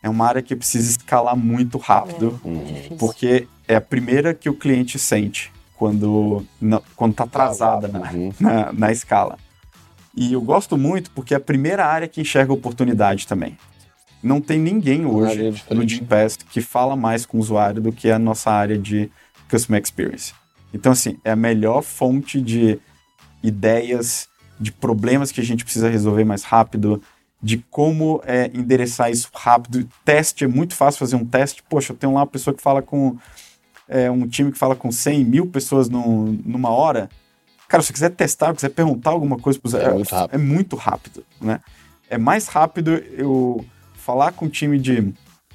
é 0.00 0.08
uma 0.08 0.24
área 0.24 0.40
que 0.40 0.54
precisa 0.54 0.88
escalar 0.88 1.36
muito 1.36 1.78
rápido, 1.78 2.40
é, 2.44 2.48
uhum. 2.48 2.96
porque 2.96 3.48
é 3.66 3.74
a 3.74 3.80
primeira 3.80 4.32
que 4.32 4.48
o 4.48 4.54
cliente 4.54 5.00
sente 5.00 5.52
quando 5.76 6.46
quando 6.94 7.10
está 7.10 7.24
atrasada 7.24 7.88
na, 7.88 8.08
uhum. 8.12 8.32
na, 8.38 8.72
na 8.72 8.92
escala. 8.92 9.36
E 10.14 10.32
eu 10.32 10.40
gosto 10.40 10.76
muito 10.76 11.10
porque 11.10 11.34
é 11.34 11.36
a 11.36 11.40
primeira 11.40 11.86
área 11.86 12.08
que 12.08 12.20
enxerga 12.20 12.52
oportunidade 12.52 13.26
também 13.26 13.56
não 14.22 14.40
tem 14.40 14.58
ninguém 14.58 15.04
hoje 15.04 15.52
no 15.70 15.86
Gympass 15.86 16.36
que 16.36 16.60
fala 16.60 16.94
mais 16.94 17.26
com 17.26 17.38
o 17.38 17.40
usuário 17.40 17.82
do 17.82 17.92
que 17.92 18.10
a 18.10 18.18
nossa 18.18 18.50
área 18.50 18.78
de 18.78 19.10
Customer 19.50 19.82
Experience. 19.82 20.32
Então, 20.72 20.92
assim, 20.92 21.18
é 21.24 21.32
a 21.32 21.36
melhor 21.36 21.82
fonte 21.82 22.40
de 22.40 22.78
ideias, 23.42 24.28
de 24.60 24.70
problemas 24.70 25.32
que 25.32 25.40
a 25.40 25.44
gente 25.44 25.64
precisa 25.64 25.90
resolver 25.90 26.24
mais 26.24 26.44
rápido, 26.44 27.02
de 27.42 27.58
como 27.58 28.22
é, 28.24 28.50
endereçar 28.54 29.10
isso 29.10 29.28
rápido. 29.34 29.86
Teste, 30.04 30.44
é 30.44 30.46
muito 30.46 30.74
fácil 30.74 31.00
fazer 31.00 31.16
um 31.16 31.24
teste. 31.24 31.62
Poxa, 31.68 31.92
eu 31.92 31.96
tenho 31.96 32.14
lá 32.14 32.20
uma 32.20 32.26
pessoa 32.26 32.54
que 32.54 32.62
fala 32.62 32.80
com... 32.80 33.18
É, 33.88 34.10
um 34.10 34.26
time 34.26 34.52
que 34.52 34.56
fala 34.56 34.76
com 34.76 34.90
100 34.90 35.24
mil 35.24 35.46
pessoas 35.48 35.88
no, 35.88 36.32
numa 36.46 36.70
hora. 36.70 37.10
Cara, 37.72 37.82
se 37.82 37.86
você 37.86 37.92
quiser 37.94 38.10
testar, 38.10 38.54
quiser 38.54 38.68
perguntar 38.68 39.12
alguma 39.12 39.38
coisa 39.38 39.58
para 39.58 39.78
é, 39.80 39.86
é, 39.86 39.94
muito 39.94 40.10
rápido. 40.14 40.34
é 40.34 40.38
muito 40.38 40.76
rápido, 40.76 41.24
né? 41.40 41.60
É 42.10 42.18
mais 42.18 42.46
rápido 42.46 42.90
eu 42.90 43.64
falar 43.94 44.32
com 44.32 44.44
o 44.44 44.48
time 44.50 44.78
de, 44.78 45.10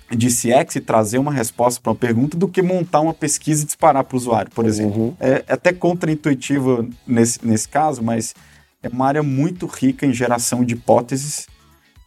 de 0.10 0.28
CX 0.30 0.78
e 0.78 0.82
trazer 0.82 1.20
uma 1.20 1.32
resposta 1.32 1.80
para 1.80 1.92
uma 1.92 1.96
pergunta 1.96 2.36
do 2.36 2.48
que 2.48 2.60
montar 2.64 3.02
uma 3.02 3.14
pesquisa 3.14 3.62
e 3.62 3.66
disparar 3.68 4.04
para 4.04 4.16
o 4.16 4.18
usuário, 4.18 4.50
por 4.50 4.66
exemplo. 4.66 5.00
Uhum. 5.00 5.16
É, 5.20 5.44
é 5.48 5.54
até 5.54 5.72
contraintuitivo 5.72 6.90
nesse, 7.06 7.46
nesse 7.46 7.70
caso, 7.70 8.02
mas 8.02 8.34
é 8.82 8.90
uma 8.90 9.06
área 9.06 9.22
muito 9.22 9.68
rica 9.68 10.04
em 10.04 10.12
geração 10.12 10.66
de 10.66 10.74
hipóteses 10.74 11.46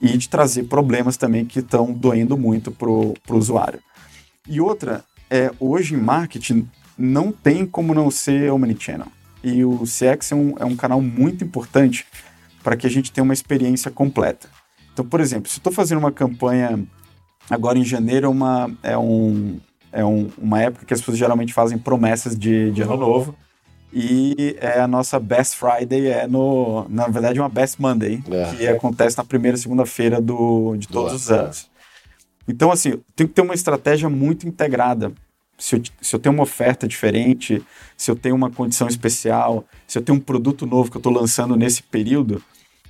e 0.01 0.18
de 0.18 0.29
trazer 0.29 0.64
problemas 0.64 1.16
também 1.16 1.44
que 1.44 1.61
estão 1.61 1.92
doendo 1.92 2.37
muito 2.37 2.73
para 2.73 2.90
o 2.90 3.14
usuário. 3.29 3.79
E 4.49 4.61
outra, 4.61 5.05
é, 5.31 5.53
hoje 5.61 5.94
em 5.94 5.99
marketing 5.99 6.68
não 6.99 7.31
tem 7.31 7.64
como 7.64 7.94
não 7.94 8.11
ser 8.11 8.51
omnichannel. 8.51 9.07
E 9.42 9.64
o 9.64 9.83
CX 9.85 10.33
é 10.33 10.35
um, 10.35 10.55
é 10.59 10.64
um 10.64 10.76
canal 10.76 11.00
muito 11.00 11.44
importante 11.44 12.07
para 12.62 12.76
que 12.76 12.87
a 12.87 12.90
gente 12.90 13.11
tenha 13.11 13.24
uma 13.24 13.33
experiência 13.33 13.90
completa. 13.90 14.48
Então, 14.92 15.05
por 15.05 15.20
exemplo, 15.20 15.48
se 15.48 15.59
estou 15.59 15.72
fazendo 15.72 15.98
uma 15.98 16.12
campanha 16.12 16.85
agora 17.48 17.79
em 17.79 17.85
janeiro, 17.85 18.26
é, 18.26 18.29
uma, 18.29 18.70
é, 18.83 18.98
um, 18.98 19.59
é 19.92 20.05
um, 20.05 20.29
uma 20.37 20.61
época 20.61 20.85
que 20.85 20.92
as 20.92 21.00
pessoas 21.00 21.18
geralmente 21.18 21.53
fazem 21.53 21.79
promessas 21.79 22.38
de, 22.38 22.70
de 22.70 22.83
ano 22.83 22.96
novo. 22.96 23.35
E 23.92 24.57
é 24.61 24.81
a 24.81 24.87
nossa 24.87 25.18
Best 25.18 25.57
Friday 25.57 26.07
é 26.09 26.26
no. 26.26 26.87
Na 26.88 27.09
verdade, 27.09 27.40
uma 27.40 27.48
Best 27.48 27.81
Monday, 27.83 28.22
é. 28.31 28.55
que 28.55 28.68
acontece 28.68 29.18
na 29.18 29.24
primeira 29.24 29.57
segunda-feira 29.57 30.20
do, 30.20 30.76
de 30.76 30.87
todos 30.87 31.12
os 31.12 31.31
anos. 31.31 31.68
Então, 32.46 32.70
assim, 32.70 33.00
tem 33.16 33.26
que 33.26 33.33
ter 33.33 33.42
uma 33.42 33.55
estratégia 33.55 34.09
muito 34.09 34.46
integrada. 34.46 35.12
Se 35.61 35.77
eu, 35.77 35.83
se 36.01 36.16
eu 36.16 36.18
tenho 36.18 36.35
uma 36.35 36.42
oferta 36.42 36.88
diferente, 36.88 37.62
se 37.96 38.11
eu 38.11 38.16
tenho 38.16 38.35
uma 38.35 38.51
condição 38.51 38.88
especial, 38.88 39.64
se 39.87 39.99
eu 39.99 40.03
tenho 40.03 40.16
um 40.16 40.20
produto 40.20 40.66
novo 40.66 40.90
que 40.90 40.96
eu 40.96 41.01
estou 41.01 41.12
lançando 41.12 41.55
nesse 41.55 41.83
período, 41.83 42.42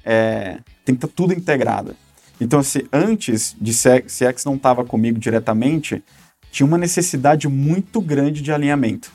é, 0.05 0.59
tem 0.85 0.95
que 0.95 1.05
estar 1.05 1.09
tá 1.09 1.15
tudo 1.15 1.35
integrado. 1.35 1.97
Então, 2.41 2.61
assim, 2.61 2.83
antes 2.93 3.55
de 3.61 3.73
CX 3.73 4.45
não 4.45 4.55
estava 4.55 4.85
comigo 4.85 5.19
diretamente, 5.19 6.03
tinha 6.51 6.67
uma 6.67 6.79
necessidade 6.79 7.49
muito 7.49 8.01
grande 8.01 8.41
de 8.41 8.53
alinhamento. 8.53 9.13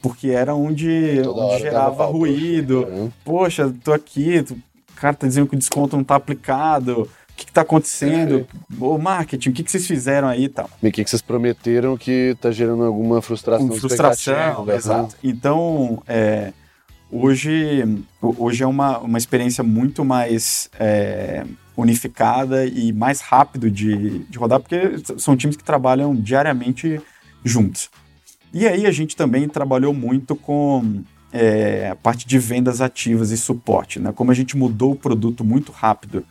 Porque 0.00 0.28
era 0.28 0.54
onde, 0.54 1.22
onde 1.26 1.58
gerava 1.58 2.06
ruído. 2.06 2.84
Uhum. 2.84 3.12
Poxa, 3.24 3.74
tô 3.82 3.92
aqui, 3.92 4.44
o 4.50 4.94
cara 4.94 5.14
tá 5.14 5.26
dizendo 5.26 5.48
que 5.48 5.56
o 5.56 5.58
desconto 5.58 5.96
não 5.96 6.02
está 6.02 6.14
aplicado. 6.14 7.10
O 7.56 7.58
que, 7.58 7.60
está 7.60 7.62
acontecendo? 7.62 8.46
O 8.78 8.98
marketing, 8.98 9.50
o 9.50 9.52
que, 9.52 9.62
que 9.62 9.70
vocês 9.70 9.86
fizeram 9.86 10.28
aí 10.28 10.44
e 10.44 10.48
tal? 10.48 10.68
O 10.82 10.90
que, 10.90 11.04
que 11.04 11.10
vocês 11.10 11.22
prometeram 11.22 11.96
que 11.96 12.32
está 12.34 12.50
gerando 12.50 12.84
alguma 12.84 13.22
frustração? 13.22 13.66
Uma 13.66 13.76
frustração, 13.76 14.64
né? 14.64 14.76
exato. 14.76 15.16
Então, 15.22 16.02
é, 16.06 16.52
Hoje, 17.10 17.84
hoje 18.20 18.64
é 18.64 18.66
uma, 18.66 18.98
uma 18.98 19.16
experiência 19.16 19.62
muito 19.62 20.04
mais 20.04 20.68
é, 20.78 21.44
unificada 21.76 22.66
e 22.66 22.92
mais 22.92 23.20
rápido 23.20 23.70
de, 23.70 24.20
de 24.20 24.38
rodar, 24.38 24.58
porque 24.58 24.96
são 25.16 25.36
times 25.36 25.56
que 25.56 25.62
trabalham 25.62 26.14
diariamente 26.14 27.00
juntos. 27.44 27.88
E 28.52 28.66
aí 28.66 28.86
a 28.86 28.90
gente 28.90 29.14
também 29.14 29.48
trabalhou 29.48 29.94
muito 29.94 30.34
com 30.34 31.02
é, 31.32 31.90
a 31.90 31.94
parte 31.94 32.26
de 32.26 32.38
vendas 32.40 32.80
ativas 32.80 33.30
e 33.30 33.36
suporte, 33.36 34.00
né? 34.00 34.12
Como 34.12 34.32
a 34.32 34.34
gente 34.34 34.56
mudou 34.56 34.92
o 34.92 34.96
produto 34.96 35.44
muito 35.44 35.70
rápido. 35.70 36.24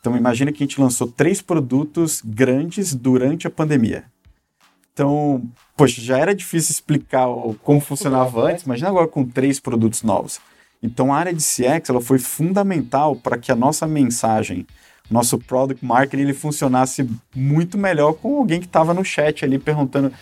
Então 0.00 0.16
imagina 0.16 0.50
que 0.50 0.62
a 0.62 0.66
gente 0.66 0.80
lançou 0.80 1.06
três 1.06 1.42
produtos 1.42 2.22
grandes 2.24 2.94
durante 2.94 3.46
a 3.46 3.50
pandemia. 3.50 4.04
Então, 4.92 5.42
poxa, 5.76 6.00
já 6.00 6.18
era 6.18 6.34
difícil 6.34 6.72
explicar 6.72 7.26
como 7.62 7.80
funcionava 7.80 8.50
antes, 8.50 8.64
imagina 8.64 8.88
agora 8.88 9.06
com 9.06 9.24
três 9.24 9.60
produtos 9.60 10.02
novos. 10.02 10.40
Então, 10.82 11.12
a 11.12 11.18
área 11.18 11.32
de 11.32 11.42
CX 11.42 11.88
ela 11.88 12.00
foi 12.00 12.18
fundamental 12.18 13.14
para 13.14 13.38
que 13.38 13.52
a 13.52 13.56
nossa 13.56 13.86
mensagem, 13.86 14.66
nosso 15.10 15.38
product 15.38 15.84
marketing, 15.84 16.22
ele 16.22 16.34
funcionasse 16.34 17.08
muito 17.34 17.76
melhor 17.76 18.14
com 18.14 18.38
alguém 18.38 18.60
que 18.60 18.66
estava 18.66 18.94
no 18.94 19.04
chat 19.04 19.44
ali 19.44 19.58
perguntando 19.58 20.12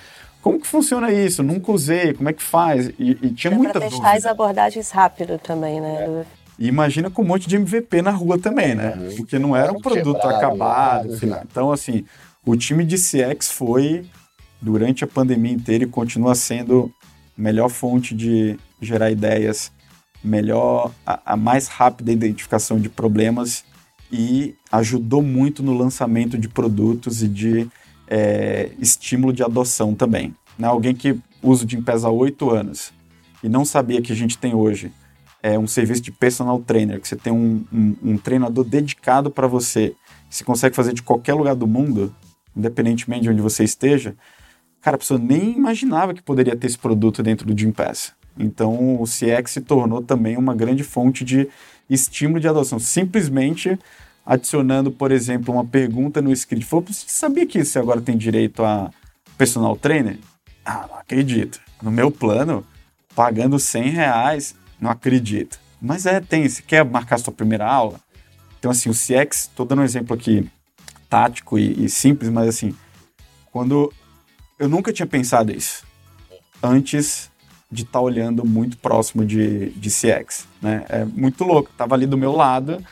como 0.40 0.60
que 0.60 0.66
funciona 0.66 1.12
isso? 1.12 1.42
Nunca 1.42 1.72
usei, 1.72 2.14
como 2.14 2.28
é 2.28 2.32
que 2.32 2.42
faz? 2.42 2.88
E, 2.98 3.18
e 3.22 3.30
tinha 3.32 3.50
muita 3.50 3.72
pra 3.72 3.88
testar 3.88 4.16
as 4.16 4.24
abordagens 4.24 4.90
rápido 4.90 5.38
também, 5.38 5.80
né? 5.80 6.04
É. 6.04 6.24
E 6.58 6.66
imagina 6.66 7.08
com 7.08 7.22
um 7.22 7.26
monte 7.26 7.48
de 7.48 7.56
MVP 7.56 8.02
na 8.02 8.10
rua 8.10 8.38
também, 8.38 8.74
né? 8.74 8.94
Uhum. 8.96 9.16
Porque 9.16 9.38
não 9.38 9.54
era 9.54 9.72
um 9.72 9.80
produto 9.80 10.20
Quebrado, 10.20 10.36
acabado. 10.36 11.26
Né? 11.26 11.42
Então, 11.48 11.70
assim, 11.70 12.04
o 12.44 12.56
time 12.56 12.84
de 12.84 12.96
CX 12.96 13.50
foi 13.52 14.04
durante 14.60 15.04
a 15.04 15.06
pandemia 15.06 15.52
inteira 15.52 15.84
e 15.84 15.86
continua 15.86 16.34
sendo 16.34 16.92
a 17.36 17.40
melhor 17.40 17.68
fonte 17.68 18.14
de 18.14 18.58
gerar 18.80 19.10
ideias, 19.10 19.70
melhor, 20.22 20.90
a, 21.06 21.32
a 21.32 21.36
mais 21.36 21.68
rápida 21.68 22.10
identificação 22.10 22.80
de 22.80 22.88
problemas 22.88 23.64
e 24.10 24.56
ajudou 24.72 25.22
muito 25.22 25.62
no 25.62 25.76
lançamento 25.76 26.36
de 26.36 26.48
produtos 26.48 27.22
e 27.22 27.28
de 27.28 27.68
é, 28.08 28.70
estímulo 28.78 29.32
de 29.32 29.42
adoção 29.42 29.94
também. 29.94 30.34
Né? 30.58 30.66
Alguém 30.66 30.94
que 30.94 31.16
usa 31.42 31.64
o 31.64 31.68
Gympass 31.68 32.04
há 32.04 32.10
oito 32.10 32.50
anos 32.50 32.92
e 33.44 33.48
não 33.48 33.64
sabia 33.64 34.02
que 34.02 34.12
a 34.12 34.16
gente 34.16 34.36
tem 34.36 34.54
hoje 34.54 34.90
é 35.42 35.58
um 35.58 35.66
serviço 35.66 36.02
de 36.02 36.12
personal 36.12 36.58
trainer, 36.60 37.00
que 37.00 37.08
você 37.08 37.16
tem 37.16 37.32
um, 37.32 37.64
um, 37.72 37.96
um 38.02 38.18
treinador 38.18 38.64
dedicado 38.64 39.30
para 39.30 39.46
você, 39.46 39.94
que 40.28 40.36
você 40.36 40.44
consegue 40.44 40.74
fazer 40.74 40.92
de 40.92 41.02
qualquer 41.02 41.34
lugar 41.34 41.54
do 41.54 41.66
mundo, 41.66 42.14
independentemente 42.56 43.22
de 43.22 43.30
onde 43.30 43.40
você 43.40 43.64
esteja, 43.64 44.16
Cara, 44.80 44.94
a 44.94 44.98
pessoa 44.98 45.18
nem 45.18 45.56
imaginava 45.56 46.14
que 46.14 46.22
poderia 46.22 46.56
ter 46.56 46.66
esse 46.66 46.78
produto 46.78 47.22
dentro 47.22 47.46
do 47.46 47.58
Gympass. 47.58 48.12
Então 48.38 49.00
o 49.00 49.04
CX 49.04 49.50
se 49.50 49.60
tornou 49.60 50.02
também 50.02 50.36
uma 50.36 50.54
grande 50.54 50.84
fonte 50.84 51.24
de 51.24 51.48
estímulo 51.90 52.40
de 52.40 52.46
adoção. 52.46 52.78
Simplesmente 52.78 53.78
adicionando, 54.24 54.90
por 54.90 55.10
exemplo, 55.10 55.52
uma 55.52 55.64
pergunta 55.64 56.22
no 56.22 56.32
script. 56.32 56.66
Falou, 56.66 56.84
você 56.86 57.04
sabia 57.08 57.46
que 57.46 57.64
você 57.64 57.78
agora 57.78 58.00
tem 58.00 58.16
direito 58.16 58.62
a 58.62 58.90
personal 59.36 59.76
trainer? 59.76 60.18
Ah, 60.64 60.86
não 60.88 60.98
acredito. 60.98 61.60
No 61.82 61.90
meu 61.90 62.10
plano, 62.10 62.64
pagando 63.14 63.58
100 63.58 63.90
reais, 63.90 64.54
não 64.80 64.90
acredito. 64.90 65.58
Mas 65.80 66.06
é, 66.06 66.20
tem. 66.20 66.48
Você 66.48 66.62
quer 66.62 66.84
marcar 66.84 67.18
sua 67.18 67.32
primeira 67.32 67.66
aula? 67.66 68.00
Então, 68.58 68.70
assim, 68.70 68.88
o 68.90 68.92
CX, 68.92 69.42
estou 69.42 69.64
dando 69.64 69.82
um 69.82 69.84
exemplo 69.84 70.14
aqui 70.14 70.48
tático 71.08 71.58
e, 71.58 71.84
e 71.84 71.88
simples, 71.88 72.30
mas 72.30 72.48
assim, 72.48 72.74
quando 73.50 73.92
eu 74.58 74.68
nunca 74.68 74.92
tinha 74.92 75.06
pensado 75.06 75.52
isso 75.52 75.86
antes 76.62 77.30
de 77.70 77.82
estar 77.82 77.98
tá 77.98 78.00
olhando 78.00 78.44
muito 78.44 78.76
próximo 78.78 79.24
de, 79.24 79.70
de 79.70 79.90
CX, 79.90 80.46
né? 80.60 80.84
É 80.88 81.04
muito 81.04 81.44
louco, 81.44 81.70
tava 81.76 81.94
ali 81.94 82.06
do 82.06 82.16
meu 82.16 82.32
lado, 82.32 82.82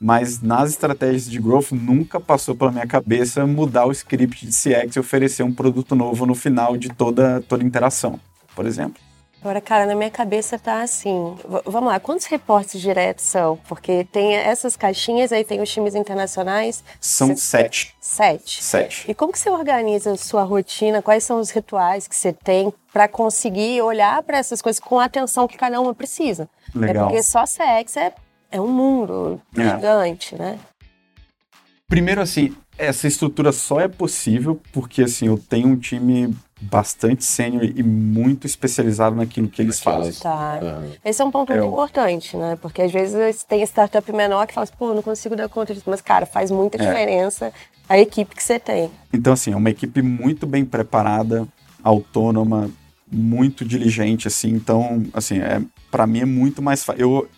mas 0.00 0.42
nas 0.42 0.70
estratégias 0.70 1.30
de 1.30 1.38
growth 1.40 1.72
nunca 1.72 2.20
passou 2.20 2.54
pela 2.54 2.72
minha 2.72 2.86
cabeça 2.86 3.46
mudar 3.46 3.86
o 3.86 3.92
script 3.92 4.46
de 4.46 4.52
CX 4.52 4.96
e 4.96 5.00
oferecer 5.00 5.42
um 5.42 5.52
produto 5.52 5.94
novo 5.94 6.26
no 6.26 6.34
final 6.34 6.76
de 6.76 6.88
toda, 6.88 7.40
toda 7.42 7.64
interação, 7.64 8.20
por 8.54 8.66
exemplo. 8.66 9.00
Agora, 9.46 9.60
cara, 9.60 9.86
na 9.86 9.94
minha 9.94 10.10
cabeça 10.10 10.58
tá 10.58 10.82
assim. 10.82 11.36
V 11.36 11.62
vamos 11.66 11.88
lá, 11.88 12.00
quantos 12.00 12.26
reportes 12.26 12.80
diretos 12.80 13.26
são? 13.26 13.56
Porque 13.68 14.02
tem 14.10 14.34
essas 14.34 14.74
caixinhas, 14.76 15.30
aí 15.30 15.44
tem 15.44 15.62
os 15.62 15.70
times 15.70 15.94
internacionais. 15.94 16.82
São 17.00 17.28
cê, 17.28 17.36
sete. 17.36 17.94
Sete. 18.00 18.64
Sete. 18.64 19.08
E 19.08 19.14
como 19.14 19.30
que 19.30 19.38
você 19.38 19.48
organiza 19.48 20.10
a 20.10 20.16
sua 20.16 20.42
rotina? 20.42 21.00
Quais 21.00 21.22
são 21.22 21.38
os 21.38 21.50
rituais 21.50 22.08
que 22.08 22.16
você 22.16 22.32
tem 22.32 22.74
para 22.92 23.06
conseguir 23.06 23.80
olhar 23.82 24.20
para 24.24 24.36
essas 24.36 24.60
coisas 24.60 24.80
com 24.80 24.98
a 24.98 25.04
atenção 25.04 25.46
que 25.46 25.56
cada 25.56 25.80
uma 25.80 25.94
precisa? 25.94 26.48
É 26.74 26.78
Legal. 26.80 27.04
É 27.04 27.08
porque 27.10 27.22
só 27.22 27.44
CX 27.44 27.96
é, 27.98 28.12
é 28.50 28.60
um 28.60 28.66
mundo 28.66 29.40
é. 29.56 29.62
gigante, 29.62 30.34
né? 30.34 30.58
Primeiro, 31.86 32.20
assim, 32.20 32.52
essa 32.78 33.06
estrutura 33.06 33.52
só 33.52 33.80
é 33.80 33.88
possível 33.88 34.60
porque, 34.72 35.02
assim, 35.02 35.26
eu 35.26 35.38
tenho 35.38 35.68
um 35.68 35.76
time 35.76 36.34
bastante 36.60 37.22
sênior 37.22 37.64
e 37.64 37.82
muito 37.82 38.46
especializado 38.46 39.14
naquilo 39.14 39.48
que 39.48 39.60
eles 39.60 39.78
fazem. 39.78 40.12
Tá. 40.14 40.58
Uhum. 40.62 40.92
Esse 41.04 41.20
é 41.20 41.24
um 41.24 41.30
ponto 41.30 41.52
é 41.52 41.56
muito 41.56 41.72
importante, 41.72 42.36
né? 42.36 42.56
Porque 42.60 42.82
às 42.82 42.90
vezes 42.90 43.44
tem 43.44 43.62
startup 43.62 44.10
menor 44.12 44.46
que 44.46 44.54
fala 44.54 44.64
assim, 44.64 44.72
pô, 44.78 44.94
não 44.94 45.02
consigo 45.02 45.36
dar 45.36 45.48
conta 45.48 45.74
disso. 45.74 45.88
Mas, 45.88 46.00
cara, 46.00 46.24
faz 46.24 46.50
muita 46.50 46.82
é. 46.82 46.86
diferença 46.86 47.52
a 47.88 47.98
equipe 47.98 48.34
que 48.34 48.42
você 48.42 48.58
tem. 48.58 48.90
Então, 49.12 49.32
assim, 49.32 49.52
é 49.52 49.56
uma 49.56 49.70
equipe 49.70 50.02
muito 50.02 50.46
bem 50.46 50.64
preparada, 50.64 51.46
autônoma, 51.82 52.70
muito 53.10 53.64
diligente, 53.64 54.26
assim. 54.26 54.50
Então, 54.50 55.04
assim, 55.12 55.38
é, 55.38 55.62
para 55.90 56.06
mim 56.06 56.20
é 56.20 56.24
muito 56.24 56.60
mais 56.62 56.82
fácil. 56.82 57.00
Eu, 57.00 57.28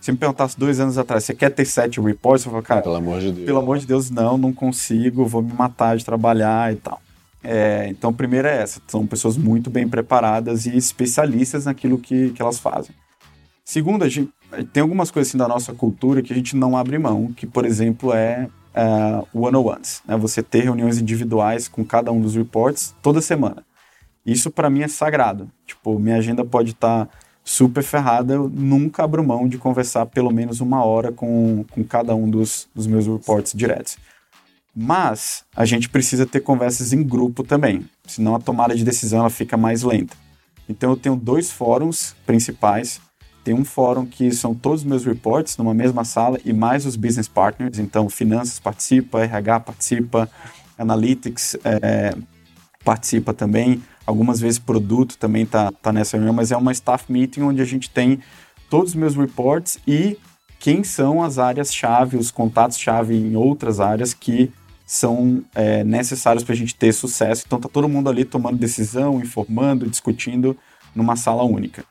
se 0.00 0.10
me 0.10 0.18
perguntasse 0.18 0.58
dois 0.58 0.80
anos 0.80 0.96
atrás, 0.96 1.24
você 1.24 1.34
quer 1.34 1.50
ter 1.50 1.66
sete 1.66 2.00
reports? 2.00 2.44
Eu 2.46 2.52
falo, 2.52 2.62
cara, 2.62 2.82
pelo 2.82 2.94
amor 2.94 3.20
de 3.20 3.30
Deus. 3.30 3.46
Pelo 3.46 3.58
amor 3.58 3.78
de 3.78 3.86
Deus, 3.86 4.10
não, 4.10 4.38
não 4.38 4.52
consigo, 4.52 5.26
vou 5.26 5.42
me 5.42 5.52
matar 5.52 5.96
de 5.96 6.04
trabalhar 6.04 6.72
e 6.72 6.76
tal. 6.76 7.00
É, 7.44 7.86
então, 7.88 8.10
a 8.10 8.12
primeira 8.12 8.50
é 8.50 8.62
essa: 8.62 8.80
são 8.86 9.06
pessoas 9.06 9.36
muito 9.36 9.68
bem 9.70 9.86
preparadas 9.86 10.66
e 10.66 10.76
especialistas 10.76 11.66
naquilo 11.66 11.98
que, 11.98 12.30
que 12.30 12.40
elas 12.40 12.58
fazem. 12.58 12.94
Segunda, 13.64 14.06
a 14.06 14.08
gente, 14.08 14.32
tem 14.72 14.80
algumas 14.80 15.10
coisas 15.10 15.30
assim 15.30 15.38
da 15.38 15.46
nossa 15.46 15.72
cultura 15.72 16.22
que 16.22 16.32
a 16.32 16.36
gente 16.36 16.56
não 16.56 16.76
abre 16.76 16.98
mão, 16.98 17.32
que, 17.36 17.46
por 17.46 17.64
exemplo, 17.64 18.12
é 18.12 18.48
uh, 18.74 19.26
one-on-ones. 19.32 20.02
Né? 20.06 20.16
Você 20.16 20.42
ter 20.42 20.64
reuniões 20.64 20.98
individuais 20.98 21.68
com 21.68 21.84
cada 21.84 22.10
um 22.10 22.20
dos 22.20 22.34
reports 22.34 22.94
toda 23.02 23.20
semana. 23.20 23.64
Isso, 24.24 24.50
para 24.50 24.68
mim, 24.68 24.82
é 24.82 24.88
sagrado. 24.88 25.50
Tipo, 25.66 25.98
minha 25.98 26.16
agenda 26.16 26.44
pode 26.44 26.72
estar 26.72 27.06
tá 27.06 27.12
super 27.50 27.82
ferrada, 27.82 28.34
eu 28.34 28.48
nunca 28.48 29.02
abro 29.02 29.26
mão 29.26 29.48
de 29.48 29.58
conversar 29.58 30.06
pelo 30.06 30.30
menos 30.30 30.60
uma 30.60 30.84
hora 30.84 31.10
com, 31.10 31.64
com 31.68 31.82
cada 31.82 32.14
um 32.14 32.30
dos, 32.30 32.68
dos 32.72 32.86
meus 32.86 33.08
reports 33.08 33.52
diretos. 33.52 33.98
Mas 34.74 35.42
a 35.56 35.64
gente 35.64 35.88
precisa 35.88 36.24
ter 36.24 36.38
conversas 36.40 36.92
em 36.92 37.02
grupo 37.02 37.42
também, 37.42 37.84
senão 38.06 38.36
a 38.36 38.38
tomada 38.38 38.72
de 38.72 38.84
decisão 38.84 39.18
ela 39.18 39.30
fica 39.30 39.56
mais 39.56 39.82
lenta. 39.82 40.16
Então 40.68 40.90
eu 40.90 40.96
tenho 40.96 41.16
dois 41.16 41.50
fóruns 41.50 42.14
principais. 42.24 43.00
Tem 43.42 43.52
um 43.52 43.64
fórum 43.64 44.06
que 44.06 44.30
são 44.30 44.54
todos 44.54 44.82
os 44.82 44.86
meus 44.86 45.04
reports 45.04 45.56
numa 45.56 45.74
mesma 45.74 46.04
sala 46.04 46.38
e 46.44 46.52
mais 46.52 46.86
os 46.86 46.94
business 46.94 47.26
partners. 47.26 47.80
Então 47.80 48.08
finanças 48.08 48.60
participa, 48.60 49.24
RH 49.24 49.60
participa, 49.60 50.30
analytics 50.78 51.56
é, 51.64 52.14
participa 52.84 53.32
também. 53.32 53.82
Algumas 54.06 54.40
vezes 54.40 54.58
produto 54.58 55.16
também 55.18 55.42
está 55.42 55.70
tá 55.70 55.92
nessa 55.92 56.16
reunião, 56.16 56.34
mas 56.34 56.50
é 56.50 56.56
uma 56.56 56.72
staff 56.72 57.10
meeting 57.10 57.42
onde 57.42 57.60
a 57.60 57.64
gente 57.64 57.90
tem 57.90 58.20
todos 58.68 58.90
os 58.90 58.94
meus 58.96 59.16
reports 59.16 59.78
e 59.86 60.16
quem 60.58 60.84
são 60.84 61.22
as 61.22 61.38
áreas-chave, 61.38 62.16
os 62.16 62.30
contatos-chave 62.30 63.14
em 63.14 63.34
outras 63.34 63.80
áreas 63.80 64.12
que 64.12 64.52
são 64.86 65.42
é, 65.54 65.84
necessários 65.84 66.42
para 66.42 66.52
a 66.52 66.56
gente 66.56 66.74
ter 66.74 66.92
sucesso. 66.92 67.44
Então 67.46 67.60
tá 67.60 67.68
todo 67.68 67.88
mundo 67.88 68.10
ali 68.10 68.24
tomando 68.24 68.58
decisão, 68.58 69.20
informando, 69.20 69.88
discutindo 69.88 70.56
numa 70.94 71.16
sala 71.16 71.44
única. 71.44 71.84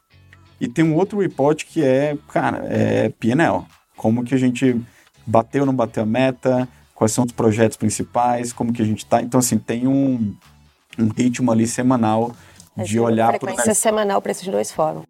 E 0.59 0.67
tem 0.67 0.83
um 0.83 0.95
outro 0.95 1.19
report 1.19 1.63
que 1.65 1.83
é, 1.83 2.17
cara, 2.27 2.61
é 2.65 3.09
PNL. 3.09 3.63
Como 3.95 4.23
que 4.23 4.35
a 4.35 4.37
gente 4.37 4.79
bateu 5.25 5.61
ou 5.61 5.65
não 5.65 5.73
bateu 5.73 6.03
a 6.03 6.05
meta, 6.05 6.67
quais 6.93 7.13
são 7.13 7.23
os 7.23 7.31
projetos 7.31 7.77
principais, 7.77 8.51
como 8.51 8.73
que 8.73 8.81
a 8.81 8.85
gente 8.85 8.99
está. 8.99 9.21
Então, 9.21 9.39
assim, 9.39 9.57
tem 9.57 9.87
um, 9.87 10.35
um 10.99 11.09
ritmo 11.09 11.51
ali 11.51 11.67
semanal 11.67 12.35
de 12.77 12.99
olhar 12.99 13.29
para... 13.39 13.39
Frequência 13.39 13.73
semanal 13.73 14.21
para 14.21 14.31
esses 14.31 14.47
dois 14.47 14.71
fóruns. 14.71 15.05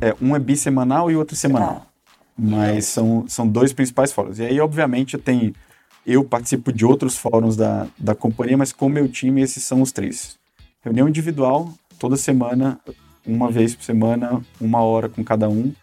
É, 0.00 0.14
um 0.20 0.36
é 0.36 0.38
bissemanal 0.38 1.10
e 1.10 1.16
outro 1.16 1.36
semanal. 1.36 1.86
Ah. 1.86 1.90
Mas 2.38 2.86
são, 2.86 3.24
são 3.28 3.48
dois 3.48 3.72
principais 3.72 4.12
fóruns. 4.12 4.38
E 4.38 4.44
aí, 4.44 4.60
obviamente, 4.60 5.16
tem 5.16 5.54
eu 6.06 6.22
participo 6.22 6.72
de 6.72 6.86
outros 6.86 7.18
fóruns 7.18 7.56
da, 7.56 7.88
da 7.98 8.14
companhia, 8.14 8.56
mas 8.56 8.72
com 8.72 8.88
meu 8.88 9.08
time, 9.08 9.42
esses 9.42 9.64
são 9.64 9.82
os 9.82 9.90
três. 9.90 10.38
Reunião 10.80 11.08
individual, 11.08 11.68
toda 11.98 12.16
semana, 12.16 12.78
uma 13.26 13.50
vez 13.50 13.74
por 13.74 13.82
semana, 13.82 14.40
uma 14.60 14.80
hora 14.82 15.08
com 15.08 15.24
cada 15.24 15.48
um. 15.48 15.74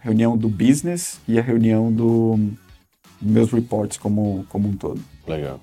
Reunião 0.00 0.36
do 0.36 0.48
business 0.48 1.20
e 1.28 1.38
a 1.38 1.42
reunião 1.42 1.92
do 1.92 2.38
meus 3.20 3.52
reports 3.52 3.98
como, 3.98 4.46
como 4.48 4.68
um 4.68 4.76
todo. 4.76 5.02
Legal. 5.26 5.60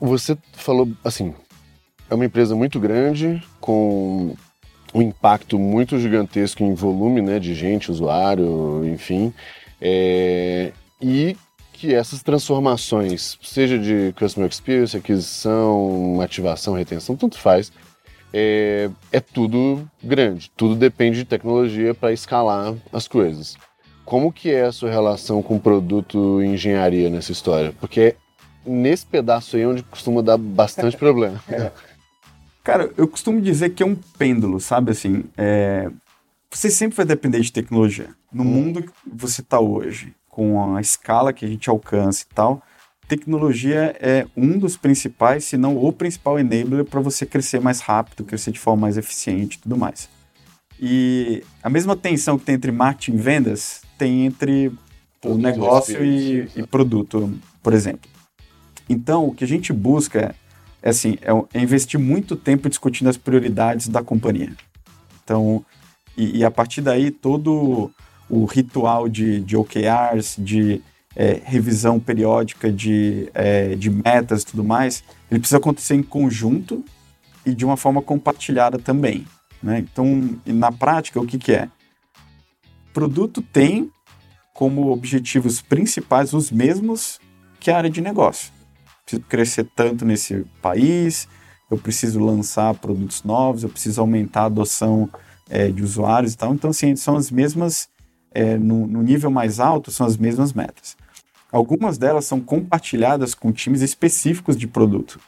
Você 0.00 0.36
falou, 0.52 0.88
assim, 1.02 1.34
é 2.10 2.14
uma 2.14 2.24
empresa 2.24 2.54
muito 2.54 2.78
grande, 2.78 3.42
com 3.60 4.34
um 4.94 5.02
impacto 5.02 5.58
muito 5.58 5.98
gigantesco 5.98 6.62
em 6.62 6.74
volume 6.74 7.20
né, 7.20 7.38
de 7.38 7.54
gente, 7.54 7.90
usuário, 7.90 8.84
enfim. 8.86 9.32
É, 9.80 10.72
e 11.00 11.36
que 11.72 11.94
essas 11.94 12.22
transformações, 12.22 13.38
seja 13.42 13.78
de 13.78 14.14
customer 14.18 14.48
experience, 14.48 14.96
aquisição, 14.96 16.20
ativação, 16.22 16.74
retenção, 16.74 17.16
tanto 17.16 17.38
faz, 17.38 17.70
é, 18.32 18.90
é 19.12 19.20
tudo 19.20 19.88
grande, 20.02 20.50
tudo 20.56 20.74
depende 20.74 21.18
de 21.18 21.24
tecnologia 21.24 21.94
para 21.94 22.12
escalar 22.12 22.74
as 22.92 23.06
coisas. 23.06 23.56
Como 24.04 24.32
que 24.32 24.50
é 24.50 24.64
a 24.64 24.72
sua 24.72 24.90
relação 24.90 25.42
com 25.42 25.58
produto 25.58 26.40
e 26.40 26.46
engenharia 26.46 27.10
nessa 27.10 27.32
história? 27.32 27.74
Porque 27.78 28.14
nesse 28.66 29.06
pedaço 29.06 29.56
aí 29.56 29.62
é 29.62 29.68
onde 29.68 29.82
costuma 29.82 30.22
dar 30.22 30.36
bastante 30.36 30.96
problema. 30.96 31.42
É. 31.48 31.72
Cara, 32.62 32.90
eu 32.96 33.06
costumo 33.06 33.40
dizer 33.40 33.70
que 33.70 33.82
é 33.82 33.86
um 33.86 33.94
pêndulo, 33.94 34.58
sabe 34.58 34.90
assim? 34.90 35.24
É... 35.36 35.88
Você 36.50 36.68
sempre 36.68 36.96
vai 36.96 37.06
depender 37.06 37.40
de 37.40 37.52
tecnologia. 37.52 38.08
No 38.32 38.42
hum. 38.42 38.46
mundo 38.46 38.82
que 38.82 38.90
você 39.06 39.40
está 39.40 39.60
hoje, 39.60 40.12
com 40.28 40.74
a 40.74 40.80
escala 40.80 41.32
que 41.32 41.44
a 41.44 41.48
gente 41.48 41.70
alcança 41.70 42.24
e 42.28 42.34
tal, 42.34 42.60
tecnologia 43.06 43.96
é 44.00 44.26
um 44.36 44.58
dos 44.58 44.76
principais, 44.76 45.44
se 45.44 45.56
não 45.56 45.76
o 45.76 45.92
principal 45.92 46.38
enabler 46.40 46.84
para 46.84 47.00
você 47.00 47.24
crescer 47.24 47.60
mais 47.60 47.80
rápido, 47.80 48.24
crescer 48.24 48.50
de 48.50 48.58
forma 48.58 48.82
mais 48.82 48.98
eficiente 48.98 49.56
e 49.56 49.60
tudo 49.60 49.76
mais. 49.76 50.08
E 50.80 51.42
a 51.62 51.70
mesma 51.70 51.96
tensão 51.96 52.38
que 52.38 52.44
tem 52.44 52.56
entre 52.56 52.72
marketing 52.72 53.16
e 53.16 53.20
vendas 53.20 53.82
tem 53.96 54.26
entre 54.26 54.72
o 55.24 55.36
negócio 55.36 56.04
e, 56.04 56.48
e, 56.54 56.66
produto, 56.66 57.32
por 57.62 57.72
exemplo. 57.72 58.10
Então, 58.88 59.26
o 59.26 59.34
que 59.34 59.44
a 59.44 59.48
gente 59.48 59.72
busca 59.72 60.34
é, 60.82 60.90
assim, 60.90 61.18
é, 61.22 61.58
é 61.58 61.62
investir 61.62 61.98
muito 61.98 62.36
tempo 62.36 62.68
discutindo 62.68 63.08
as 63.08 63.16
prioridades 63.16 63.88
da 63.88 64.02
companhia. 64.02 64.52
Então, 65.24 65.64
e, 66.16 66.38
e 66.38 66.44
a 66.44 66.50
partir 66.50 66.80
daí, 66.80 67.10
todo 67.10 67.90
o 68.28 68.44
ritual 68.44 69.08
de, 69.08 69.40
de 69.40 69.56
OKRs, 69.56 70.36
de 70.38 70.80
é, 71.14 71.40
revisão 71.44 71.98
periódica 71.98 72.70
de, 72.70 73.28
é, 73.34 73.74
de 73.74 73.90
metas 73.90 74.42
e 74.42 74.46
tudo 74.46 74.62
mais, 74.62 75.02
ele 75.30 75.40
precisa 75.40 75.56
acontecer 75.56 75.94
em 75.94 76.02
conjunto 76.02 76.84
e 77.44 77.54
de 77.54 77.64
uma 77.64 77.76
forma 77.76 78.02
compartilhada 78.02 78.78
também. 78.78 79.26
Né? 79.62 79.78
Então, 79.78 80.38
na 80.44 80.70
prática, 80.70 81.20
o 81.20 81.26
que, 81.26 81.38
que 81.38 81.52
é? 81.52 81.68
Produto 82.92 83.42
tem 83.42 83.90
como 84.52 84.90
objetivos 84.90 85.60
principais 85.60 86.32
os 86.32 86.50
mesmos 86.50 87.18
que 87.58 87.70
a 87.70 87.76
área 87.76 87.90
de 87.90 88.00
negócio. 88.00 88.55
Preciso 89.06 89.22
crescer 89.28 89.68
tanto 89.76 90.04
nesse 90.04 90.44
país, 90.60 91.28
eu 91.70 91.78
preciso 91.78 92.18
lançar 92.18 92.74
produtos 92.74 93.22
novos, 93.22 93.62
eu 93.62 93.68
preciso 93.68 94.00
aumentar 94.00 94.42
a 94.42 94.46
adoção 94.46 95.08
é, 95.48 95.68
de 95.68 95.80
usuários 95.80 96.34
e 96.34 96.36
tal. 96.36 96.52
Então, 96.52 96.70
assim, 96.70 96.96
são 96.96 97.16
as 97.16 97.30
mesmas, 97.30 97.88
é, 98.34 98.58
no, 98.58 98.84
no 98.84 99.02
nível 99.02 99.30
mais 99.30 99.60
alto, 99.60 99.92
são 99.92 100.04
as 100.04 100.16
mesmas 100.16 100.52
metas. 100.52 100.96
Algumas 101.52 101.96
delas 101.96 102.24
são 102.24 102.40
compartilhadas 102.40 103.32
com 103.32 103.52
times 103.52 103.80
específicos 103.80 104.56
de 104.56 104.66
produto. 104.66 105.20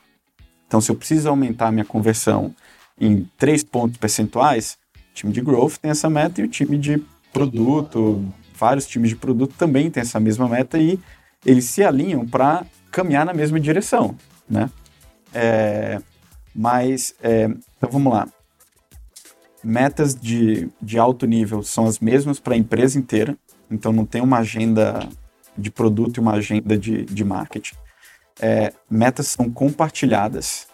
Então, 0.67 0.81
se 0.81 0.91
eu 0.91 0.97
preciso 0.97 1.29
aumentar 1.29 1.69
a 1.69 1.73
minha 1.73 1.85
conversão 1.85 2.53
em 3.01 3.31
três 3.39 3.63
pontos 3.63 3.97
percentuais, 3.97 4.77
o 5.13 5.15
time 5.15 5.33
de 5.33 5.41
growth 5.41 5.77
tem 5.77 5.93
essa 5.93 6.11
meta 6.11 6.41
e 6.41 6.45
o 6.45 6.49
time 6.49 6.77
de 6.77 7.01
produto, 7.33 8.25
vários 8.55 8.87
times 8.87 9.11
de 9.11 9.17
produto 9.17 9.55
também 9.57 9.89
têm 9.89 10.01
essa 10.01 10.19
mesma 10.19 10.49
meta 10.49 10.79
e 10.79 10.99
eles 11.47 11.67
se 11.67 11.85
alinham 11.85 12.27
para 12.27 12.67
caminhar 12.99 13.25
na 13.25 13.33
mesma 13.33 13.61
direção, 13.61 14.17
né? 14.51 14.69
É, 15.33 16.01
mas, 16.53 17.15
é, 17.23 17.45
então 17.77 17.89
vamos 17.89 18.13
lá. 18.13 18.29
Metas 19.63 20.17
de, 20.17 20.69
de 20.83 20.99
alto 20.99 21.25
nível 21.25 21.63
são 21.63 21.87
as 21.87 22.01
mesmas 22.01 22.41
para 22.41 22.55
a 22.55 22.57
empresa 22.57 22.99
inteira, 22.99 23.37
então 23.71 23.93
não 23.93 24.05
tem 24.05 24.21
uma 24.21 24.39
agenda 24.39 25.09
de 25.57 25.71
produto 25.71 26.17
e 26.17 26.21
uma 26.21 26.33
agenda 26.33 26.77
de, 26.77 27.05
de 27.05 27.25
marketing. 27.25 27.77
É, 28.41 28.73
metas 28.91 29.29
são 29.29 29.49
compartilhadas. 29.49 30.67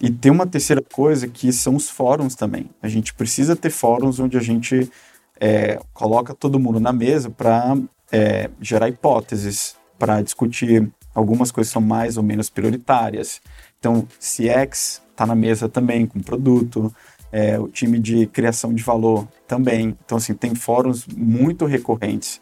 E 0.00 0.10
tem 0.10 0.32
uma 0.32 0.46
terceira 0.46 0.80
coisa 0.80 1.28
que 1.28 1.52
são 1.52 1.76
os 1.76 1.90
fóruns 1.90 2.34
também. 2.34 2.70
A 2.80 2.88
gente 2.88 3.12
precisa 3.12 3.54
ter 3.54 3.70
fóruns 3.70 4.18
onde 4.18 4.38
a 4.38 4.40
gente 4.40 4.90
é, 5.38 5.78
coloca 5.92 6.34
todo 6.34 6.58
mundo 6.58 6.80
na 6.80 6.92
mesa 6.92 7.28
para 7.28 7.76
é, 8.10 8.48
gerar 8.62 8.88
hipóteses, 8.88 9.76
para 9.98 10.22
discutir 10.22 10.90
algumas 11.20 11.50
coisas 11.52 11.72
são 11.72 11.82
mais 11.82 12.16
ou 12.16 12.22
menos 12.22 12.50
prioritárias. 12.50 13.40
Então, 13.78 14.06
CX 14.18 15.02
está 15.10 15.26
na 15.26 15.34
mesa 15.34 15.68
também 15.68 16.06
com 16.06 16.20
produto, 16.20 16.92
é, 17.30 17.58
o 17.58 17.68
time 17.68 17.98
de 17.98 18.26
criação 18.26 18.74
de 18.74 18.82
valor 18.82 19.28
também. 19.46 19.96
Então, 20.04 20.18
assim, 20.18 20.34
tem 20.34 20.54
fóruns 20.54 21.06
muito 21.06 21.64
recorrentes 21.66 22.40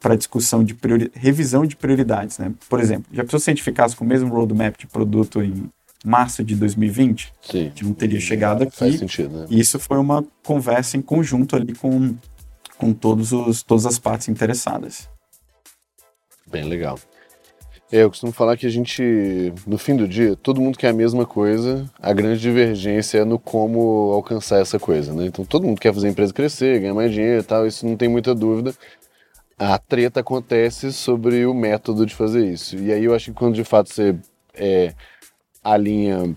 para 0.00 0.16
discussão 0.16 0.62
de 0.62 0.74
priori... 0.74 1.10
revisão 1.14 1.64
de 1.64 1.76
prioridades, 1.76 2.38
né? 2.38 2.52
Por 2.68 2.80
exemplo, 2.80 3.06
já 3.12 3.22
precisou 3.22 3.40
se 3.40 3.50
a 3.50 3.54
gente 3.54 3.62
ficasse 3.62 3.96
com 3.96 4.04
o 4.04 4.08
mesmo 4.08 4.28
roadmap 4.28 4.76
de 4.76 4.86
produto 4.86 5.42
em 5.42 5.70
março 6.04 6.44
de 6.44 6.54
2020? 6.54 7.32
Sim. 7.40 7.58
A 7.58 7.62
gente 7.62 7.84
não 7.84 7.94
teria 7.94 8.20
chegado 8.20 8.62
aqui. 8.62 8.76
Faz 8.76 8.98
sentido, 8.98 9.40
né? 9.40 9.46
E 9.48 9.58
isso 9.58 9.78
foi 9.78 9.96
uma 9.98 10.24
conversa 10.44 10.96
em 10.96 11.02
conjunto 11.02 11.56
ali 11.56 11.74
com, 11.74 12.14
com 12.76 12.92
todos 12.92 13.32
os, 13.32 13.62
todas 13.62 13.86
as 13.86 13.98
partes 13.98 14.28
interessadas. 14.28 15.08
Bem 16.46 16.64
legal. 16.64 16.98
É, 17.92 18.02
eu 18.02 18.08
costumo 18.08 18.32
falar 18.32 18.56
que 18.56 18.66
a 18.66 18.70
gente, 18.70 19.52
no 19.66 19.78
fim 19.78 19.94
do 19.94 20.08
dia, 20.08 20.34
todo 20.36 20.60
mundo 20.60 20.78
quer 20.78 20.88
a 20.88 20.92
mesma 20.92 21.26
coisa, 21.26 21.88
a 22.00 22.12
grande 22.12 22.40
divergência 22.40 23.18
é 23.18 23.24
no 23.24 23.38
como 23.38 24.12
alcançar 24.12 24.60
essa 24.60 24.78
coisa, 24.78 25.12
né? 25.12 25.26
Então 25.26 25.44
todo 25.44 25.66
mundo 25.66 25.80
quer 25.80 25.92
fazer 25.92 26.08
a 26.08 26.10
empresa 26.10 26.32
crescer, 26.32 26.80
ganhar 26.80 26.94
mais 26.94 27.12
dinheiro 27.12 27.40
e 27.40 27.44
tal, 27.44 27.66
isso 27.66 27.86
não 27.86 27.96
tem 27.96 28.08
muita 28.08 28.34
dúvida. 28.34 28.74
A 29.58 29.78
treta 29.78 30.20
acontece 30.20 30.92
sobre 30.92 31.46
o 31.46 31.54
método 31.54 32.04
de 32.04 32.14
fazer 32.14 32.44
isso. 32.46 32.76
E 32.76 32.92
aí 32.92 33.04
eu 33.04 33.14
acho 33.14 33.26
que 33.26 33.38
quando 33.38 33.54
de 33.54 33.64
fato 33.64 33.92
você 33.92 34.16
é, 34.54 34.92
alinha 35.62 36.34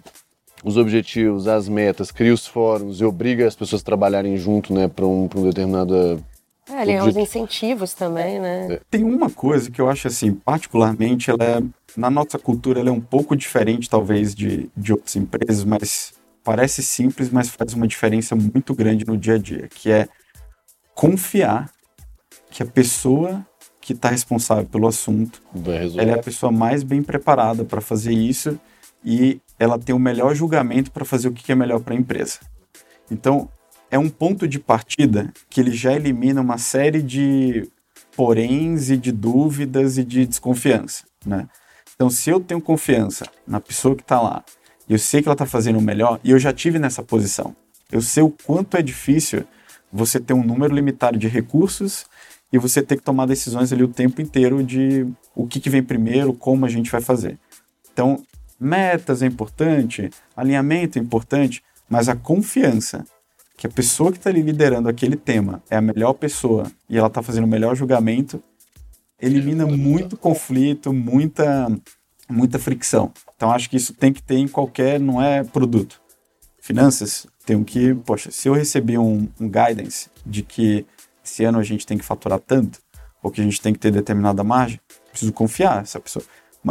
os 0.64 0.78
objetivos, 0.78 1.48
as 1.48 1.70
metas, 1.70 2.12
cria 2.12 2.34
os 2.34 2.46
fóruns 2.46 3.00
e 3.00 3.06
obriga 3.06 3.48
as 3.48 3.56
pessoas 3.56 3.82
a 3.82 3.86
trabalharem 3.86 4.38
junto, 4.38 4.74
né, 4.74 4.88
para 4.88 5.06
um, 5.06 5.30
um 5.36 5.44
determinado 5.44 6.24
é, 6.70 6.82
ali 6.82 6.92
é 6.92 7.04
os 7.04 7.16
incentivos 7.16 7.94
também, 7.94 8.40
né? 8.40 8.74
É. 8.74 8.82
Tem 8.90 9.04
uma 9.04 9.30
coisa 9.30 9.72
que 9.72 9.80
eu 9.80 9.90
acho 9.90 10.08
assim, 10.08 10.34
particularmente, 10.34 11.30
ela 11.30 11.44
é, 11.44 11.64
na 11.96 12.10
nossa 12.10 12.38
cultura, 12.38 12.80
ela 12.80 12.90
é 12.90 12.92
um 12.92 13.02
pouco 13.02 13.36
diferente, 13.36 13.90
talvez, 13.90 14.36
de, 14.36 14.70
de 14.76 14.92
outras 14.92 15.16
empresas, 15.16 15.64
mas 15.64 16.14
parece 16.44 16.84
simples, 16.84 17.30
mas 17.30 17.50
faz 17.50 17.74
uma 17.74 17.88
diferença 17.88 18.36
muito 18.36 18.74
grande 18.74 19.06
no 19.06 19.18
dia 19.18 19.36
a 19.36 19.38
dia, 19.38 19.68
que 19.68 19.92
é 19.92 20.08
confiar 20.94 21.72
que 22.50 22.64
a 22.64 22.66
pessoa 22.66 23.46
que 23.80 23.94
está 23.94 24.10
responsável 24.10 24.66
pelo 24.66 24.88
assunto, 24.88 25.42
ela 25.98 26.12
é 26.12 26.14
a 26.16 26.22
pessoa 26.24 26.52
mais 26.52 26.84
bem 26.84 27.02
preparada 27.02 27.64
para 27.64 27.80
fazer 27.80 28.12
isso 28.12 28.60
e 29.04 29.40
ela 29.58 29.80
tem 29.80 29.96
o 29.96 30.00
melhor 30.00 30.36
julgamento 30.36 30.92
para 30.92 31.06
fazer 31.06 31.30
o 31.30 31.34
que 31.34 31.52
é 31.52 31.56
melhor 31.56 31.80
para 31.80 31.94
a 31.94 31.98
empresa. 31.98 32.40
Então, 33.10 33.50
é 33.90 33.98
um 33.98 34.10
ponto 34.10 34.48
de 34.48 34.60
partida 34.60 35.32
que 35.50 35.62
ele 35.62 35.72
já 35.72 35.94
elimina 35.94 36.42
uma 36.42 36.58
série 36.58 37.02
de 37.02 37.70
poréns 38.16 38.90
e 38.90 38.98
de 38.98 39.12
dúvidas 39.12 39.98
e 39.98 40.04
de 40.04 40.26
desconfiança, 40.26 41.06
né? 41.26 41.48
Então, 41.96 42.10
se 42.10 42.30
eu 42.30 42.40
tenho 42.40 42.62
confiança 42.62 43.26
na 43.48 43.60
pessoa 43.60 43.96
que 43.96 44.04
está 44.04 44.22
lá, 44.22 44.44
eu 44.88 45.00
sei 45.00 45.22
que 45.22 45.28
ela 45.28 45.34
está 45.34 45.46
fazendo 45.46 45.80
o 45.80 45.82
melhor, 45.82 46.20
e 46.24 46.32
eu 46.32 46.40
já 46.40 46.54
tive 46.54 46.80
nessa 46.80 47.02
posição, 47.04 47.56
eu 47.92 48.02
sei 48.02 48.24
o 48.24 48.30
quanto 48.30 48.78
é 48.78 48.82
difícil 48.82 49.44
você 49.92 50.20
ter 50.20 50.34
um 50.34 50.44
número 50.44 50.74
limitado 50.74 51.18
de 51.18 51.28
recursos 51.28 52.06
e 52.52 52.58
você 52.58 52.82
ter 52.82 52.98
que 52.98 53.04
tomar 53.04 53.26
decisões 53.26 53.74
ali 53.74 53.84
o 53.84 53.88
tempo 53.88 54.22
inteiro 54.22 54.64
de 54.64 55.08
o 55.36 55.48
que, 55.48 55.60
que 55.60 55.70
vem 55.70 55.84
primeiro, 55.84 56.34
como 56.34 56.66
a 56.66 56.70
gente 56.70 56.92
vai 56.92 57.02
fazer. 57.02 57.38
Então, 57.92 58.24
metas 58.60 59.22
é 59.22 59.26
importante, 59.26 60.10
alinhamento 60.36 61.00
é 61.00 61.02
importante, 61.02 61.64
mas 61.90 62.10
a 62.10 62.16
confiança 62.16 63.06
que 63.58 63.66
a 63.66 63.70
pessoa 63.70 64.12
que 64.12 64.20
está 64.20 64.30
ali 64.30 64.42
liderando 64.42 64.88
aquele 64.88 65.18
tema 65.18 65.64
é 65.68 65.76
a 65.76 65.82
melhor 65.82 66.14
pessoa 66.14 66.72
e 66.88 66.96
ela 66.96 67.08
está 67.08 67.24
fazendo 67.24 67.46
o 67.46 67.48
melhor 67.48 67.76
julgamento, 67.76 68.42
elimina 69.20 69.66
muito 69.66 70.16
conflito, 70.16 70.94
muita, 70.94 71.68
muita 72.30 72.60
fricção. 72.60 73.12
Então 73.36 73.52
acho 73.52 73.68
que 73.68 73.76
isso 73.76 73.96
tem 73.96 74.14
que 74.14 74.22
ter 74.22 74.38
em 74.38 74.48
qualquer, 74.48 75.00
não 75.00 75.20
é 75.20 75.44
produto. 75.44 76.00
Finanças, 76.62 77.26
tem 77.46 77.64
que, 77.64 77.96
poxa, 77.96 78.30
se 78.30 78.48
eu 78.48 78.54
receber 78.54 79.00
um, 79.00 79.28
um 79.40 79.50
guidance 79.50 80.10
de 80.24 80.44
que 80.44 80.86
esse 81.26 81.44
ano 81.44 81.58
a 81.58 81.64
gente 81.64 81.86
tem 81.86 81.98
que 81.98 82.06
faturar 82.06 82.40
tanto, 82.40 82.80
ou 83.24 83.32
que 83.32 83.42
a 83.42 83.44
gente 83.44 83.60
tem 83.60 83.74
que 83.74 83.80
ter 83.80 83.92
determinada 83.92 84.44
margem, 84.44 84.80
preciso 85.10 85.34
confiar 85.34 85.78
nessa 85.78 86.00
pessoa. 86.00 86.24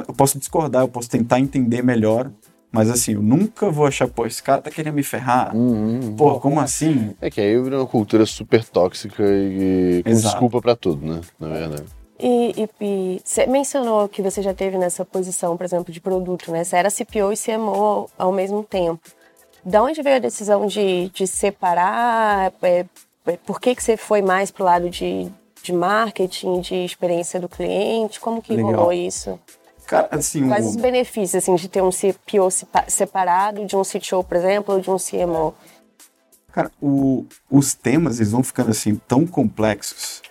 Eu 0.07 0.15
posso 0.15 0.39
discordar, 0.39 0.83
eu 0.83 0.89
posso 0.89 1.11
tentar 1.11 1.41
entender 1.41 1.83
melhor 1.83 2.31
mas 2.77 2.91
assim, 2.91 3.15
eu 3.15 3.23
nunca 3.23 3.71
vou 3.71 3.87
achar, 3.87 4.07
pô, 4.07 4.27
esse 4.27 4.43
cara 4.43 4.61
tá 4.61 4.71
querendo 4.71 4.95
me 4.95 5.03
ferrar. 5.03 5.57
Uhum. 5.57 6.15
Pô, 6.15 6.39
como 6.39 6.61
assim? 6.61 7.15
É 7.23 7.31
que 7.31 7.41
aí 7.41 7.59
vira 7.59 7.79
uma 7.79 7.87
cultura 7.87 8.27
super 8.27 8.63
tóxica 8.65 9.25
e 9.27 10.03
com 10.05 10.11
Exato. 10.11 10.35
desculpa 10.35 10.61
para 10.61 10.77
tudo, 10.77 11.07
né? 11.07 11.21
Na 11.41 11.49
verdade. 11.49 11.85
E, 12.19 12.55
e, 12.63 12.69
e, 12.81 13.21
você 13.25 13.47
mencionou 13.47 14.09
que 14.09 14.21
você 14.21 14.43
já 14.43 14.53
teve 14.53 14.77
nessa 14.77 15.05
posição, 15.07 15.57
por 15.57 15.65
exemplo, 15.65 15.93
de 15.93 16.01
produto, 16.01 16.53
né? 16.53 16.65
Você 16.65 16.77
era 16.77 16.91
CPO 16.91 17.33
e 17.33 17.37
CMO 17.37 18.11
ao 18.19 18.31
mesmo 18.31 18.63
tempo. 18.63 19.01
Da 19.65 19.83
onde 19.83 20.03
veio 20.03 20.17
a 20.17 20.21
decisão 20.21 20.67
de, 20.67 21.09
de 21.11 21.27
separar? 21.27 22.53
É, 22.63 22.87
é, 23.27 23.37
por 23.45 23.59
que, 23.59 23.75
que 23.75 23.83
você 23.83 23.97
foi 23.97 24.21
mais 24.21 24.51
pro 24.51 24.65
lado 24.65 24.91
de, 24.91 25.31
de 25.63 25.73
marketing, 25.73 26.61
de 26.61 26.75
experiência 26.85 27.41
do 27.41 27.49
cliente? 27.49 28.21
Como 28.21 28.43
que 28.43 28.55
Legal. 28.55 28.73
rolou 28.73 28.93
isso? 28.93 29.39
Cara, 29.87 30.09
assim, 30.11 30.49
Quais 30.49 30.67
o... 30.67 30.71
os 30.71 30.77
benefícios 30.77 31.43
assim, 31.43 31.55
de 31.55 31.69
ter 31.69 31.83
um 31.83 31.91
CPO 31.91 32.51
separado 32.89 33.65
de 33.65 33.77
um 33.77 33.83
CTO, 33.83 34.25
por 34.25 34.37
exemplo, 34.37 34.75
ou 34.75 34.81
de 34.81 34.91
um 34.91 34.97
CMO? 34.97 35.55
Cara, 36.53 36.71
o, 36.81 37.27
os 37.51 37.75
temas 37.75 38.19
eles 38.19 38.33
vão 38.33 38.43
ficando 38.43 38.71
assim 38.71 38.97
tão 39.07 39.27
complexos 39.27 40.23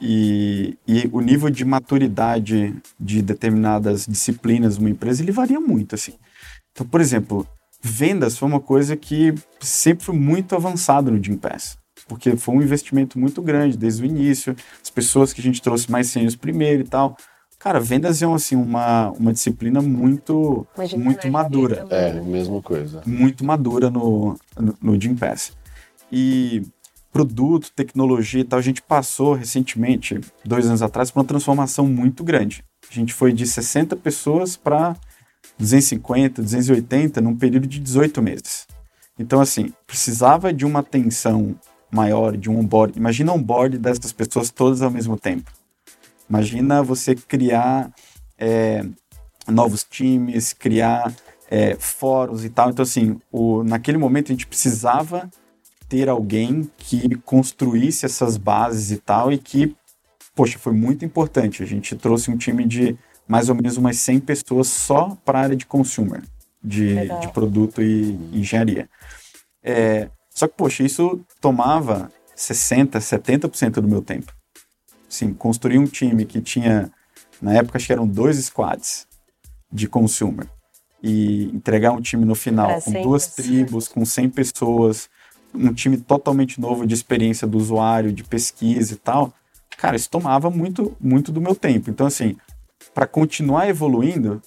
e, 0.00 0.78
e, 0.86 1.08
o 1.12 1.20
nível 1.20 1.50
de 1.50 1.64
maturidade 1.64 2.74
de 2.98 3.20
determinadas 3.20 4.06
disciplinas 4.06 4.78
numa 4.78 4.90
empresa 4.90 5.22
ele 5.22 5.32
varia 5.32 5.60
muito 5.60 5.94
assim. 5.94 6.14
Então, 6.70 6.86
por 6.86 7.00
exemplo, 7.00 7.46
vendas 7.82 8.38
foi 8.38 8.48
uma 8.48 8.60
coisa 8.60 8.96
que 8.96 9.34
sempre 9.60 10.04
foi 10.04 10.14
muito 10.14 10.54
avançado 10.54 11.10
no 11.10 11.22
Gympass, 11.22 11.76
porque 12.06 12.36
foi 12.36 12.54
um 12.54 12.62
investimento 12.62 13.18
muito 13.18 13.42
grande 13.42 13.76
desde 13.76 14.02
o 14.02 14.06
início, 14.06 14.54
as 14.80 14.90
pessoas 14.90 15.32
que 15.32 15.40
a 15.40 15.44
gente 15.44 15.60
trouxe 15.60 15.90
mais 15.90 16.08
seniors 16.08 16.36
primeiro 16.36 16.82
e 16.82 16.86
tal. 16.86 17.16
Cara, 17.58 17.80
vendas 17.80 18.22
é 18.22 18.26
assim, 18.26 18.54
uma, 18.54 19.10
uma 19.10 19.32
disciplina 19.32 19.82
muito, 19.82 20.66
muito 20.96 21.28
madura. 21.28 21.86
É, 21.90 22.12
mesma 22.20 22.62
coisa. 22.62 23.02
Muito 23.04 23.44
madura 23.44 23.90
no, 23.90 24.38
no, 24.56 24.74
no 24.80 25.00
Gym 25.00 25.16
Pass. 25.16 25.52
E 26.10 26.62
produto, 27.12 27.72
tecnologia 27.74 28.42
e 28.42 28.44
tal, 28.44 28.60
a 28.60 28.62
gente 28.62 28.80
passou 28.80 29.34
recentemente, 29.34 30.20
dois 30.44 30.66
anos 30.66 30.82
atrás, 30.82 31.10
por 31.10 31.18
uma 31.18 31.24
transformação 31.24 31.86
muito 31.86 32.22
grande. 32.22 32.62
A 32.88 32.94
gente 32.94 33.12
foi 33.12 33.32
de 33.32 33.44
60 33.44 33.96
pessoas 33.96 34.56
para 34.56 34.94
250, 35.58 36.40
280 36.40 37.20
num 37.20 37.36
período 37.36 37.66
de 37.66 37.80
18 37.80 38.22
meses. 38.22 38.68
Então, 39.18 39.40
assim, 39.40 39.72
precisava 39.84 40.52
de 40.52 40.64
uma 40.64 40.78
atenção 40.78 41.56
maior, 41.90 42.36
de 42.36 42.48
um 42.48 42.58
onboard. 42.60 42.96
Imagina 42.96 43.32
um 43.32 43.36
onboard 43.36 43.78
dessas 43.78 44.12
pessoas 44.12 44.50
todas 44.50 44.80
ao 44.80 44.90
mesmo 44.90 45.18
tempo. 45.18 45.50
Imagina 46.28 46.82
você 46.82 47.14
criar 47.14 47.92
é, 48.36 48.84
novos 49.46 49.84
times, 49.84 50.52
criar 50.52 51.14
é, 51.50 51.74
fóruns 51.76 52.44
e 52.44 52.50
tal. 52.50 52.70
Então, 52.70 52.82
assim, 52.82 53.18
o, 53.32 53.62
naquele 53.64 53.98
momento 53.98 54.26
a 54.26 54.34
gente 54.34 54.46
precisava 54.46 55.30
ter 55.88 56.08
alguém 56.08 56.70
que 56.76 57.16
construísse 57.24 58.04
essas 58.04 58.36
bases 58.36 58.90
e 58.90 58.98
tal, 58.98 59.32
e 59.32 59.38
que, 59.38 59.74
poxa, 60.34 60.58
foi 60.58 60.74
muito 60.74 61.04
importante. 61.04 61.62
A 61.62 61.66
gente 61.66 61.96
trouxe 61.96 62.30
um 62.30 62.36
time 62.36 62.66
de 62.66 62.96
mais 63.26 63.48
ou 63.48 63.54
menos 63.54 63.76
umas 63.76 63.96
100 63.96 64.20
pessoas 64.20 64.68
só 64.68 65.16
para 65.24 65.38
a 65.38 65.42
área 65.42 65.56
de 65.56 65.66
consumer, 65.66 66.22
de, 66.62 66.94
de 67.20 67.28
produto 67.32 67.82
e 67.82 68.12
engenharia. 68.32 68.88
É, 69.62 70.08
Só 70.30 70.46
que, 70.46 70.54
poxa, 70.54 70.82
isso 70.82 71.20
tomava 71.40 72.10
60%, 72.36 72.98
70% 72.98 73.80
do 73.80 73.88
meu 73.88 74.02
tempo. 74.02 74.32
Sim, 75.08 75.32
construir 75.32 75.78
um 75.78 75.86
time 75.86 76.24
que 76.24 76.40
tinha, 76.40 76.90
na 77.40 77.54
época 77.54 77.78
acho 77.78 77.86
que 77.86 77.92
eram 77.92 78.06
dois 78.06 78.36
squads 78.36 79.06
de 79.72 79.88
consumer, 79.88 80.46
e 81.02 81.44
entregar 81.54 81.92
um 81.92 82.00
time 82.00 82.24
no 82.24 82.34
final 82.34 82.66
Pra 82.66 82.80
com 82.82 82.90
100 82.90 83.02
duas 83.02 83.26
tribos, 83.28 83.88
com 83.88 84.04
100 84.04 84.30
pessoas, 84.30 85.08
um 85.54 85.72
time 85.72 85.96
totalmente 85.96 86.60
novo 86.60 86.86
de 86.86 86.94
experiência 86.94 87.46
do 87.46 87.56
usuário, 87.56 88.12
de 88.12 88.24
pesquisa 88.24 88.94
e 88.94 88.96
tal, 88.96 89.32
cara, 89.76 89.96
isso 89.96 90.10
tomava 90.10 90.50
muito, 90.50 90.96
muito 91.00 91.30
do 91.30 91.40
meu 91.40 91.54
tempo. 91.54 91.88
Então, 91.88 92.06
assim, 92.06 92.36
para 92.92 93.06
continuar 93.06 93.68
evoluindo, 93.68 94.42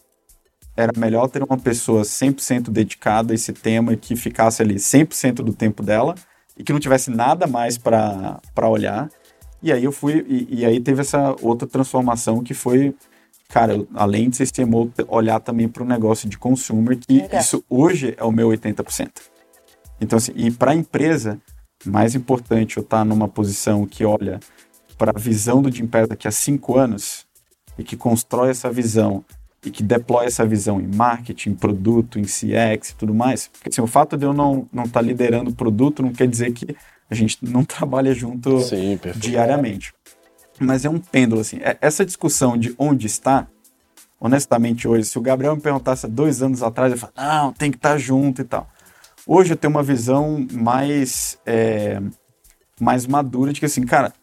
era 0.76 0.92
melhor 0.98 1.28
ter 1.30 1.42
uma 1.44 1.58
pessoa 1.58 2.04
100% 2.04 2.70
dedicada 2.70 3.34
a 3.34 3.36
esse 3.36 3.54
tema 3.54 3.94
e 3.94 3.98
que 3.98 4.16
ficasse 4.16 4.62
ali 4.62 4.76
100% 4.76 5.36
do 5.36 5.54
tempo 5.54 5.82
dela 5.82 6.16
e 6.58 6.64
que 6.64 6.74
não 6.74 6.80
tivesse 6.80 7.10
nada 7.10 7.48
mais 7.48 7.78
para 7.78 8.40
olhar. 8.70 9.10
E 9.62 9.72
aí 9.72 9.84
eu 9.84 9.92
fui, 9.92 10.26
e, 10.28 10.62
e 10.62 10.66
aí 10.66 10.80
teve 10.80 11.02
essa 11.02 11.36
outra 11.42 11.68
transformação 11.68 12.44
que 12.44 12.54
foi, 12.54 12.96
cara, 13.50 13.86
além 13.94 14.30
de 14.30 14.38
ser 14.38 14.52
CMO, 14.52 14.92
olhar 15.08 15.40
também 15.40 15.68
para 15.68 15.84
o 15.84 15.86
negócio 15.86 16.28
de 16.28 16.38
consumer, 16.38 16.98
que 16.98 17.22
Legal. 17.22 17.40
isso 17.40 17.64
hoje 17.70 18.16
é 18.18 18.24
o 18.24 18.32
meu 18.32 18.50
80%. 18.50 19.10
Então, 20.00 20.18
assim, 20.18 20.32
e 20.36 20.50
para 20.50 20.72
a 20.72 20.76
empresa, 20.76 21.40
mais 21.86 22.16
importante 22.16 22.78
eu 22.78 22.84
estar 22.84 23.06
numa 23.06 23.28
posição 23.28 23.86
que 23.86 24.04
olha 24.04 24.40
para 24.98 25.12
a 25.16 25.20
visão 25.20 25.62
do 25.62 25.72
Jim 25.72 25.88
Pez 25.88 26.08
daqui 26.08 26.28
a 26.28 26.32
cinco 26.32 26.78
anos 26.78 27.26
e 27.78 27.84
que 27.84 27.96
constrói 27.96 28.50
essa 28.50 28.70
visão 28.72 29.24
e 29.64 29.70
que 29.70 29.84
deploy 29.84 30.26
essa 30.26 30.46
visão 30.46 30.82
em 30.82 30.88
marketing, 30.88 31.54
produto, 31.54 32.18
em 32.18 32.24
CX 32.24 32.90
e 32.90 32.96
tudo 32.96 33.14
mais. 33.14 33.48
Porque 33.48 33.70
assim, 33.70 33.82
o 33.82 33.88
fato 33.88 34.18
de 34.18 34.26
eu 34.26 34.34
não 34.34 34.60
estar 34.60 34.70
não 34.74 34.88
tá 34.88 35.02
liderando 35.02 35.52
o 35.52 35.56
produto 35.56 36.02
não 36.02 36.12
quer 36.12 36.28
dizer 36.28 36.52
que 36.52 36.76
a 37.12 37.16
gente 37.16 37.38
não 37.42 37.64
trabalha 37.66 38.14
junto 38.14 38.60
Sim, 38.62 38.98
diariamente. 39.16 39.94
Mas 40.60 40.86
é 40.86 40.90
um 40.90 41.00
pêndulo, 41.00 41.42
assim. 41.42 41.58
É- 41.58 41.78
Essa 41.82 42.06
discussão 42.06 42.58
de 42.58 42.74
onde 42.78 43.06
está, 43.06 43.48
honestamente, 44.20 44.88
hoje, 44.88 45.06
se 45.06 45.18
o 45.18 45.22
Gabriel 45.22 45.56
me 45.56 45.62
perguntasse 45.62 46.06
há 46.06 46.10
dois 46.10 46.42
anos 46.42 46.64
atrás, 46.64 46.92
eu 46.92 46.98
falo, 46.98 47.14
não, 47.18 47.52
tem 47.54 47.70
que 47.72 47.78
estar 47.78 47.98
junto 47.98 48.42
e 48.42 48.46
tal. 48.46 48.70
Hoje 49.28 49.54
eu 49.54 49.58
tenho 49.58 49.72
uma 49.72 49.84
visão 49.84 50.46
mais, 50.52 51.38
é, 51.46 52.02
mais 52.80 53.06
madura 53.06 53.54
de 53.54 53.60
que, 53.60 53.66
assim, 53.66 53.84
cara, 53.84 54.14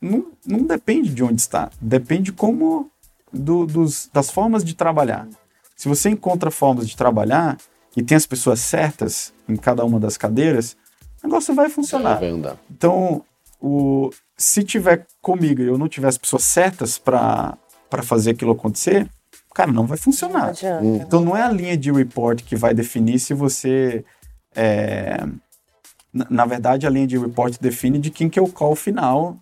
não, 0.00 0.26
não 0.46 0.62
depende 0.62 1.12
de 1.12 1.22
onde 1.22 1.40
está, 1.40 1.70
depende 1.80 2.32
como 2.32 2.90
do- 3.32 3.66
dos, 3.66 4.08
das 4.12 4.30
formas 4.30 4.64
de 4.64 4.74
trabalhar. 4.74 5.28
Se 5.76 5.88
você 5.88 6.08
encontra 6.10 6.50
formas 6.50 6.88
de 6.88 6.96
trabalhar 6.96 7.56
e 7.96 8.02
tem 8.02 8.16
as 8.16 8.26
pessoas 8.26 8.60
certas 8.60 9.32
em 9.48 9.56
cada 9.56 9.84
uma 9.84 10.00
das 10.00 10.16
cadeiras, 10.16 10.76
o 11.22 11.26
negócio 11.26 11.54
vai 11.54 11.68
funcionar. 11.68 12.18
Vai 12.20 12.28
andar. 12.30 12.56
Então, 12.70 13.22
o, 13.60 14.10
se 14.36 14.62
tiver 14.62 15.06
comigo 15.20 15.60
e 15.62 15.66
eu 15.66 15.78
não 15.78 15.88
tiver 15.88 16.08
as 16.08 16.18
pessoas 16.18 16.44
certas 16.44 16.98
para 16.98 17.56
fazer 18.02 18.30
aquilo 18.30 18.52
acontecer, 18.52 19.08
cara, 19.54 19.72
não 19.72 19.86
vai 19.86 19.96
Não 19.96 20.02
funcionar. 20.02 20.48
adianta. 20.50 20.84
Então, 20.84 21.20
não 21.20 21.36
é 21.36 21.42
a 21.42 21.50
linha 21.50 21.76
de 21.76 21.90
report 21.90 22.42
que 22.42 22.54
vai 22.56 22.72
definir 22.74 23.18
se 23.18 23.34
você. 23.34 24.04
é, 24.54 25.24
na, 26.12 26.46
verdade, 26.46 26.86
a 26.86 26.90
linha 26.90 27.06
de 27.06 27.18
report 27.18 27.58
define 27.60 27.98
de 27.98 28.10
quem 28.10 28.28
que 28.30 28.38
é 28.38 28.42
o 28.42 28.48
call 28.48 28.74
final 28.74 29.36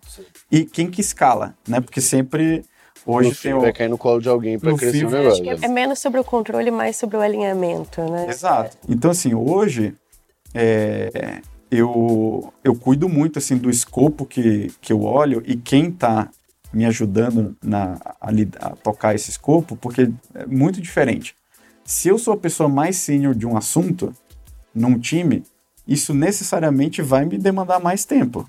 e 0.51 0.65
quem 0.65 0.89
que 0.89 0.99
escala, 1.01 1.55
né? 1.67 1.79
Porque 1.79 2.01
sempre 2.01 2.65
hoje 3.05 3.29
no 3.29 3.35
tem 3.35 3.51
fim, 3.51 3.57
o. 3.57 3.61
vai 3.61 3.71
cair 3.71 3.89
no 3.89 3.97
colo 3.97 4.19
de 4.19 4.27
alguém 4.27 4.59
para 4.59 4.75
crescer 4.75 4.99
fim, 4.99 5.05
o 5.05 5.09
negócio. 5.09 5.49
Acho 5.49 5.59
que 5.59 5.65
é 5.65 5.69
menos 5.69 5.99
sobre 5.99 6.19
o 6.19 6.23
controle, 6.23 6.69
mais 6.69 6.97
sobre 6.97 7.15
o 7.17 7.21
alinhamento, 7.21 8.01
né? 8.01 8.27
Exato. 8.29 8.77
Então, 8.87 9.11
assim, 9.11 9.33
hoje 9.33 9.95
é, 10.53 11.41
eu, 11.69 12.53
eu 12.63 12.75
cuido 12.75 13.09
muito 13.09 13.39
assim 13.39 13.57
do 13.57 13.69
escopo 13.69 14.25
que, 14.25 14.71
que 14.81 14.91
eu 14.91 15.01
olho 15.03 15.43
e 15.45 15.55
quem 15.55 15.89
está 15.89 16.29
me 16.73 16.85
ajudando 16.85 17.55
na, 17.63 17.97
a, 18.19 18.29
a 18.59 18.69
tocar 18.75 19.15
esse 19.15 19.29
escopo, 19.29 19.75
porque 19.75 20.11
é 20.33 20.45
muito 20.45 20.81
diferente. 20.81 21.35
Se 21.83 22.09
eu 22.09 22.17
sou 22.17 22.33
a 22.33 22.37
pessoa 22.37 22.67
mais 22.67 22.97
sênior 22.97 23.33
de 23.33 23.45
um 23.45 23.55
assunto 23.55 24.13
num 24.73 24.99
time, 24.99 25.43
isso 25.87 26.13
necessariamente 26.13 27.01
vai 27.01 27.25
me 27.25 27.37
demandar 27.37 27.79
mais 27.79 28.05
tempo. 28.05 28.45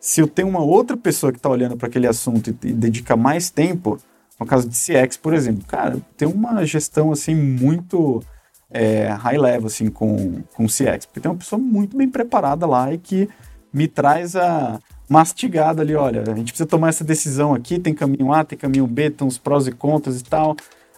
Se 0.00 0.20
eu 0.20 0.28
tenho 0.28 0.48
uma 0.48 0.62
outra 0.62 0.96
pessoa 0.96 1.32
que 1.32 1.38
está 1.38 1.48
olhando 1.48 1.76
para 1.76 1.88
aquele 1.88 2.06
assunto 2.06 2.50
e, 2.50 2.68
e 2.68 2.72
dedica 2.72 3.16
mais 3.16 3.50
tempo, 3.50 3.98
no 4.38 4.46
caso 4.46 4.68
de 4.68 4.76
CX, 4.76 5.16
por 5.16 5.34
exemplo, 5.34 5.64
cara, 5.66 6.00
tem 6.16 6.28
uma 6.28 6.64
gestão 6.64 7.10
assim 7.10 7.34
muito 7.34 8.22
é, 8.70 9.08
high 9.08 9.38
level 9.38 9.66
assim 9.66 9.88
com 9.88 10.42
com 10.54 10.66
CX, 10.66 11.06
porque 11.06 11.20
tem 11.20 11.30
uma 11.30 11.38
pessoa 11.38 11.60
muito 11.60 11.96
bem 11.96 12.08
preparada 12.08 12.66
lá 12.66 12.92
e 12.92 12.98
que 12.98 13.28
me 13.72 13.88
traz 13.88 14.36
a 14.36 14.80
mastigada 15.08 15.82
ali, 15.82 15.94
olha, 15.94 16.22
a 16.22 16.34
gente 16.34 16.52
precisa 16.52 16.66
tomar 16.66 16.90
essa 16.90 17.02
decisão 17.02 17.54
aqui, 17.54 17.78
tem 17.78 17.94
caminho 17.94 18.32
A, 18.32 18.44
tem 18.44 18.58
caminho 18.58 18.86
B, 18.86 19.10
tem 19.10 19.26
os 19.26 19.38
prós 19.38 19.66
e 19.66 19.72
contras 19.72 20.20
e 20.20 20.24
tal. 20.24 20.54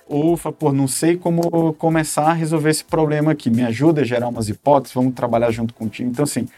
Ou, 0.06 0.36
fala, 0.36 0.52
pô, 0.52 0.72
não 0.72 0.88
sei 0.88 1.16
como 1.16 1.72
começar 1.74 2.30
a 2.30 2.32
resolver 2.32 2.70
esse 2.70 2.84
problema 2.84 3.30
aqui, 3.30 3.48
me 3.48 3.62
ajuda 3.62 4.00
a 4.00 4.04
gerar 4.04 4.26
umas 4.28 4.48
hipóteses, 4.48 4.92
vamos 4.92 5.14
trabalhar 5.14 5.52
junto 5.52 5.72
com 5.72 5.84
o 5.84 5.88
time. 5.88 6.10
Então, 6.10 6.24
assim, 6.24 6.48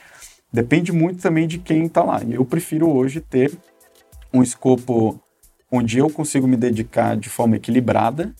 depende 0.50 0.90
muito 0.90 1.20
também 1.20 1.46
de 1.46 1.58
quem 1.58 1.84
está 1.84 2.02
lá. 2.02 2.22
Eu 2.26 2.46
prefiro 2.46 2.90
hoje 2.90 3.20
ter 3.20 3.52
um 4.32 4.42
escopo 4.42 5.20
onde 5.70 5.98
eu 5.98 6.08
consigo 6.08 6.48
me 6.48 6.56
dedicar 6.56 7.14
de 7.14 7.28
forma 7.28 7.56
equilibrada, 7.56 8.34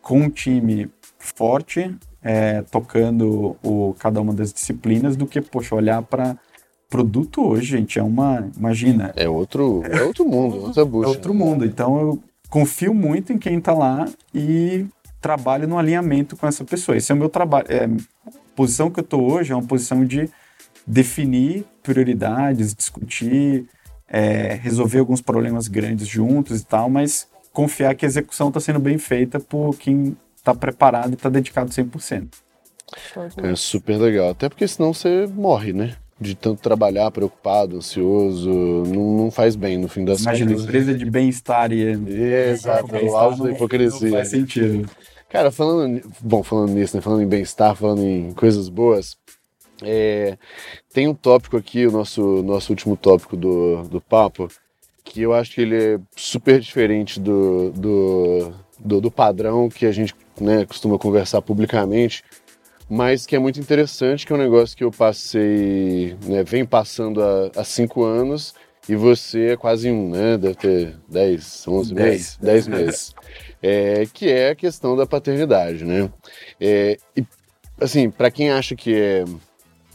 com 0.00 0.20
um 0.20 0.30
time 0.30 0.90
forte, 1.18 1.94
é, 2.22 2.62
tocando 2.62 3.56
o, 3.62 3.94
cada 3.98 4.20
uma 4.20 4.32
das 4.32 4.52
disciplinas, 4.52 5.16
do 5.16 5.26
que, 5.26 5.40
poxa, 5.40 5.74
olhar 5.74 6.02
para 6.02 6.36
produto 6.88 7.42
hoje, 7.44 7.66
gente, 7.78 7.98
é 7.98 8.02
uma, 8.02 8.48
imagina, 8.56 9.12
É 9.16 9.28
outro, 9.28 9.82
é 9.84 10.02
outro 10.02 10.24
mundo, 10.24 10.56
outra 10.62 10.82
é 10.82 10.84
bucha. 10.84 11.08
outro 11.08 11.34
mundo. 11.34 11.64
Então 11.64 11.98
eu 12.00 12.22
confio 12.48 12.94
muito 12.94 13.32
em 13.32 13.38
quem 13.38 13.58
está 13.58 13.72
lá 13.74 14.06
e 14.34 14.86
trabalho 15.20 15.66
no 15.66 15.78
alinhamento 15.78 16.36
com 16.36 16.46
essa 16.46 16.64
pessoa. 16.64 16.96
Esse 16.96 17.10
é 17.10 17.14
o 17.14 17.18
meu 17.18 17.28
trabalho. 17.28 17.66
É, 17.68 17.84
a 17.84 18.30
posição 18.54 18.90
que 18.90 19.00
eu 19.00 19.04
estou 19.04 19.30
hoje 19.30 19.52
é 19.52 19.56
uma 19.56 19.66
posição 19.66 20.04
de 20.04 20.30
definir 20.86 21.64
prioridades, 21.82 22.72
discutir, 22.74 23.66
é, 24.08 24.54
resolver 24.54 25.00
alguns 25.00 25.20
problemas 25.20 25.66
grandes 25.66 26.06
juntos 26.06 26.60
e 26.60 26.64
tal, 26.64 26.88
mas 26.88 27.26
confiar 27.52 27.94
que 27.94 28.04
a 28.04 28.08
execução 28.08 28.48
está 28.48 28.60
sendo 28.60 28.78
bem 28.78 28.98
feita 28.98 29.40
por 29.40 29.76
quem 29.76 30.16
está 30.46 30.54
preparado 30.54 31.10
e 31.10 31.14
está 31.14 31.28
dedicado 31.28 31.70
100%. 31.70 32.28
Show 33.12 33.28
de 33.28 33.34
bola. 33.36 33.48
É 33.50 33.56
super 33.56 33.98
legal. 33.98 34.30
Até 34.30 34.48
porque 34.48 34.66
senão 34.68 34.92
você 34.94 35.26
morre, 35.26 35.72
né? 35.72 35.96
De 36.18 36.34
tanto 36.34 36.62
trabalhar, 36.62 37.10
preocupado, 37.10 37.76
ansioso, 37.76 38.48
não, 38.50 39.18
não 39.18 39.30
faz 39.30 39.54
bem 39.54 39.76
no 39.76 39.86
fim 39.88 40.04
das 40.04 40.22
Imagina, 40.22 40.50
contas. 40.52 40.64
empresa 40.64 40.94
de 40.94 41.04
bem-estar 41.04 41.72
e... 41.72 41.82
Exato, 41.82 42.96
é 42.96 43.02
o 43.02 43.16
auge 43.16 43.38
da 43.38 43.44
Não 43.44 43.52
hipocrisia. 43.52 44.10
faz 44.10 44.28
sentido. 44.28 44.88
Cara, 45.28 45.50
falando, 45.50 46.00
bom, 46.22 46.42
falando 46.42 46.72
nisso, 46.72 46.96
né? 46.96 47.02
Falando 47.02 47.22
em 47.22 47.28
bem-estar, 47.28 47.74
falando 47.74 48.02
em 48.02 48.32
coisas 48.32 48.70
boas, 48.70 49.18
é, 49.82 50.38
tem 50.94 51.06
um 51.06 51.14
tópico 51.14 51.56
aqui, 51.58 51.86
o 51.86 51.90
nosso, 51.92 52.42
nosso 52.42 52.72
último 52.72 52.96
tópico 52.96 53.36
do, 53.36 53.82
do 53.82 54.00
papo, 54.00 54.48
que 55.04 55.20
eu 55.20 55.34
acho 55.34 55.52
que 55.52 55.60
ele 55.60 55.76
é 55.76 56.00
super 56.16 56.58
diferente 56.60 57.20
do, 57.20 57.70
do, 57.72 58.52
do, 58.78 59.00
do 59.02 59.10
padrão 59.10 59.68
que 59.68 59.84
a 59.84 59.92
gente 59.92 60.14
né, 60.40 60.64
costuma 60.66 60.98
conversar 60.98 61.42
publicamente, 61.42 62.22
mas 62.88 63.26
que 63.26 63.34
é 63.34 63.38
muito 63.38 63.58
interessante, 63.58 64.26
que 64.26 64.32
é 64.32 64.36
um 64.36 64.38
negócio 64.38 64.76
que 64.76 64.84
eu 64.84 64.90
passei, 64.90 66.16
né, 66.24 66.42
vem 66.44 66.64
passando 66.64 67.22
há, 67.22 67.50
há 67.56 67.64
cinco 67.64 68.04
anos, 68.04 68.54
e 68.88 68.94
você 68.94 69.48
é 69.48 69.56
quase 69.56 69.90
um, 69.90 70.10
né? 70.10 70.38
Deve 70.38 70.54
ter 70.54 70.96
10, 71.08 71.66
11 71.66 71.94
Dez. 71.94 72.06
meses, 72.06 72.38
10 72.40 72.68
meses. 72.68 73.14
É, 73.62 74.06
que 74.12 74.30
é 74.30 74.50
a 74.50 74.54
questão 74.54 74.96
da 74.96 75.06
paternidade, 75.06 75.84
né? 75.84 76.08
É, 76.60 76.96
e, 77.16 77.24
assim, 77.80 78.10
para 78.10 78.30
quem 78.30 78.50
acha 78.50 78.76
que 78.76 78.94
é, 78.94 79.24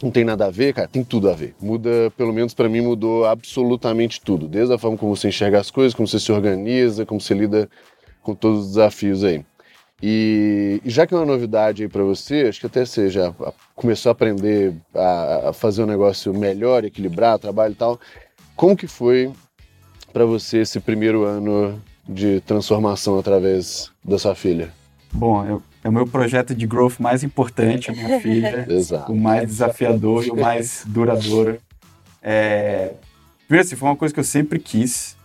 não 0.03 0.11
tem 0.11 0.25
nada 0.25 0.47
a 0.47 0.49
ver, 0.49 0.73
cara, 0.73 0.87
tem 0.87 1.03
tudo 1.03 1.29
a 1.29 1.33
ver. 1.33 1.55
Muda, 1.61 2.11
pelo 2.17 2.33
menos 2.33 2.53
para 2.53 2.67
mim, 2.67 2.81
mudou 2.81 3.25
absolutamente 3.25 4.19
tudo. 4.19 4.47
Desde 4.47 4.73
a 4.73 4.77
forma 4.77 4.97
como 4.97 5.15
você 5.15 5.29
enxerga 5.29 5.59
as 5.59 5.71
coisas, 5.71 5.93
como 5.93 6.07
você 6.07 6.19
se 6.19 6.31
organiza, 6.31 7.05
como 7.05 7.21
você 7.21 7.33
lida 7.33 7.69
com 8.21 8.35
todos 8.35 8.61
os 8.61 8.67
desafios 8.69 9.23
aí. 9.23 9.45
E, 10.03 10.81
e 10.83 10.89
já 10.89 11.05
que 11.05 11.13
é 11.13 11.17
uma 11.17 11.25
novidade 11.25 11.83
aí 11.83 11.89
para 11.89 12.03
você, 12.03 12.47
acho 12.49 12.59
que 12.59 12.65
até 12.65 12.83
você 12.85 13.09
já 13.09 13.29
a- 13.29 13.53
começou 13.75 14.09
a 14.09 14.13
aprender 14.13 14.73
a, 14.95 15.49
a 15.49 15.53
fazer 15.53 15.83
um 15.83 15.85
negócio 15.85 16.33
melhor, 16.33 16.83
equilibrar 16.83 17.37
trabalho 17.37 17.73
e 17.73 17.75
tal. 17.75 17.99
Como 18.55 18.75
que 18.75 18.87
foi 18.87 19.31
para 20.11 20.25
você 20.25 20.59
esse 20.59 20.79
primeiro 20.79 21.23
ano 21.23 21.79
de 22.09 22.41
transformação 22.41 23.17
através 23.19 23.91
da 24.03 24.17
sua 24.17 24.33
filha? 24.35 24.71
Bom, 25.13 25.45
eu- 25.45 25.63
é 25.83 25.89
o 25.89 25.91
meu 25.91 26.05
projeto 26.05 26.53
de 26.53 26.65
growth 26.67 26.99
mais 26.99 27.23
importante, 27.23 27.89
a 27.91 27.93
minha 27.93 28.19
filha. 28.21 28.65
Exato. 28.69 29.11
o 29.11 29.15
mais 29.15 29.47
desafiador 29.47 30.25
e 30.25 30.31
o 30.31 30.35
mais 30.35 30.83
duradouro. 30.89 31.59
É... 32.23 32.93
Primeiro, 33.47 33.67
assim, 33.67 33.75
foi 33.75 33.89
uma 33.89 33.95
coisa 33.95 34.13
que 34.13 34.19
eu 34.19 34.23
sempre 34.23 34.57
quis. 34.59 35.15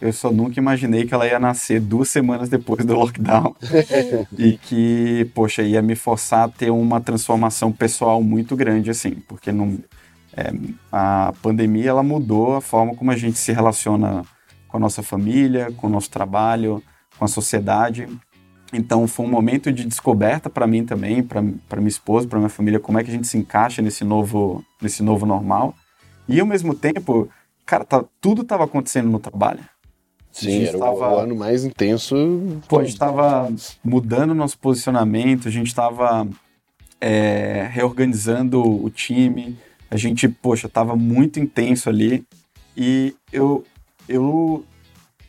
Eu 0.00 0.12
só 0.12 0.30
nunca 0.30 0.60
imaginei 0.60 1.04
que 1.04 1.12
ela 1.12 1.26
ia 1.26 1.40
nascer 1.40 1.80
duas 1.80 2.08
semanas 2.08 2.48
depois 2.48 2.84
do 2.84 2.94
lockdown. 2.94 3.54
e 4.38 4.56
que, 4.56 5.30
poxa, 5.34 5.62
ia 5.62 5.82
me 5.82 5.96
forçar 5.96 6.44
a 6.44 6.48
ter 6.48 6.70
uma 6.70 7.00
transformação 7.00 7.72
pessoal 7.72 8.22
muito 8.22 8.54
grande, 8.54 8.90
assim. 8.90 9.16
Porque 9.26 9.50
não, 9.52 9.78
É, 10.36 10.52
a 10.92 11.32
pandemia 11.42 11.90
ela 11.90 12.02
mudou 12.02 12.54
a 12.54 12.60
forma 12.60 12.94
como 12.94 13.10
a 13.10 13.16
gente 13.16 13.38
se 13.38 13.52
relaciona 13.52 14.22
com 14.68 14.76
a 14.76 14.80
nossa 14.80 15.02
família, 15.02 15.72
com 15.76 15.88
o 15.88 15.90
nosso 15.90 16.10
trabalho, 16.10 16.80
com 17.18 17.24
a 17.24 17.28
sociedade. 17.28 18.06
Então 18.72 19.08
foi 19.08 19.26
um 19.26 19.30
momento 19.30 19.72
de 19.72 19.84
descoberta 19.84 20.48
para 20.48 20.66
mim 20.66 20.84
também, 20.84 21.22
para 21.22 21.42
minha 21.42 21.88
esposa, 21.88 22.28
para 22.28 22.38
minha 22.38 22.50
família, 22.50 22.78
como 22.78 22.98
é 22.98 23.02
que 23.02 23.10
a 23.10 23.12
gente 23.12 23.26
se 23.26 23.38
encaixa 23.38 23.82
nesse 23.82 24.04
novo, 24.04 24.64
nesse 24.80 25.02
novo 25.02 25.26
normal. 25.26 25.74
E 26.28 26.38
ao 26.38 26.46
mesmo 26.46 26.74
tempo, 26.74 27.28
cara, 27.64 27.84
tá, 27.84 28.04
tudo 28.20 28.42
estava 28.42 28.64
acontecendo 28.64 29.08
no 29.08 29.18
trabalho. 29.18 29.60
Sim, 30.38 30.64
era 30.64 30.78
tava, 30.78 31.14
o 31.14 31.18
ano 31.18 31.36
mais 31.36 31.64
intenso. 31.64 32.14
Pô, 32.68 32.78
a 32.78 32.84
gente 32.84 32.92
estava 32.92 33.52
mudando 33.82 34.34
nosso 34.34 34.58
posicionamento, 34.58 35.48
a 35.48 35.50
gente 35.50 35.66
estava 35.66 36.26
é, 37.00 37.68
reorganizando 37.70 38.62
o 38.62 38.88
time, 38.90 39.56
a 39.90 39.96
gente, 39.96 40.28
poxa, 40.28 40.66
estava 40.66 40.94
muito 40.94 41.40
intenso 41.40 41.88
ali 41.88 42.24
e 42.76 43.14
eu, 43.32 43.64
eu 44.08 44.64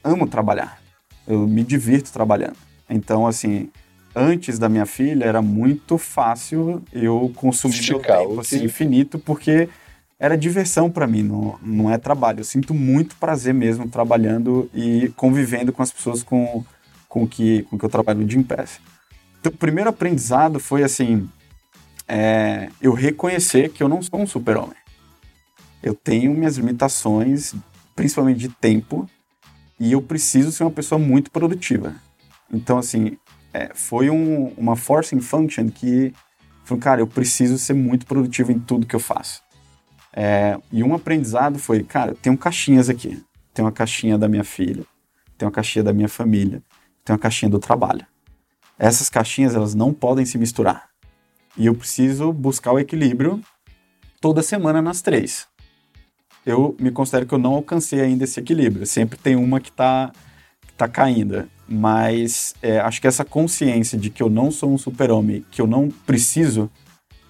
amo 0.03 0.27
trabalhar, 0.27 0.81
eu 1.27 1.47
me 1.47 1.63
divirto 1.63 2.11
trabalhando. 2.11 2.57
Então, 2.89 3.25
assim, 3.25 3.69
antes 4.15 4.59
da 4.59 4.67
minha 4.69 4.85
filha 4.85 5.25
era 5.25 5.41
muito 5.41 5.97
fácil 5.97 6.83
eu 6.91 7.31
consumir 7.35 7.75
Esticar, 7.75 8.19
meu 8.19 8.29
tempo 8.29 8.41
assim, 8.41 8.63
infinito, 8.63 9.19
porque 9.19 9.69
era 10.19 10.37
diversão 10.37 10.91
para 10.91 11.07
mim, 11.07 11.23
não, 11.23 11.57
não 11.63 11.89
é 11.89 11.97
trabalho. 11.97 12.41
Eu 12.41 12.43
sinto 12.43 12.73
muito 12.73 13.15
prazer 13.15 13.53
mesmo 13.53 13.87
trabalhando 13.89 14.69
e 14.73 15.11
convivendo 15.15 15.71
com 15.71 15.81
as 15.81 15.91
pessoas 15.91 16.21
com, 16.21 16.65
com, 17.07 17.25
que, 17.25 17.63
com 17.63 17.77
que 17.77 17.85
eu 17.85 17.89
trabalho 17.89 18.25
de 18.25 18.33
Gympass. 18.33 18.81
Então, 19.39 19.51
o 19.53 19.57
primeiro 19.57 19.89
aprendizado 19.89 20.59
foi 20.59 20.83
assim, 20.83 21.29
é, 22.05 22.69
eu 22.81 22.91
reconhecer 22.91 23.69
que 23.69 23.81
eu 23.81 23.87
não 23.87 24.01
sou 24.01 24.19
um 24.19 24.27
super-homem. 24.27 24.75
Eu 25.81 25.95
tenho 25.95 26.33
minhas 26.33 26.57
limitações, 26.57 27.55
principalmente 27.95 28.39
de 28.39 28.49
tempo, 28.49 29.09
e 29.79 29.93
eu 29.93 30.01
preciso 30.01 30.51
ser 30.51 30.63
uma 30.63 30.71
pessoa 30.71 30.99
muito 30.99 31.31
produtiva. 31.31 31.95
Então, 32.51 32.77
assim, 32.77 33.17
é, 33.53 33.71
foi 33.73 34.09
um, 34.09 34.47
uma 34.57 34.75
forcing 34.75 35.21
function 35.21 35.69
que 35.69 36.13
falou, 36.65 36.81
cara, 36.81 36.99
eu 36.99 37.07
preciso 37.07 37.57
ser 37.57 37.73
muito 37.73 38.05
produtivo 38.05 38.51
em 38.51 38.59
tudo 38.59 38.85
que 38.85 38.95
eu 38.95 38.99
faço. 38.99 39.41
É, 40.13 40.57
e 40.71 40.83
um 40.83 40.93
aprendizado 40.93 41.59
foi, 41.59 41.83
cara, 41.83 42.15
tem 42.15 42.31
um 42.31 42.37
caixinhas 42.37 42.89
aqui. 42.89 43.23
Tem 43.53 43.63
uma 43.63 43.71
caixinha 43.71 44.17
da 44.17 44.27
minha 44.27 44.43
filha, 44.43 44.85
tem 45.37 45.45
uma 45.45 45.51
caixinha 45.51 45.83
da 45.83 45.91
minha 45.91 46.07
família, 46.07 46.61
tem 47.03 47.13
uma 47.13 47.19
caixinha 47.19 47.49
do 47.49 47.59
trabalho. 47.59 48.05
Essas 48.77 49.09
caixinhas, 49.09 49.55
elas 49.55 49.73
não 49.73 49.93
podem 49.93 50.25
se 50.25 50.37
misturar. 50.37 50.89
E 51.57 51.65
eu 51.65 51.75
preciso 51.75 52.31
buscar 52.31 52.71
o 52.71 52.79
equilíbrio 52.79 53.41
toda 54.21 54.41
semana 54.41 54.81
nas 54.81 55.01
três. 55.01 55.47
Eu 56.45 56.75
me 56.79 56.91
considero 56.91 57.25
que 57.25 57.33
eu 57.33 57.39
não 57.39 57.55
alcancei 57.55 57.99
ainda 57.99 58.23
esse 58.23 58.39
equilíbrio. 58.39 58.85
Sempre 58.85 59.17
tem 59.17 59.35
uma 59.35 59.59
que 59.59 59.69
está 59.69 60.11
tá 60.77 60.87
caindo 60.87 61.49
mas 61.69 62.55
é, 62.63 62.79
acho 62.79 62.99
que 62.99 63.07
essa 63.07 63.23
consciência 63.23 63.97
de 63.97 64.09
que 64.09 64.23
eu 64.23 64.29
não 64.29 64.49
sou 64.49 64.73
um 64.73 64.77
super-homem, 64.77 65.45
que 65.51 65.61
eu 65.61 65.67
não 65.67 65.89
preciso 65.89 66.69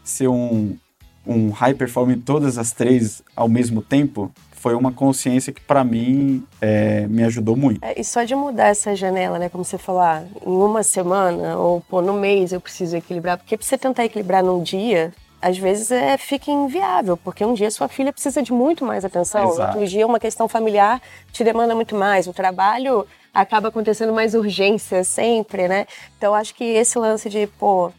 ser 0.01 0.29
um, 0.29 0.77
um 1.25 1.49
high 1.49 1.73
performer 1.73 2.17
em 2.17 2.21
todas 2.21 2.57
as 2.57 2.71
três 2.71 3.21
ao 3.35 3.47
mesmo 3.47 3.81
tempo, 3.81 4.31
foi 4.59 4.75
uma 4.75 4.91
consciência 4.91 5.53
que 5.53 5.61
para 5.61 5.83
mim 5.83 6.43
é, 6.61 7.07
me 7.07 7.23
ajudou 7.23 7.55
muito. 7.55 7.83
É, 7.83 7.99
e 7.99 8.03
só 8.03 8.23
de 8.23 8.35
mudar 8.35 8.67
essa 8.67 8.95
janela, 8.95 9.39
né, 9.39 9.47
como 9.47 9.63
você 9.63 9.77
falou, 9.77 10.01
ah, 10.01 10.23
em 10.45 10.49
uma 10.49 10.83
semana 10.83 11.57
ou 11.57 11.81
pô, 11.81 12.01
no 12.01 12.13
mês 12.13 12.51
eu 12.51 12.59
preciso 12.59 12.97
equilibrar, 12.97 13.37
porque 13.37 13.55
pra 13.55 13.65
você 13.65 13.77
tentar 13.77 14.03
equilibrar 14.03 14.43
num 14.43 14.61
dia, 14.61 15.13
às 15.41 15.57
vezes 15.57 15.91
é, 15.91 16.17
fica 16.17 16.51
inviável, 16.51 17.15
porque 17.15 17.45
um 17.45 17.53
dia 17.53 17.71
sua 17.71 17.87
filha 17.87 18.11
precisa 18.11 18.41
de 18.43 18.51
muito 18.51 18.83
mais 18.83 19.05
atenção, 19.05 19.49
Exato. 19.49 19.77
outro 19.77 19.87
dia 19.87 20.05
uma 20.05 20.19
questão 20.19 20.49
familiar 20.49 21.01
te 21.31 21.41
demanda 21.43 21.73
muito 21.73 21.95
mais, 21.95 22.27
o 22.27 22.33
trabalho 22.33 23.07
acaba 23.33 23.69
acontecendo 23.69 24.11
mais 24.11 24.33
urgência 24.33 25.03
sempre, 25.05 25.69
né? 25.69 25.85
Então 26.17 26.35
acho 26.35 26.53
que 26.53 26.63
esse 26.63 26.99
lance 26.99 27.29
de, 27.29 27.47
pô, 27.47 27.91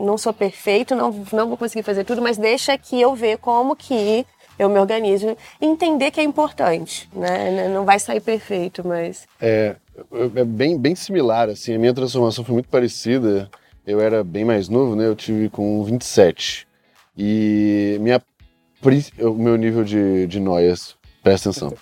não 0.00 0.16
sou 0.18 0.32
perfeito, 0.32 0.94
não, 0.94 1.12
não 1.32 1.48
vou 1.48 1.56
conseguir 1.56 1.82
fazer 1.82 2.04
tudo, 2.04 2.22
mas 2.22 2.38
deixa 2.38 2.76
que 2.78 3.00
eu 3.00 3.14
ver 3.14 3.38
como 3.38 3.76
que 3.76 4.26
eu 4.58 4.68
me 4.68 4.78
organizo 4.78 5.36
e 5.60 5.66
entender 5.66 6.10
que 6.10 6.20
é 6.20 6.22
importante, 6.22 7.08
né? 7.14 7.68
Não 7.68 7.84
vai 7.84 7.98
sair 7.98 8.20
perfeito, 8.20 8.86
mas... 8.86 9.26
É, 9.40 9.76
é 10.36 10.44
bem, 10.44 10.78
bem 10.78 10.94
similar, 10.94 11.48
assim, 11.48 11.74
a 11.74 11.78
minha 11.78 11.94
transformação 11.94 12.44
foi 12.44 12.54
muito 12.54 12.68
parecida. 12.68 13.50
Eu 13.86 14.00
era 14.00 14.22
bem 14.22 14.44
mais 14.44 14.68
novo, 14.68 14.94
né? 14.94 15.06
Eu 15.06 15.16
tive 15.16 15.48
com 15.48 15.82
27. 15.82 16.66
E 17.16 17.96
minha, 18.00 18.22
o 19.18 19.34
meu 19.34 19.56
nível 19.56 19.82
de, 19.82 20.26
de 20.26 20.38
noias, 20.38 20.94
presta 21.22 21.50
atenção. 21.50 21.74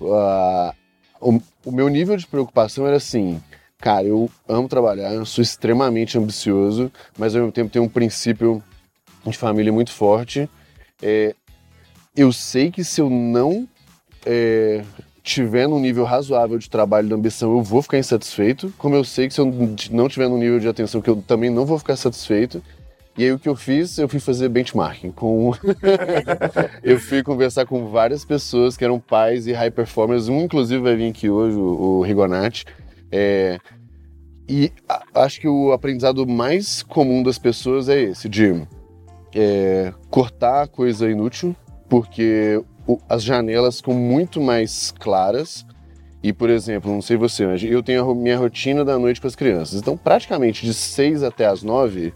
Uh, 0.00 0.72
o, 1.20 1.40
o 1.66 1.72
meu 1.72 1.88
nível 1.88 2.16
de 2.16 2.26
preocupação 2.26 2.86
era 2.86 2.96
assim, 2.96 3.40
cara, 3.82 4.06
eu 4.06 4.30
amo 4.48 4.68
trabalhar, 4.68 5.12
eu 5.12 5.26
sou 5.26 5.42
extremamente 5.42 6.16
ambicioso, 6.16 6.90
mas 7.18 7.34
ao 7.34 7.40
mesmo 7.40 7.52
tempo 7.52 7.68
tenho 7.68 7.84
um 7.84 7.88
princípio 7.88 8.62
de 9.26 9.36
família 9.36 9.72
muito 9.72 9.90
forte. 9.90 10.48
É, 11.02 11.34
eu 12.16 12.32
sei 12.32 12.70
que 12.70 12.84
se 12.84 13.00
eu 13.00 13.10
não 13.10 13.68
é, 14.24 14.84
tiver 15.20 15.66
num 15.66 15.80
nível 15.80 16.04
razoável 16.04 16.58
de 16.58 16.70
trabalho 16.70 17.06
e 17.06 17.08
de 17.08 17.14
ambição, 17.14 17.50
eu 17.50 17.60
vou 17.60 17.82
ficar 17.82 17.98
insatisfeito, 17.98 18.72
como 18.78 18.94
eu 18.94 19.02
sei 19.02 19.26
que 19.26 19.34
se 19.34 19.40
eu 19.40 19.52
não 19.90 20.08
tiver 20.08 20.28
num 20.28 20.38
nível 20.38 20.60
de 20.60 20.68
atenção 20.68 21.02
que 21.02 21.10
eu 21.10 21.16
também 21.16 21.50
não 21.50 21.66
vou 21.66 21.76
ficar 21.76 21.96
satisfeito. 21.96 22.62
E 23.18 23.24
aí 23.24 23.32
o 23.32 23.38
que 23.38 23.48
eu 23.48 23.56
fiz? 23.56 23.98
Eu 23.98 24.08
fui 24.08 24.20
fazer 24.20 24.48
benchmarking 24.48 25.10
com. 25.10 25.52
eu 26.82 26.98
fui 26.98 27.22
conversar 27.22 27.66
com 27.66 27.88
várias 27.88 28.24
pessoas 28.24 28.74
que 28.74 28.84
eram 28.84 28.98
pais 28.98 29.46
e 29.46 29.52
high 29.52 29.70
performers. 29.70 30.28
Um, 30.28 30.40
inclusive, 30.40 30.80
vai 30.80 30.96
vir 30.96 31.10
aqui 31.10 31.28
hoje, 31.28 31.54
o, 31.54 32.00
Rigonati. 32.00 32.64
É... 33.12 33.60
E 34.48 34.72
a, 34.88 35.04
acho 35.22 35.40
que 35.40 35.46
o 35.46 35.72
aprendizado 35.72 36.26
mais 36.26 36.82
comum 36.82 37.22
das 37.22 37.38
pessoas 37.38 37.88
é 37.88 38.00
esse, 38.00 38.28
de 38.28 38.66
é, 39.34 39.92
cortar 40.10 40.68
coisa 40.68 41.10
inútil, 41.10 41.54
porque 41.88 42.62
o, 42.86 42.98
as 43.08 43.22
janelas 43.22 43.78
ficam 43.78 43.94
muito 43.94 44.40
mais 44.40 44.92
claras. 44.98 45.64
E, 46.22 46.32
por 46.32 46.50
exemplo, 46.50 46.92
não 46.92 47.02
sei 47.02 47.16
você, 47.16 47.46
mas 47.46 47.62
eu 47.64 47.82
tenho 47.82 48.08
a 48.08 48.14
minha 48.14 48.38
rotina 48.38 48.84
da 48.84 48.96
noite 48.96 49.20
com 49.20 49.26
as 49.26 49.34
crianças. 49.34 49.80
Então, 49.80 49.96
praticamente 49.96 50.64
de 50.64 50.72
6 50.72 51.22
até 51.24 51.46
as 51.46 51.62
9, 51.62 52.14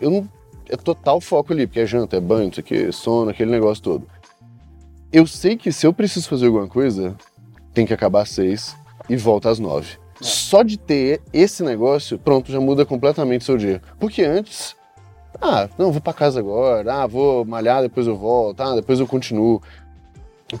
eu 0.00 0.10
não. 0.10 0.28
É 0.68 0.76
total 0.76 1.20
foco 1.20 1.52
ali, 1.52 1.66
porque 1.66 1.80
é 1.80 1.86
janta, 1.86 2.16
é 2.16 2.20
banho, 2.20 2.48
isso 2.50 2.60
aqui, 2.60 2.90
sono, 2.92 3.30
aquele 3.30 3.50
negócio 3.50 3.82
todo. 3.82 4.06
Eu 5.12 5.26
sei 5.26 5.56
que 5.56 5.70
se 5.70 5.86
eu 5.86 5.92
preciso 5.92 6.28
fazer 6.28 6.46
alguma 6.46 6.66
coisa, 6.66 7.14
tem 7.74 7.84
que 7.84 7.92
acabar 7.92 8.22
às 8.22 8.30
seis 8.30 8.74
e 9.08 9.16
volta 9.16 9.50
às 9.50 9.58
nove. 9.58 9.98
É. 10.22 10.24
Só 10.24 10.62
de 10.62 10.78
ter 10.78 11.20
esse 11.32 11.62
negócio, 11.62 12.18
pronto, 12.18 12.50
já 12.50 12.60
muda 12.60 12.86
completamente 12.86 13.42
o 13.42 13.44
seu 13.44 13.56
dia. 13.56 13.82
Porque 13.98 14.22
antes, 14.22 14.76
ah, 15.40 15.68
não, 15.78 15.90
vou 15.92 16.00
para 16.00 16.12
casa 16.12 16.40
agora, 16.40 17.02
ah, 17.02 17.06
vou 17.06 17.44
malhar, 17.44 17.82
depois 17.82 18.06
eu 18.06 18.16
volto, 18.16 18.60
ah, 18.60 18.74
depois 18.74 19.00
eu 19.00 19.06
continuo. 19.06 19.60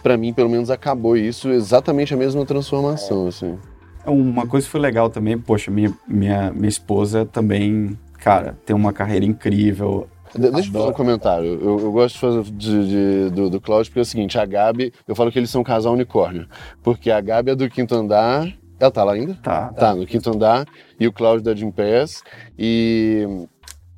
Para 0.02 0.16
mim, 0.16 0.32
pelo 0.32 0.48
menos, 0.48 0.70
acabou 0.70 1.16
isso, 1.16 1.50
exatamente 1.50 2.14
a 2.14 2.16
mesma 2.16 2.46
transformação, 2.46 3.26
assim. 3.26 3.58
É 4.04 4.10
uma 4.10 4.46
coisa 4.46 4.66
que 4.66 4.70
foi 4.70 4.80
legal 4.80 5.10
também, 5.10 5.38
poxa, 5.38 5.70
minha, 5.70 5.92
minha, 6.08 6.50
minha 6.50 6.68
esposa 6.68 7.26
também 7.26 7.96
cara, 8.22 8.56
tem 8.64 8.74
uma 8.74 8.92
carreira 8.92 9.24
incrível. 9.24 10.08
Deixa 10.34 10.68
eu 10.68 10.72
fazer 10.72 10.88
um 10.88 10.92
comentário. 10.92 11.58
Eu, 11.60 11.78
eu 11.80 11.92
gosto 11.92 12.14
de 12.14 12.20
fazer 12.20 12.42
de, 12.44 12.88
de, 12.88 13.30
do, 13.30 13.50
do 13.50 13.60
Cláudio 13.60 13.90
porque 13.90 13.98
é 13.98 14.02
o 14.02 14.06
seguinte: 14.06 14.38
a 14.38 14.46
Gabi, 14.46 14.92
eu 15.06 15.14
falo 15.14 15.30
que 15.30 15.38
eles 15.38 15.50
são 15.50 15.60
um 15.60 15.64
casal 15.64 15.92
unicórnio. 15.92 16.46
Porque 16.82 17.10
a 17.10 17.20
Gabi 17.20 17.50
é 17.50 17.54
do 17.54 17.68
quinto 17.68 17.94
andar. 17.94 18.46
Ela 18.82 18.90
tá 18.90 19.04
lá 19.04 19.12
ainda? 19.12 19.34
Tá. 19.40 19.72
Tá, 19.74 19.94
no 19.94 20.04
quinto 20.04 20.28
andar. 20.28 20.66
E 20.98 21.06
o 21.06 21.12
Cláudio 21.12 21.44
da 21.44 21.54
Jim 21.54 21.70
Pass. 21.70 22.24
E 22.58 23.24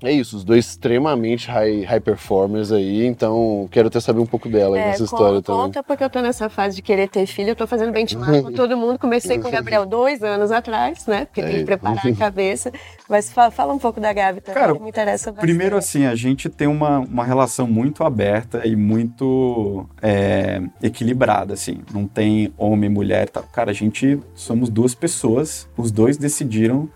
é 0.08 0.12
isso, 0.12 0.36
os 0.36 0.44
dois 0.44 0.66
extremamente 0.66 1.48
high, 1.48 1.82
high 1.82 2.00
performers 2.00 2.72
aí, 2.72 3.06
então 3.06 3.68
quero 3.70 3.88
até 3.88 4.00
saber 4.00 4.20
um 4.20 4.26
pouco 4.26 4.48
dela 4.48 4.78
é, 4.78 4.86
nessa 4.86 5.04
história 5.04 5.36
conta, 5.36 5.52
também. 5.52 5.62
Conta 5.62 5.82
porque 5.82 6.04
eu 6.04 6.10
tô 6.10 6.20
nessa 6.20 6.48
fase 6.48 6.76
de 6.76 6.82
querer 6.82 7.08
ter 7.08 7.26
filho, 7.26 7.50
eu 7.50 7.56
tô 7.56 7.66
fazendo 7.66 7.92
benchmark 7.92 8.42
com 8.42 8.52
todo 8.54 8.76
mundo. 8.76 8.98
Comecei 8.98 9.38
com 9.38 9.48
o 9.48 9.50
Gabriel 9.50 9.86
dois 9.86 10.22
anos 10.22 10.50
atrás, 10.50 11.06
né? 11.06 11.26
Porque 11.26 11.40
é. 11.40 11.44
tem 11.44 11.58
que 11.58 11.64
preparar 11.64 12.06
a 12.06 12.12
cabeça. 12.16 12.72
Mas 13.08 13.32
fala, 13.32 13.50
fala 13.50 13.72
um 13.72 13.78
pouco 13.78 14.00
da 14.00 14.12
Gabi 14.12 14.40
também, 14.40 14.62
Cara, 14.62 14.74
que 14.74 14.82
me 14.82 14.88
interessa 14.88 15.30
bastante. 15.30 15.48
Primeiro, 15.48 15.76
assim, 15.76 16.06
a 16.06 16.14
gente 16.14 16.48
tem 16.48 16.66
uma, 16.66 17.00
uma 17.00 17.24
relação 17.24 17.66
muito 17.66 18.02
aberta 18.04 18.66
e 18.66 18.74
muito 18.74 19.86
é, 20.00 20.62
equilibrada, 20.82 21.54
assim. 21.54 21.80
Não 21.92 22.06
tem 22.06 22.52
homem, 22.56 22.88
mulher 22.88 23.26
e 23.26 23.30
tal. 23.30 23.42
Cara, 23.44 23.70
a 23.70 23.74
gente 23.74 24.18
somos 24.34 24.68
duas 24.68 24.94
pessoas, 24.94 25.68
os 25.76 25.90
dois 25.90 26.16
decidiram 26.16 26.88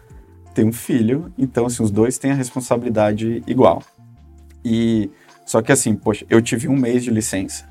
tem 0.59 0.67
um 0.67 0.73
filho, 0.73 1.33
então 1.39 1.67
assim, 1.67 1.85
os 1.85 1.91
dois 1.91 2.19
têm 2.19 2.33
a 2.33 2.35
responsabilidade 2.35 3.45
igual. 3.47 3.81
E 4.65 5.09
só 5.47 5.63
que 5.63 5.71
assim, 5.71 5.95
poxa, 5.95 6.27
eu 6.29 6.43
tive 6.43 6.67
um 6.67 6.77
mês 6.77 7.05
de 7.05 7.11
licença, 7.11 7.65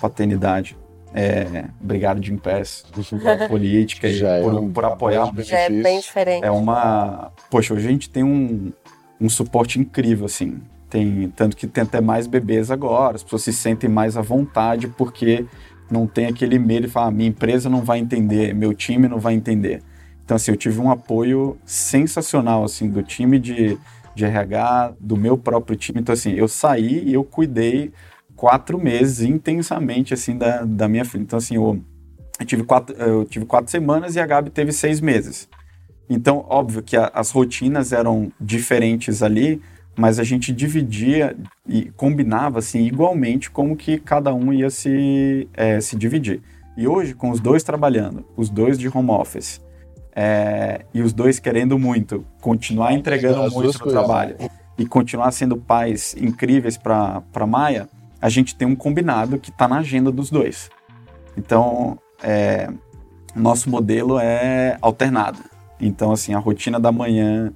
paternidade. 0.00 0.78
É, 1.12 1.64
obrigado 1.82 2.20
de 2.20 2.32
Impass, 2.32 2.84
política 3.48 4.06
e 4.06 4.24
é 4.24 4.42
por, 4.42 4.54
um, 4.54 4.70
por 4.70 4.84
apoiar. 4.84 5.28
Já 5.38 5.58
é 5.58 5.70
bem 5.70 5.98
diferente. 5.98 6.44
É 6.44 6.52
uma. 6.52 7.32
Poxa, 7.50 7.74
hoje 7.74 7.88
a 7.88 7.90
gente 7.90 8.08
tem 8.08 8.22
um, 8.22 8.72
um 9.20 9.28
suporte 9.28 9.80
incrível, 9.80 10.26
assim. 10.26 10.60
Tem, 10.88 11.32
tanto 11.34 11.56
que 11.56 11.66
tem 11.66 11.82
até 11.82 12.00
mais 12.00 12.28
bebês 12.28 12.70
agora, 12.70 13.16
as 13.16 13.24
pessoas 13.24 13.42
se 13.42 13.52
sentem 13.52 13.90
mais 13.90 14.16
à 14.16 14.22
vontade 14.22 14.86
porque 14.86 15.46
não 15.90 16.06
tem 16.06 16.26
aquele 16.26 16.60
medo 16.60 16.86
de 16.86 16.92
falar, 16.92 17.08
ah, 17.08 17.10
minha 17.10 17.28
empresa 17.28 17.68
não 17.68 17.82
vai 17.82 17.98
entender, 17.98 18.54
meu 18.54 18.72
time 18.72 19.08
não 19.08 19.18
vai 19.18 19.34
entender. 19.34 19.82
Então, 20.30 20.36
assim, 20.36 20.52
eu 20.52 20.56
tive 20.56 20.80
um 20.80 20.92
apoio 20.92 21.58
sensacional, 21.64 22.62
assim, 22.62 22.88
do 22.88 23.02
time 23.02 23.36
de, 23.36 23.76
de 24.14 24.24
RH, 24.24 24.94
do 25.00 25.16
meu 25.16 25.36
próprio 25.36 25.76
time. 25.76 25.98
Então, 25.98 26.12
assim, 26.12 26.30
eu 26.34 26.46
saí 26.46 27.02
e 27.04 27.14
eu 27.14 27.24
cuidei 27.24 27.90
quatro 28.36 28.78
meses 28.78 29.22
intensamente, 29.22 30.14
assim, 30.14 30.38
da, 30.38 30.64
da 30.64 30.86
minha 30.88 31.04
filha. 31.04 31.22
Então, 31.22 31.36
assim, 31.36 31.56
eu, 31.56 31.82
eu, 32.38 32.46
tive 32.46 32.62
quatro, 32.62 32.94
eu 32.94 33.24
tive 33.24 33.44
quatro 33.44 33.72
semanas 33.72 34.14
e 34.14 34.20
a 34.20 34.26
Gabi 34.26 34.50
teve 34.50 34.70
seis 34.70 35.00
meses. 35.00 35.48
Então, 36.08 36.46
óbvio 36.48 36.80
que 36.80 36.96
a, 36.96 37.10
as 37.12 37.32
rotinas 37.32 37.92
eram 37.92 38.30
diferentes 38.40 39.24
ali, 39.24 39.60
mas 39.96 40.20
a 40.20 40.22
gente 40.22 40.52
dividia 40.52 41.36
e 41.66 41.90
combinava 41.96 42.60
assim 42.60 42.86
igualmente 42.86 43.50
como 43.50 43.74
que 43.74 43.98
cada 43.98 44.32
um 44.32 44.52
ia 44.52 44.70
se, 44.70 45.48
é, 45.54 45.80
se 45.80 45.96
dividir. 45.96 46.40
E 46.76 46.86
hoje, 46.86 47.14
com 47.14 47.30
os 47.30 47.40
dois 47.40 47.64
trabalhando, 47.64 48.24
os 48.36 48.48
dois 48.48 48.78
de 48.78 48.88
home 48.88 49.10
office, 49.10 49.60
é, 50.14 50.84
e 50.92 51.02
os 51.02 51.12
dois 51.12 51.38
querendo 51.38 51.78
muito, 51.78 52.24
continuar 52.40 52.92
entregando 52.92 53.42
As 53.42 53.52
muito 53.52 53.72
no 53.72 53.78
coisas. 53.78 53.92
trabalho 53.92 54.36
e 54.78 54.86
continuar 54.86 55.30
sendo 55.32 55.56
pais 55.56 56.14
incríveis 56.18 56.76
para 56.76 57.46
Maia, 57.46 57.88
a 58.20 58.28
gente 58.28 58.54
tem 58.54 58.66
um 58.66 58.76
combinado 58.76 59.38
que 59.38 59.50
está 59.50 59.68
na 59.68 59.78
agenda 59.78 60.10
dos 60.10 60.30
dois. 60.30 60.70
Então, 61.36 61.98
é, 62.22 62.70
nosso 63.34 63.70
modelo 63.70 64.18
é 64.18 64.76
alternado. 64.80 65.38
Então, 65.80 66.12
assim, 66.12 66.34
a 66.34 66.38
rotina 66.38 66.78
da 66.78 66.92
manhã 66.92 67.52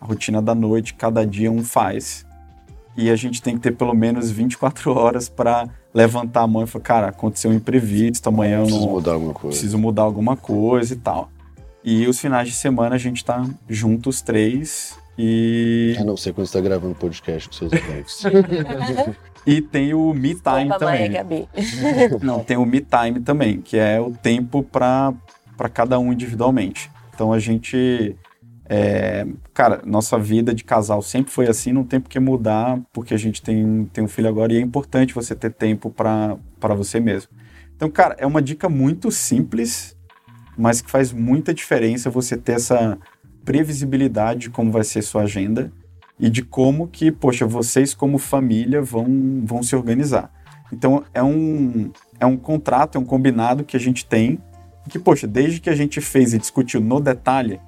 a 0.00 0.06
rotina 0.06 0.40
da 0.40 0.54
noite, 0.54 0.94
cada 0.94 1.26
dia 1.26 1.50
um 1.50 1.64
faz. 1.64 2.24
E 2.96 3.10
a 3.10 3.16
gente 3.16 3.40
tem 3.42 3.54
que 3.54 3.60
ter 3.60 3.72
pelo 3.72 3.94
menos 3.94 4.30
24 4.30 4.92
horas 4.92 5.28
para 5.28 5.68
levantar 5.94 6.42
a 6.42 6.46
mão 6.46 6.64
e 6.64 6.66
falar, 6.66 6.84
cara, 6.84 7.08
aconteceu 7.08 7.50
um 7.50 7.54
imprevisto, 7.54 8.28
amanhã 8.28 8.58
eu 8.58 8.62
não 8.62 8.66
preciso 8.66 8.88
mudar 8.88 9.12
alguma 9.12 9.34
coisa. 9.34 9.48
Preciso 9.48 9.78
mudar 9.78 10.02
alguma 10.02 10.36
coisa 10.36 10.94
e 10.94 10.96
tal. 10.96 11.30
E 11.84 12.06
os 12.06 12.18
finais 12.18 12.48
de 12.48 12.54
semana 12.54 12.96
a 12.96 12.98
gente 12.98 13.24
tá 13.24 13.44
juntos 13.68 14.20
três 14.20 14.98
e. 15.16 15.96
A 15.98 16.04
não 16.04 16.16
ser 16.16 16.32
quando 16.32 16.46
você 16.46 16.58
tá 16.58 16.60
gravando 16.60 16.94
podcast 16.94 17.48
com 17.48 17.54
seus 17.54 17.72
amigos. 17.72 18.22
e 19.46 19.62
tem 19.62 19.94
o 19.94 20.12
Me 20.12 20.34
Time 20.34 20.78
também. 20.78 21.10
Gabi. 21.10 21.48
não, 22.22 22.44
tem 22.44 22.56
o 22.56 22.64
Me 22.64 22.80
Time 22.80 23.20
também, 23.20 23.60
que 23.60 23.76
é 23.76 24.00
o 24.00 24.10
tempo 24.10 24.62
para 24.62 25.14
cada 25.72 25.98
um 25.98 26.12
individualmente. 26.12 26.90
Então 27.14 27.32
a 27.32 27.38
gente 27.38 28.16
é, 28.70 29.26
cara, 29.54 29.80
nossa 29.84 30.18
vida 30.18 30.54
de 30.54 30.62
casal 30.62 31.00
sempre 31.00 31.32
foi 31.32 31.48
assim, 31.48 31.72
não 31.72 31.84
tem 31.84 31.98
por 31.98 32.10
que 32.10 32.20
mudar, 32.20 32.78
porque 32.92 33.14
a 33.14 33.16
gente 33.16 33.40
tem, 33.40 33.88
tem 33.92 34.04
um 34.04 34.08
filho 34.08 34.28
agora 34.28 34.52
e 34.52 34.58
é 34.58 34.60
importante 34.60 35.14
você 35.14 35.34
ter 35.34 35.50
tempo 35.50 35.90
para 35.90 36.36
você 36.76 37.00
mesmo. 37.00 37.32
Então, 37.74 37.88
cara, 37.88 38.14
é 38.18 38.26
uma 38.26 38.42
dica 38.42 38.68
muito 38.68 39.10
simples, 39.10 39.96
mas 40.58 40.82
que 40.82 40.90
faz 40.90 41.12
muita 41.12 41.54
diferença 41.54 42.10
você 42.10 42.36
ter 42.36 42.54
essa 42.54 42.98
previsibilidade 43.44 44.40
de 44.40 44.50
como 44.50 44.72
vai 44.72 44.82
ser 44.82 45.00
sua 45.02 45.22
agenda 45.22 45.72
e 46.18 46.28
de 46.28 46.42
como 46.42 46.88
que, 46.88 47.12
poxa, 47.12 47.46
vocês 47.46 47.94
como 47.94 48.18
família 48.18 48.82
vão, 48.82 49.06
vão 49.44 49.62
se 49.62 49.76
organizar. 49.76 50.30
Então, 50.72 51.04
é 51.14 51.22
um, 51.22 51.90
é 52.18 52.26
um 52.26 52.36
contrato, 52.36 52.98
é 52.98 53.00
um 53.00 53.04
combinado 53.04 53.64
que 53.64 53.76
a 53.76 53.80
gente 53.80 54.04
tem, 54.04 54.38
que, 54.88 54.98
poxa, 54.98 55.26
desde 55.26 55.60
que 55.60 55.70
a 55.70 55.74
gente 55.74 56.00
fez 56.00 56.34
e 56.34 56.38
discutiu 56.38 56.80
no 56.80 57.00
detalhe, 57.00 57.60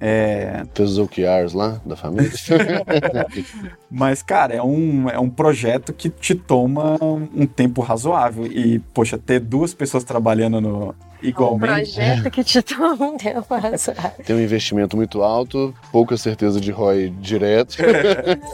é... 0.00 0.64
Os 0.78 0.98
OKRs 0.98 1.54
lá 1.54 1.80
da 1.84 1.96
família. 1.96 2.30
Mas, 3.90 4.22
cara, 4.22 4.54
é 4.54 4.62
um, 4.62 5.08
é 5.08 5.18
um 5.18 5.30
projeto 5.30 5.92
que 5.92 6.10
te 6.10 6.34
toma 6.34 6.98
um 7.02 7.46
tempo 7.46 7.80
razoável. 7.80 8.44
E, 8.46 8.80
poxa, 8.92 9.16
ter 9.16 9.40
duas 9.40 9.72
pessoas 9.72 10.04
trabalhando 10.04 10.60
no, 10.60 10.94
igualmente. 11.28 12.00
É 12.00 12.04
um 12.04 12.06
projeto 12.06 12.30
que 12.30 12.44
te 12.44 12.62
toma 12.62 13.04
um 13.04 13.16
tempo. 13.16 13.46
Tem 14.24 14.36
um 14.36 14.40
investimento 14.40 14.96
muito 14.96 15.22
alto, 15.22 15.74
pouca 15.90 16.16
certeza 16.16 16.60
de 16.60 16.70
ROI 16.70 17.10
direto. 17.10 17.76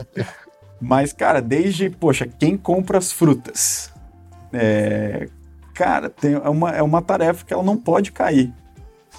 Mas, 0.81 1.13
cara, 1.13 1.43
desde, 1.43 1.91
poxa, 1.91 2.27
quem 2.27 2.57
compra 2.57 2.99
as 2.99 3.13
frutas? 3.13 3.93
É, 4.53 5.29
cara, 5.75 6.09
tem, 6.09 6.33
é, 6.33 6.49
uma, 6.49 6.71
é 6.71 6.83
uma 6.83 7.03
tarefa 7.03 7.45
que 7.45 7.53
ela 7.53 7.63
não 7.63 7.77
pode 7.77 8.13
cair 8.13 8.53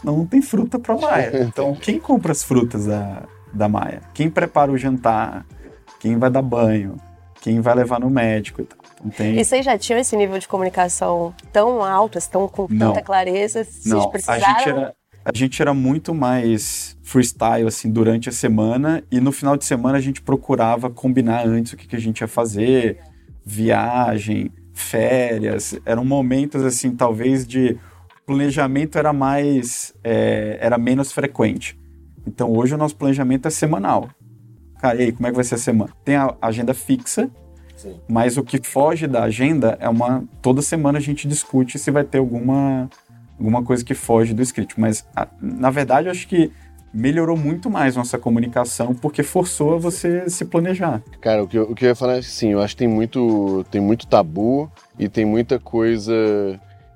senão 0.02 0.18
não 0.18 0.26
tem 0.26 0.42
fruta 0.42 0.80
para 0.80 0.98
Maia. 0.98 1.32
Então, 1.46 1.76
quem 1.76 2.00
compra 2.00 2.32
as 2.32 2.44
frutas 2.44 2.86
da, 2.86 3.24
da 3.54 3.70
Maia? 3.70 4.02
Quem 4.14 4.30
prepara 4.30 4.72
o 4.72 4.78
jantar? 4.78 5.46
Quem 6.00 6.18
vai 6.18 6.30
dar 6.30 6.42
banho? 6.42 6.98
Quem 7.40 7.62
vai 7.62 7.76
levar 7.76 8.00
no 8.00 8.10
médico 8.10 8.62
e 8.62 8.66
tal. 8.66 8.81
Tem... 9.16 9.40
E 9.40 9.46
vocês 9.46 9.66
já 9.66 9.78
tinham 9.78 10.00
esse 10.00 10.16
nível 10.16 10.38
de 10.38 10.48
comunicação 10.48 11.34
tão 11.52 11.84
alto, 11.84 12.20
tão 12.30 12.48
com 12.48 12.68
não. 12.70 12.90
tanta 12.94 13.02
clareza? 13.02 13.64
Vocês 13.64 13.86
não, 13.86 14.10
precisaram... 14.10 14.44
a 14.44 14.60
gente 14.60 14.70
era 14.70 14.96
a 15.24 15.32
gente 15.34 15.62
era 15.62 15.74
muito 15.74 16.16
mais 16.16 16.98
freestyle 17.04 17.68
assim 17.68 17.92
durante 17.92 18.28
a 18.28 18.32
semana 18.32 19.04
e 19.12 19.20
no 19.20 19.32
final 19.32 19.56
de 19.56 19.66
semana 19.66 19.98
a 19.98 20.02
gente 20.02 20.20
procurava 20.20 20.90
combinar 20.90 21.46
antes 21.46 21.74
o 21.74 21.78
que, 21.78 21.88
que 21.88 21.96
a 21.96 22.00
gente 22.00 22.22
ia 22.22 22.28
fazer, 22.28 22.98
viagem, 23.46 24.52
férias, 24.74 25.80
eram 25.86 26.04
momentos 26.04 26.64
assim 26.64 26.96
talvez 26.96 27.46
de 27.46 27.78
planejamento 28.26 28.98
era 28.98 29.14
mais, 29.14 29.94
é, 30.04 30.58
era 30.60 30.78
menos 30.78 31.12
frequente. 31.12 31.80
Então 32.26 32.52
hoje 32.52 32.74
o 32.74 32.78
nosso 32.78 32.96
planejamento 32.96 33.48
é 33.48 33.52
semanal. 33.52 34.10
Cara, 34.80 34.98
e 35.00 35.06
aí, 35.06 35.12
como 35.12 35.28
é 35.28 35.30
que 35.30 35.36
vai 35.36 35.44
ser 35.44 35.56
a 35.56 35.60
semana? 35.60 35.92
Tem 36.04 36.16
a 36.16 36.36
agenda 36.42 36.74
fixa, 36.74 37.30
Sim. 37.82 37.96
mas 38.08 38.38
o 38.38 38.44
que 38.44 38.62
foge 38.62 39.08
da 39.08 39.24
agenda 39.24 39.78
é 39.80 39.90
uma. 39.90 40.24
Toda 40.42 40.62
semana 40.62 41.00
a 41.00 41.02
gente 41.02 41.28
discute 41.28 41.80
se 41.80 41.90
vai 41.90 42.04
ter 42.04 42.20
alguma, 42.20 42.90
alguma 43.40 43.64
coisa 43.64 43.84
que 43.84 43.96
foge 43.96 44.34
do 44.34 44.42
script. 44.42 44.80
Mas, 44.80 45.06
a, 45.16 45.28
na 45.42 45.70
verdade, 45.70 46.10
acho 46.10 46.28
que 46.28 46.52
melhorou 46.94 47.38
muito 47.38 47.70
mais 47.70 47.96
nossa 47.96 48.18
comunicação 48.18 48.94
porque 48.94 49.24
forçou 49.24 49.76
a 49.76 49.78
você 49.78 50.30
se 50.30 50.46
planejar. 50.46 51.02
Cara, 51.22 51.44
o 51.44 51.48
que, 51.48 51.58
eu, 51.58 51.64
o 51.64 51.74
que 51.74 51.86
eu 51.86 51.90
ia 51.90 51.96
falar 51.96 52.18
é 52.18 52.20
que 52.20 52.26
sim, 52.26 52.50
eu 52.50 52.62
acho 52.62 52.76
que 52.76 52.80
tem 52.80 52.88
muito, 52.88 53.66
tem 53.72 53.82
muito 53.82 54.06
tabu 54.06 54.70
e 55.00 55.08
tem 55.08 55.26
muita 55.26 55.58
coisa 55.58 56.14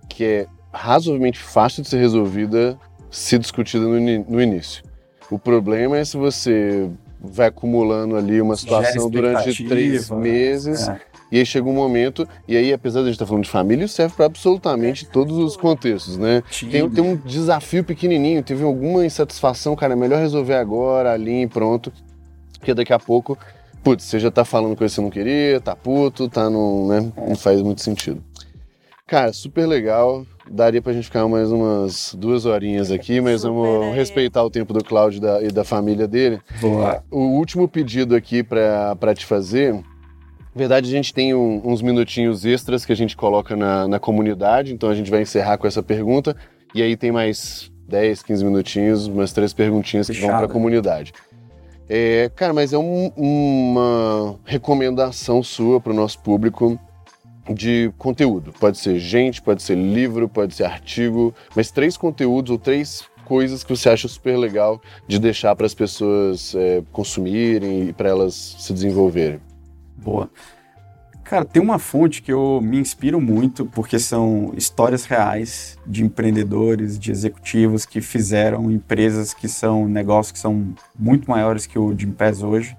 que 0.10 0.24
é 0.24 0.48
razoavelmente 0.72 1.40
fácil 1.40 1.82
de 1.82 1.90
ser 1.90 1.98
resolvida 1.98 2.78
se 3.10 3.40
discutida 3.40 3.86
no, 3.86 4.00
no 4.00 4.42
início. 4.42 4.84
O 5.32 5.40
problema 5.40 5.98
é 5.98 6.04
se 6.04 6.18
você 6.18 6.90
vai 7.32 7.48
acumulando 7.48 8.16
ali 8.16 8.42
uma 8.42 8.56
situação 8.56 9.10
durante 9.10 9.66
três 9.66 10.10
meses. 10.10 10.88
É. 10.88 11.00
E 11.32 11.40
aí 11.40 11.46
chega 11.46 11.68
um 11.68 11.74
momento, 11.74 12.28
e 12.48 12.56
aí, 12.56 12.72
apesar 12.72 13.00
de 13.00 13.06
a 13.06 13.08
gente 13.08 13.16
estar 13.16 13.26
falando 13.26 13.44
de 13.44 13.50
família, 13.50 13.86
isso 13.86 13.96
serve 13.96 14.16
para 14.16 14.26
absolutamente 14.26 15.06
todos 15.06 15.38
os 15.38 15.58
contextos, 15.58 16.18
né? 16.18 16.44
Tem, 16.72 16.90
tem, 16.90 17.04
um 17.04 17.16
desafio 17.16 17.84
pequenininho, 17.84 18.44
teve 18.44 18.64
alguma 18.64 19.06
insatisfação, 19.06 19.76
cara, 19.76 19.94
é 19.94 19.96
melhor 19.96 20.20
resolver 20.20 20.56
agora, 20.56 21.12
ali 21.12 21.42
e 21.42 21.48
pronto, 21.48 21.92
porque 22.60 22.74
daqui 22.74 22.94
a 22.94 23.00
pouco, 23.00 23.38
putz, 23.84 24.04
você 24.04 24.20
já 24.20 24.30
tá 24.30 24.46
falando 24.46 24.76
coisa 24.76 24.92
que 24.92 24.96
você 24.96 25.02
não 25.02 25.10
queria, 25.10 25.60
tá 25.60 25.76
puto, 25.76 26.30
tá 26.30 26.50
no, 26.50 26.88
né? 26.88 27.12
Não 27.28 27.36
faz 27.36 27.62
muito 27.62 27.82
sentido. 27.82 28.24
Cara, 29.08 29.34
super 29.34 29.66
legal. 29.66 30.26
Daria 30.50 30.82
pra 30.82 30.94
gente 30.94 31.06
ficar 31.06 31.28
mais 31.28 31.52
umas 31.52 32.16
duas 32.18 32.46
horinhas 32.46 32.92
aqui, 32.92 33.20
mas 33.20 33.42
super 33.42 33.54
vamos 33.54 33.86
aí. 33.88 33.96
respeitar 33.96 34.44
o 34.44 34.50
tempo 34.50 34.74
do 34.74 34.84
Cláudio 34.84 35.20
da, 35.20 35.42
e 35.42 35.48
da 35.48 35.64
família 35.64 36.08
dele. 36.08 36.40
Boa. 36.62 37.04
O 37.10 37.38
último 37.38 37.68
pedido 37.68 38.16
aqui 38.16 38.44
para 38.44 39.16
te 39.16 39.26
fazer. 39.26 39.74
Na 39.74 39.84
verdade, 40.54 40.88
a 40.88 40.92
gente 40.92 41.14
tem 41.14 41.34
um, 41.34 41.62
uns 41.66 41.82
minutinhos 41.82 42.46
extras 42.46 42.86
que 42.86 42.92
a 42.92 42.96
gente 42.96 43.18
coloca 43.18 43.56
na, 43.56 43.88
na 43.88 44.00
comunidade, 44.00 44.74
então 44.74 44.90
a 44.90 44.96
gente 44.96 45.12
vai 45.12 45.22
encerrar 45.22 45.58
com 45.58 45.68
essa 45.68 45.84
pergunta. 45.84 46.36
E 46.74 46.82
aí 46.82 46.96
tem 46.96 47.12
mais 47.12 47.72
10, 47.88 48.24
15 48.24 48.46
minutinhos, 48.46 49.08
umas 49.08 49.34
três 49.34 49.54
perguntinhas 49.54 50.08
Fechado. 50.08 50.22
que 50.22 50.28
vão 50.28 50.38
para 50.38 50.46
a 50.46 50.50
comunidade. 50.50 51.14
É, 51.88 52.32
cara, 52.36 52.54
mas 52.54 52.74
é 52.74 52.78
um, 52.78 53.12
uma 53.16 54.40
recomendação 54.44 55.44
sua 55.44 55.80
para 55.80 55.92
o 55.92 55.96
nosso 55.96 56.20
público 56.20 56.80
de 57.54 57.92
conteúdo. 57.98 58.54
Pode 58.60 58.78
ser 58.78 59.00
gente, 59.00 59.42
pode 59.42 59.62
ser 59.62 59.76
livro, 59.76 60.28
pode 60.28 60.56
ser 60.56 60.66
artigo, 60.66 61.34
mas 61.56 61.72
três 61.72 61.98
conteúdos 61.98 62.52
ou 62.52 62.58
três 62.58 63.04
coisas 63.26 63.64
que 63.64 63.76
você 63.76 63.90
acha 63.90 64.08
super 64.08 64.38
legal 64.38 64.82
de 65.08 65.20
deixar 65.20 65.56
para 65.56 65.66
as 65.66 65.74
pessoas 65.74 66.54
é, 66.56 66.84
consumirem 66.92 67.90
e 67.90 67.94
para 67.94 68.10
elas 68.10 68.56
se 68.60 68.72
desenvolverem. 68.72 69.40
Boa. 69.98 70.30
Cara, 71.24 71.44
tem 71.44 71.60
uma 71.60 71.80
fonte 71.80 72.22
que 72.22 72.32
eu 72.32 72.62
me 72.62 72.78
inspiro 72.78 73.20
muito 73.20 73.66
porque 73.66 73.98
são 73.98 74.54
histórias 74.56 75.06
reais 75.06 75.76
de 75.86 76.04
empreendedores, 76.04 77.00
de 77.00 77.12
executivos 77.12 77.84
que 77.84 78.00
fizeram 78.00 78.70
empresas 78.70 79.34
que 79.34 79.48
são 79.48 79.88
negócios 79.88 80.32
que 80.32 80.38
são 80.38 80.76
muito 80.98 81.28
maiores 81.28 81.66
que 81.66 81.80
o 81.80 81.96
de 81.96 82.06
Pés 82.06 82.44
hoje, 82.44 82.78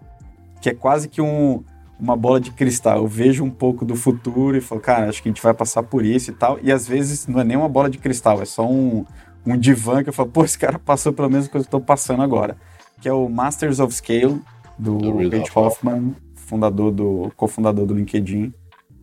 que 0.62 0.68
é 0.68 0.74
quase 0.74 1.08
que 1.08 1.20
um 1.20 1.64
uma 1.98 2.16
bola 2.16 2.40
de 2.40 2.50
cristal. 2.50 2.98
Eu 2.98 3.06
vejo 3.06 3.44
um 3.44 3.50
pouco 3.50 3.84
do 3.84 3.96
futuro 3.96 4.56
e 4.56 4.60
falo, 4.60 4.80
cara, 4.80 5.08
acho 5.08 5.22
que 5.22 5.28
a 5.28 5.32
gente 5.32 5.42
vai 5.42 5.54
passar 5.54 5.82
por 5.82 6.04
isso 6.04 6.30
e 6.30 6.34
tal. 6.34 6.58
E 6.62 6.70
às 6.70 6.86
vezes 6.86 7.26
não 7.26 7.40
é 7.40 7.44
nem 7.44 7.56
uma 7.56 7.68
bola 7.68 7.88
de 7.88 7.98
cristal, 7.98 8.40
é 8.42 8.44
só 8.44 8.66
um, 8.66 9.04
um 9.44 9.56
divã 9.56 10.02
que 10.02 10.08
eu 10.08 10.12
falo, 10.12 10.28
pô, 10.28 10.44
esse 10.44 10.58
cara 10.58 10.78
passou 10.78 11.12
pelo 11.12 11.30
menos 11.30 11.48
coisa 11.48 11.66
que 11.66 11.74
eu 11.74 11.78
estou 11.78 11.80
passando 11.80 12.22
agora. 12.22 12.56
Que 13.00 13.08
é 13.08 13.12
o 13.12 13.28
Masters 13.28 13.80
of 13.80 13.94
Scale, 13.94 14.40
do, 14.78 14.98
do 14.98 15.16
Reid 15.16 15.50
Hoffman. 15.54 16.14
fundador 16.34 16.90
do, 16.90 17.32
cofundador 17.36 17.86
do 17.86 17.94
LinkedIn. 17.94 18.52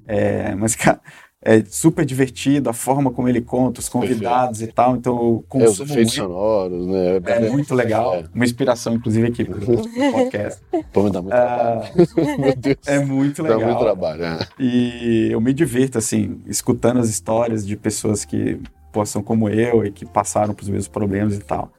É, 0.06 0.54
mas, 0.56 0.76
cara, 0.76 1.00
é 1.46 1.62
super 1.66 2.06
divertido 2.06 2.70
a 2.70 2.74
forma 2.74 3.12
como 3.12 3.28
ele 3.28 3.42
conta, 3.42 3.82
os 3.82 3.90
convidados 3.90 4.62
e 4.62 4.68
tal. 4.68 4.96
Então 4.96 5.14
eu 5.14 5.46
consumo 5.50 5.68
é, 5.68 5.70
os 5.70 5.80
efeitos 5.92 6.18
muito, 6.18 6.34
sonoros, 6.34 6.88
né? 6.88 7.22
É, 7.26 7.50
muito 7.50 7.76
legal. 7.76 8.16
É. 8.16 8.24
Uma 8.34 8.46
inspiração, 8.46 8.94
inclusive, 8.94 9.28
aqui 9.28 9.44
pro 9.44 9.60
podcast. 10.12 10.62
Pô, 10.94 11.04
me 11.04 11.12
dá 11.12 11.22
muito 11.22 11.36
trabalho. 11.36 11.92
Meu 12.40 12.56
Deus. 12.56 12.78
É 12.86 13.00
muito 13.00 13.44
legal. 13.44 13.60
Dá 13.60 13.66
muito 13.66 13.80
trabalho, 13.80 14.24
é. 14.24 14.40
E 14.58 15.28
eu 15.32 15.42
me 15.42 15.54
divirto, 15.54 15.98
assim, 15.98 16.42
escutando 16.48 17.02
as 17.02 17.10
histórias 17.10 17.68
de 17.68 17.76
pessoas 17.76 18.24
que 18.24 18.60
pô, 18.94 19.06
são 19.06 19.22
como 19.22 19.50
eu 19.50 19.86
e 19.86 19.92
que 19.92 20.06
passaram 20.06 20.54
pelos 20.54 20.70
mesmos 20.70 20.88
problemas 20.88 21.36
e 21.36 21.40
tal. 21.40 21.74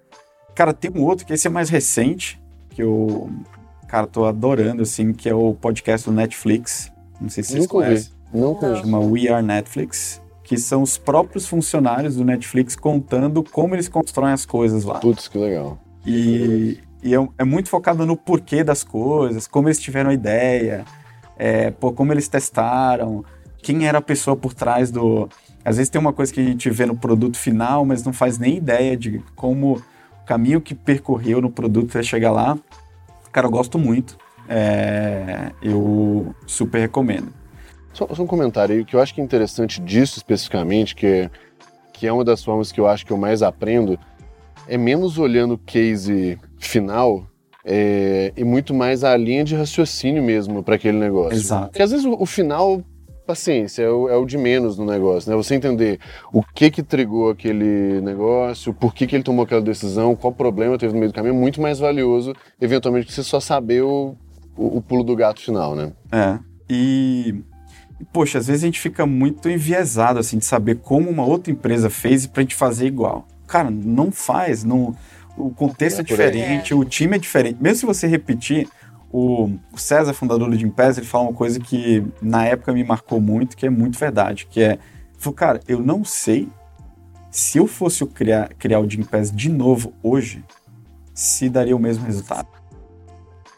Cara, 0.54 0.74
tem 0.74 0.90
um 0.94 1.02
outro 1.02 1.24
que 1.24 1.32
esse 1.32 1.46
é 1.46 1.50
mais 1.50 1.70
recente, 1.70 2.40
que 2.68 2.82
eu, 2.82 3.30
cara, 3.88 4.06
tô 4.06 4.26
adorando, 4.26 4.82
assim, 4.82 5.12
que 5.12 5.28
é 5.28 5.34
o 5.34 5.54
podcast 5.54 6.08
do 6.08 6.14
Netflix. 6.14 6.92
Não 7.18 7.30
sei 7.30 7.42
se 7.42 7.52
vocês 7.52 7.62
Nunca 7.62 7.72
conhecem. 7.72 8.13
Não 8.34 8.54
conheço. 8.54 8.82
Chama 8.82 8.98
We 8.98 9.28
Are 9.28 9.44
Netflix, 9.44 10.20
que 10.42 10.58
são 10.58 10.82
os 10.82 10.98
próprios 10.98 11.46
funcionários 11.46 12.16
do 12.16 12.24
Netflix 12.24 12.74
contando 12.74 13.42
como 13.44 13.74
eles 13.74 13.88
constroem 13.88 14.32
as 14.32 14.44
coisas 14.44 14.82
lá. 14.84 14.98
Putz, 14.98 15.28
que 15.28 15.38
legal. 15.38 15.78
E, 16.04 16.80
e 17.02 17.14
é, 17.14 17.28
é, 17.38 17.44
muito 17.44 17.68
focado 17.68 18.04
no 18.04 18.16
porquê 18.16 18.64
das 18.64 18.82
coisas, 18.82 19.46
como 19.46 19.68
eles 19.68 19.78
tiveram 19.78 20.10
a 20.10 20.14
ideia, 20.14 20.84
é, 21.38 21.70
pô, 21.70 21.92
como 21.92 22.12
eles 22.12 22.28
testaram, 22.28 23.24
quem 23.62 23.86
era 23.86 23.98
a 23.98 24.02
pessoa 24.02 24.36
por 24.36 24.52
trás 24.52 24.90
do. 24.90 25.28
Às 25.64 25.78
vezes 25.78 25.88
tem 25.88 25.98
uma 25.98 26.12
coisa 26.12 26.32
que 26.32 26.40
a 26.40 26.44
gente 26.44 26.68
vê 26.68 26.84
no 26.84 26.96
produto 26.96 27.38
final, 27.38 27.86
mas 27.86 28.04
não 28.04 28.12
faz 28.12 28.38
nem 28.38 28.58
ideia 28.58 28.96
de 28.96 29.22
como 29.34 29.76
o 29.76 30.26
caminho 30.26 30.60
que 30.60 30.74
percorreu 30.74 31.40
no 31.40 31.50
produto 31.50 31.90
até 31.90 32.02
chegar 32.02 32.32
lá. 32.32 32.58
Cara, 33.32 33.46
eu 33.46 33.50
gosto 33.50 33.78
muito. 33.78 34.18
É, 34.46 35.52
eu 35.62 36.34
super 36.46 36.80
recomendo. 36.80 37.32
Só, 37.94 38.08
só, 38.12 38.22
um 38.22 38.26
comentário 38.26 38.74
aí, 38.74 38.84
que 38.84 38.94
eu 38.94 39.00
acho 39.00 39.14
que 39.14 39.20
é 39.20 39.24
interessante 39.24 39.80
disso 39.80 40.18
especificamente, 40.18 40.94
que 40.94 41.06
é, 41.06 41.30
que 41.92 42.06
é 42.06 42.12
uma 42.12 42.24
das 42.24 42.44
formas 42.44 42.70
que 42.70 42.80
eu 42.80 42.86
acho 42.86 43.06
que 43.06 43.12
eu 43.12 43.16
mais 43.16 43.40
aprendo, 43.40 43.98
é 44.68 44.76
menos 44.76 45.16
olhando 45.16 45.54
o 45.54 45.58
case 45.58 46.38
final 46.58 47.24
é, 47.64 48.32
e 48.36 48.44
muito 48.44 48.74
mais 48.74 49.04
a 49.04 49.16
linha 49.16 49.44
de 49.44 49.54
raciocínio 49.54 50.22
mesmo 50.22 50.62
para 50.62 50.74
aquele 50.74 50.98
negócio. 50.98 51.38
Exato. 51.38 51.68
Porque 51.68 51.82
às 51.82 51.90
vezes 51.90 52.04
o, 52.04 52.12
o 52.20 52.26
final, 52.26 52.82
paciência, 53.26 53.82
é 53.84 53.88
o, 53.88 54.08
é 54.08 54.16
o, 54.16 54.26
de 54.26 54.36
menos 54.36 54.76
no 54.76 54.84
negócio, 54.84 55.30
né? 55.30 55.36
Você 55.36 55.54
entender 55.54 55.98
o 56.32 56.42
que 56.42 56.70
que 56.70 56.82
trigou 56.82 57.30
aquele 57.30 58.00
negócio, 58.02 58.74
por 58.74 58.92
que 58.92 59.06
que 59.06 59.16
ele 59.16 59.24
tomou 59.24 59.44
aquela 59.44 59.62
decisão, 59.62 60.14
qual 60.14 60.32
problema 60.32 60.76
teve 60.76 60.92
no 60.92 60.98
meio 60.98 61.10
do 61.10 61.14
caminho, 61.14 61.34
é 61.34 61.38
muito 61.38 61.60
mais 61.60 61.78
valioso, 61.78 62.34
eventualmente, 62.60 63.06
que 63.06 63.12
você 63.12 63.22
só 63.22 63.40
saber 63.40 63.82
o, 63.82 64.14
o, 64.56 64.78
o 64.78 64.82
pulo 64.82 65.02
do 65.02 65.16
gato 65.16 65.40
final, 65.40 65.74
né? 65.74 65.92
É. 66.12 66.38
E 66.68 67.42
poxa, 68.12 68.38
às 68.38 68.46
vezes 68.46 68.62
a 68.62 68.66
gente 68.66 68.80
fica 68.80 69.06
muito 69.06 69.48
enviesado, 69.48 70.18
assim, 70.18 70.38
de 70.38 70.44
saber 70.44 70.76
como 70.76 71.10
uma 71.10 71.24
outra 71.24 71.52
empresa 71.52 71.88
fez 71.90 72.26
pra 72.26 72.42
gente 72.42 72.54
fazer 72.54 72.86
igual. 72.86 73.26
Cara, 73.46 73.70
não 73.70 74.10
faz, 74.10 74.64
não... 74.64 74.94
O 75.36 75.50
contexto 75.50 75.98
é, 75.98 76.02
é 76.02 76.04
diferente, 76.04 76.72
é. 76.72 76.76
o 76.76 76.84
time 76.84 77.16
é 77.16 77.18
diferente. 77.18 77.58
Mesmo 77.60 77.78
se 77.78 77.86
você 77.86 78.06
repetir, 78.06 78.68
o 79.16 79.48
César, 79.76 80.12
fundador 80.12 80.50
do 80.50 80.56
Gimpass, 80.56 80.98
ele 80.98 81.06
fala 81.06 81.24
uma 81.24 81.32
coisa 81.32 81.60
que 81.60 82.04
na 82.20 82.44
época 82.46 82.72
me 82.72 82.82
marcou 82.82 83.20
muito, 83.20 83.56
que 83.56 83.64
é 83.64 83.70
muito 83.70 83.96
verdade, 83.96 84.44
que 84.44 84.60
é, 84.60 84.76
falou, 85.16 85.34
cara, 85.34 85.60
eu 85.68 85.78
não 85.78 86.04
sei 86.04 86.48
se 87.30 87.58
eu 87.58 87.68
fosse 87.68 88.04
criar, 88.06 88.48
criar 88.54 88.80
o 88.80 88.90
Gimpass 88.90 89.30
de 89.30 89.48
novo 89.48 89.92
hoje, 90.02 90.44
se 91.14 91.48
daria 91.48 91.76
o 91.76 91.78
mesmo 91.78 92.04
resultado. 92.04 92.48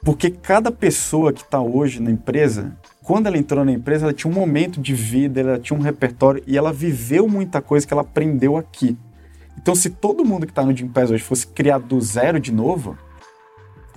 Porque 0.05 0.31
cada 0.31 0.71
pessoa 0.71 1.33
que 1.33 1.41
está 1.41 1.59
hoje 1.59 2.01
na 2.01 2.11
empresa 2.11 2.77
quando 3.07 3.29
ela 3.29 3.39
entrou 3.39 3.65
na 3.65 3.71
empresa, 3.71 4.05
ela 4.05 4.13
tinha 4.13 4.29
um 4.29 4.35
momento 4.35 4.81
de 4.81 4.93
vida, 4.93 5.41
ela 5.41 5.59
tinha 5.61 5.79
um 5.79 5.81
repertório 5.81 6.43
e 6.45 6.59
ela 6.59 6.73
viveu 6.73 7.29
muita 7.29 7.63
coisa 7.63 7.87
que 7.87 7.95
ela 7.95 8.03
aprendeu 8.03 8.57
aqui. 8.57 8.99
Então, 9.57 9.77
se 9.77 9.91
todo 9.91 10.25
mundo 10.25 10.45
que 10.45 10.51
está 10.51 10.65
no 10.65 10.77
Jim 10.77 10.89
Pass 10.89 11.13
hoje 11.13 11.23
fosse 11.23 11.47
criado 11.47 11.87
do 11.87 12.01
zero 12.01 12.41
de 12.41 12.51
novo, 12.51 12.99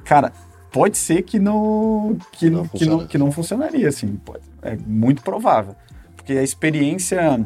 cara, 0.06 0.32
pode 0.72 0.96
ser 0.96 1.24
que 1.24 1.40
não 1.40 2.18
que 2.32 2.52
não, 2.52 2.68
que 2.68 2.86
não, 2.86 3.08
que 3.08 3.18
não 3.18 3.32
funcionaria, 3.32 3.90
assim, 3.90 4.16
pode, 4.24 4.44
é 4.62 4.78
muito 4.86 5.24
provável, 5.24 5.76
porque 6.16 6.34
a 6.34 6.44
experiência 6.44 7.44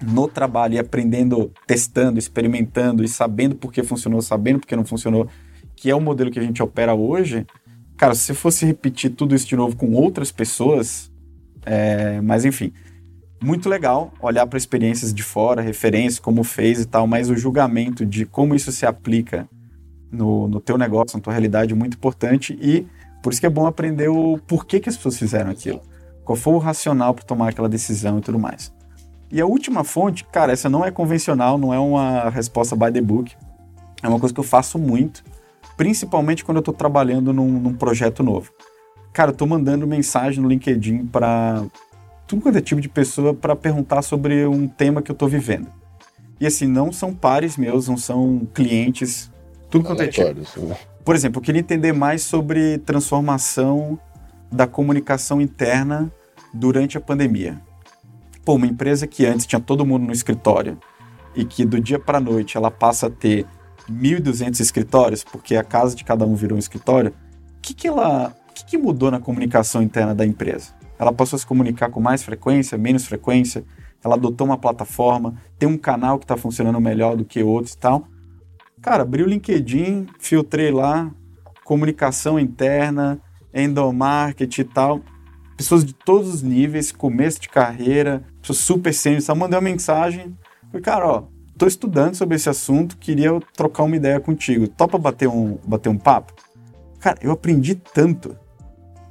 no 0.00 0.26
trabalho 0.26 0.76
e 0.76 0.78
aprendendo, 0.78 1.52
testando, 1.66 2.18
experimentando 2.18 3.04
e 3.04 3.08
sabendo 3.08 3.54
por 3.56 3.70
que 3.70 3.82
funcionou, 3.82 4.22
sabendo 4.22 4.60
por 4.60 4.66
que 4.66 4.74
não 4.74 4.86
funcionou, 4.86 5.28
que 5.76 5.90
é 5.90 5.94
o 5.94 6.00
modelo 6.00 6.30
que 6.30 6.38
a 6.38 6.42
gente 6.42 6.62
opera 6.62 6.94
hoje, 6.94 7.46
Cara, 7.96 8.14
se 8.14 8.22
você 8.22 8.34
fosse 8.34 8.66
repetir 8.66 9.10
tudo 9.10 9.34
isso 9.34 9.46
de 9.46 9.56
novo 9.56 9.76
com 9.76 9.92
outras 9.92 10.32
pessoas, 10.32 11.10
é... 11.64 12.20
mas 12.20 12.44
enfim, 12.44 12.72
muito 13.42 13.68
legal 13.68 14.12
olhar 14.20 14.46
para 14.46 14.56
experiências 14.56 15.12
de 15.12 15.22
fora, 15.22 15.60
referências, 15.60 16.18
como 16.18 16.42
fez 16.42 16.80
e 16.80 16.86
tal, 16.86 17.06
mas 17.06 17.28
o 17.28 17.36
julgamento 17.36 18.04
de 18.04 18.24
como 18.24 18.54
isso 18.54 18.72
se 18.72 18.86
aplica 18.86 19.48
no, 20.10 20.48
no 20.48 20.60
teu 20.60 20.78
negócio, 20.78 21.16
na 21.18 21.22
tua 21.22 21.32
realidade 21.32 21.72
é 21.72 21.76
muito 21.76 21.96
importante 21.96 22.58
e 22.60 22.86
por 23.22 23.32
isso 23.32 23.40
que 23.40 23.46
é 23.46 23.50
bom 23.50 23.66
aprender 23.66 24.08
o 24.08 24.38
porquê 24.46 24.80
que 24.80 24.88
as 24.88 24.96
pessoas 24.96 25.18
fizeram 25.18 25.50
aquilo. 25.50 25.80
Qual 26.24 26.36
foi 26.36 26.54
o 26.54 26.58
racional 26.58 27.14
para 27.14 27.24
tomar 27.24 27.48
aquela 27.50 27.68
decisão 27.68 28.18
e 28.18 28.20
tudo 28.22 28.38
mais. 28.38 28.72
E 29.30 29.40
a 29.40 29.46
última 29.46 29.82
fonte, 29.82 30.24
cara, 30.24 30.52
essa 30.52 30.68
não 30.68 30.84
é 30.84 30.90
convencional, 30.90 31.58
não 31.58 31.74
é 31.74 31.78
uma 31.78 32.30
resposta 32.30 32.76
by 32.76 32.92
the 32.92 33.00
book. 33.00 33.34
É 34.02 34.08
uma 34.08 34.20
coisa 34.20 34.34
que 34.34 34.40
eu 34.40 34.44
faço 34.44 34.78
muito 34.78 35.24
principalmente 35.76 36.44
quando 36.44 36.58
eu 36.58 36.60
estou 36.60 36.74
trabalhando 36.74 37.32
num, 37.32 37.48
num, 37.48 37.74
projeto 37.74 38.22
novo. 38.22 38.52
Cara, 39.12 39.30
eu 39.30 39.36
tô 39.36 39.46
mandando 39.46 39.86
mensagem 39.86 40.42
no 40.42 40.48
LinkedIn 40.48 41.06
para 41.06 41.64
tudo 42.26 42.42
quanto 42.42 42.58
é 42.58 42.60
tipo 42.60 42.80
de 42.80 42.88
pessoa 42.88 43.34
para 43.34 43.54
perguntar 43.54 44.02
sobre 44.02 44.46
um 44.46 44.66
tema 44.66 45.02
que 45.02 45.10
eu 45.10 45.14
estou 45.14 45.28
vivendo. 45.28 45.68
E 46.40 46.46
assim, 46.46 46.66
não 46.66 46.92
são 46.92 47.14
pares 47.14 47.56
meus, 47.56 47.88
não 47.88 47.96
são 47.96 48.46
clientes, 48.52 49.30
tudo 49.70 49.84
quanto 49.84 50.02
é 50.02 50.08
tipo. 50.08 50.40
Né? 50.66 50.76
Por 51.04 51.14
exemplo, 51.14 51.38
eu 51.38 51.44
queria 51.44 51.60
entender 51.60 51.92
mais 51.92 52.22
sobre 52.22 52.78
transformação 52.78 53.98
da 54.50 54.66
comunicação 54.66 55.40
interna 55.40 56.10
durante 56.52 56.96
a 56.96 57.00
pandemia. 57.00 57.60
Pô, 58.44 58.54
uma 58.54 58.66
empresa 58.66 59.06
que 59.06 59.26
antes 59.26 59.46
tinha 59.46 59.60
todo 59.60 59.84
mundo 59.84 60.06
no 60.06 60.12
escritório 60.12 60.78
e 61.34 61.44
que 61.44 61.64
do 61.64 61.80
dia 61.80 61.98
para 61.98 62.20
noite 62.20 62.56
ela 62.56 62.70
passa 62.70 63.06
a 63.08 63.10
ter 63.10 63.46
1.200 63.90 64.60
escritórios, 64.60 65.24
porque 65.24 65.56
a 65.56 65.64
casa 65.64 65.94
de 65.94 66.04
cada 66.04 66.24
um 66.26 66.34
virou 66.34 66.56
um 66.56 66.58
escritório, 66.58 67.10
o 67.10 67.60
que, 67.60 67.74
que 67.74 67.88
ela. 67.88 68.34
Que, 68.54 68.64
que 68.64 68.78
mudou 68.78 69.10
na 69.10 69.18
comunicação 69.18 69.82
interna 69.82 70.14
da 70.14 70.24
empresa? 70.24 70.72
Ela 70.98 71.12
passou 71.12 71.36
a 71.36 71.40
se 71.40 71.46
comunicar 71.46 71.90
com 71.90 72.00
mais 72.00 72.22
frequência, 72.22 72.78
menos 72.78 73.04
frequência, 73.04 73.64
ela 74.04 74.14
adotou 74.14 74.46
uma 74.46 74.58
plataforma, 74.58 75.34
tem 75.58 75.68
um 75.68 75.78
canal 75.78 76.18
que 76.18 76.24
está 76.24 76.36
funcionando 76.36 76.80
melhor 76.80 77.16
do 77.16 77.24
que 77.24 77.42
outros 77.42 77.72
e 77.72 77.78
tal. 77.78 78.06
Cara, 78.80 79.02
abri 79.02 79.22
o 79.22 79.26
LinkedIn, 79.26 80.06
filtrei 80.18 80.70
lá, 80.70 81.10
comunicação 81.64 82.38
interna, 82.38 83.18
endomarketing 83.52 84.60
e 84.60 84.64
tal. 84.64 85.00
Pessoas 85.56 85.84
de 85.84 85.94
todos 85.94 86.32
os 86.32 86.42
níveis, 86.42 86.92
começo 86.92 87.40
de 87.40 87.48
carreira, 87.48 88.22
pessoas 88.40 88.58
super 88.58 88.92
sêniores, 88.92 89.24
só 89.24 89.34
mandei 89.34 89.58
uma 89.58 89.64
mensagem. 89.64 90.36
Falei, 90.66 90.82
cara, 90.82 91.08
ó, 91.08 91.24
Estou 91.54 91.68
estudando 91.68 92.16
sobre 92.16 92.34
esse 92.34 92.48
assunto, 92.48 92.98
queria 92.98 93.30
trocar 93.56 93.84
uma 93.84 93.94
ideia 93.94 94.18
contigo. 94.18 94.66
Topa 94.66 94.98
bater 94.98 95.28
um, 95.28 95.56
bater 95.64 95.88
um 95.88 95.96
papo? 95.96 96.34
Cara, 96.98 97.16
eu 97.22 97.30
aprendi 97.30 97.76
tanto, 97.76 98.36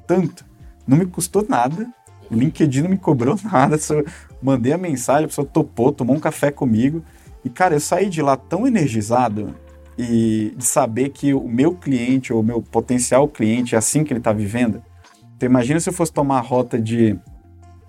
tanto. 0.05 0.45
Não 0.85 0.97
me 0.97 1.05
custou 1.05 1.45
nada. 1.47 1.87
O 2.29 2.35
LinkedIn 2.35 2.81
não 2.81 2.89
me 2.89 2.97
cobrou 2.97 3.37
nada. 3.49 3.77
Só 3.77 3.95
mandei 4.41 4.73
a 4.73 4.77
mensagem, 4.77 5.23
a 5.23 5.27
pessoa 5.29 5.47
topou, 5.47 5.93
tomou 5.93 6.17
um 6.17 6.19
café 6.19 6.51
comigo. 6.51 7.01
E, 7.45 7.49
cara, 7.49 7.75
eu 7.75 7.79
saí 7.79 8.09
de 8.09 8.21
lá 8.21 8.35
tão 8.35 8.67
energizado 8.67 9.55
e 9.97 10.53
de 10.57 10.65
saber 10.65 11.09
que 11.09 11.33
o 11.33 11.47
meu 11.47 11.73
cliente 11.73 12.33
ou 12.33 12.41
o 12.41 12.43
meu 12.43 12.61
potencial 12.61 13.25
cliente 13.25 13.73
é 13.73 13.77
assim 13.77 14.03
que 14.03 14.11
ele 14.11 14.19
está 14.19 14.33
vivendo. 14.33 14.83
Então, 15.37 15.47
imagina 15.47 15.79
se 15.79 15.87
eu 15.87 15.93
fosse 15.93 16.11
tomar 16.11 16.39
a 16.39 16.41
rota 16.41 16.77
de 16.77 17.17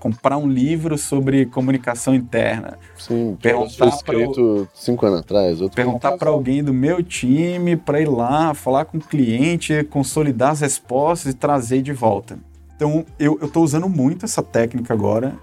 comprar 0.05 0.37
um 0.37 0.47
livro 0.47 0.99
sobre 0.99 1.47
comunicação 1.47 2.15
interna. 2.15 2.77
Sim, 2.99 3.39
perguntar 3.41 3.87
escrito 3.87 4.69
para 4.71 4.79
cinco 4.79 5.07
anos 5.07 5.21
atrás. 5.21 5.59
perguntar 5.75 6.19
para 6.19 6.29
alguém 6.29 6.63
do 6.63 6.75
meu 6.75 7.03
time 7.03 7.75
para 7.75 8.03
ir 8.03 8.09
lá, 8.09 8.53
falar 8.53 8.85
com 8.85 8.99
o 8.99 9.01
cliente, 9.01 9.83
consolidar 9.85 10.51
as 10.51 10.61
respostas 10.61 11.33
e 11.33 11.35
trazer 11.35 11.81
de 11.81 11.95
volta. 11.95 12.39
Então, 12.77 13.07
eu 13.19 13.39
estou 13.41 13.65
usando 13.65 13.89
muito 13.89 14.27
essa 14.27 14.43
técnica 14.43 14.93
agora 14.93 15.39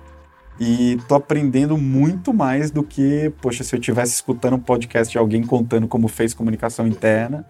e 0.60 0.94
estou 0.94 1.18
aprendendo 1.18 1.76
muito 1.76 2.32
mais 2.32 2.70
do 2.70 2.84
que, 2.84 3.34
poxa, 3.42 3.64
se 3.64 3.76
eu 3.76 3.80
estivesse 3.80 4.14
escutando 4.14 4.58
um 4.58 4.60
podcast 4.60 5.12
de 5.12 5.18
alguém 5.18 5.42
contando 5.42 5.88
como 5.88 6.08
fez 6.08 6.36
comunicação 6.36 6.86
interna 6.86 7.48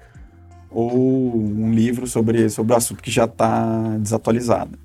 ou 0.70 1.36
um 1.36 1.74
livro 1.74 2.08
sobre, 2.08 2.50
sobre 2.50 2.72
o 2.72 2.78
assunto 2.78 3.04
que 3.04 3.12
já 3.12 3.26
está 3.26 3.98
desatualizado. 4.00 4.80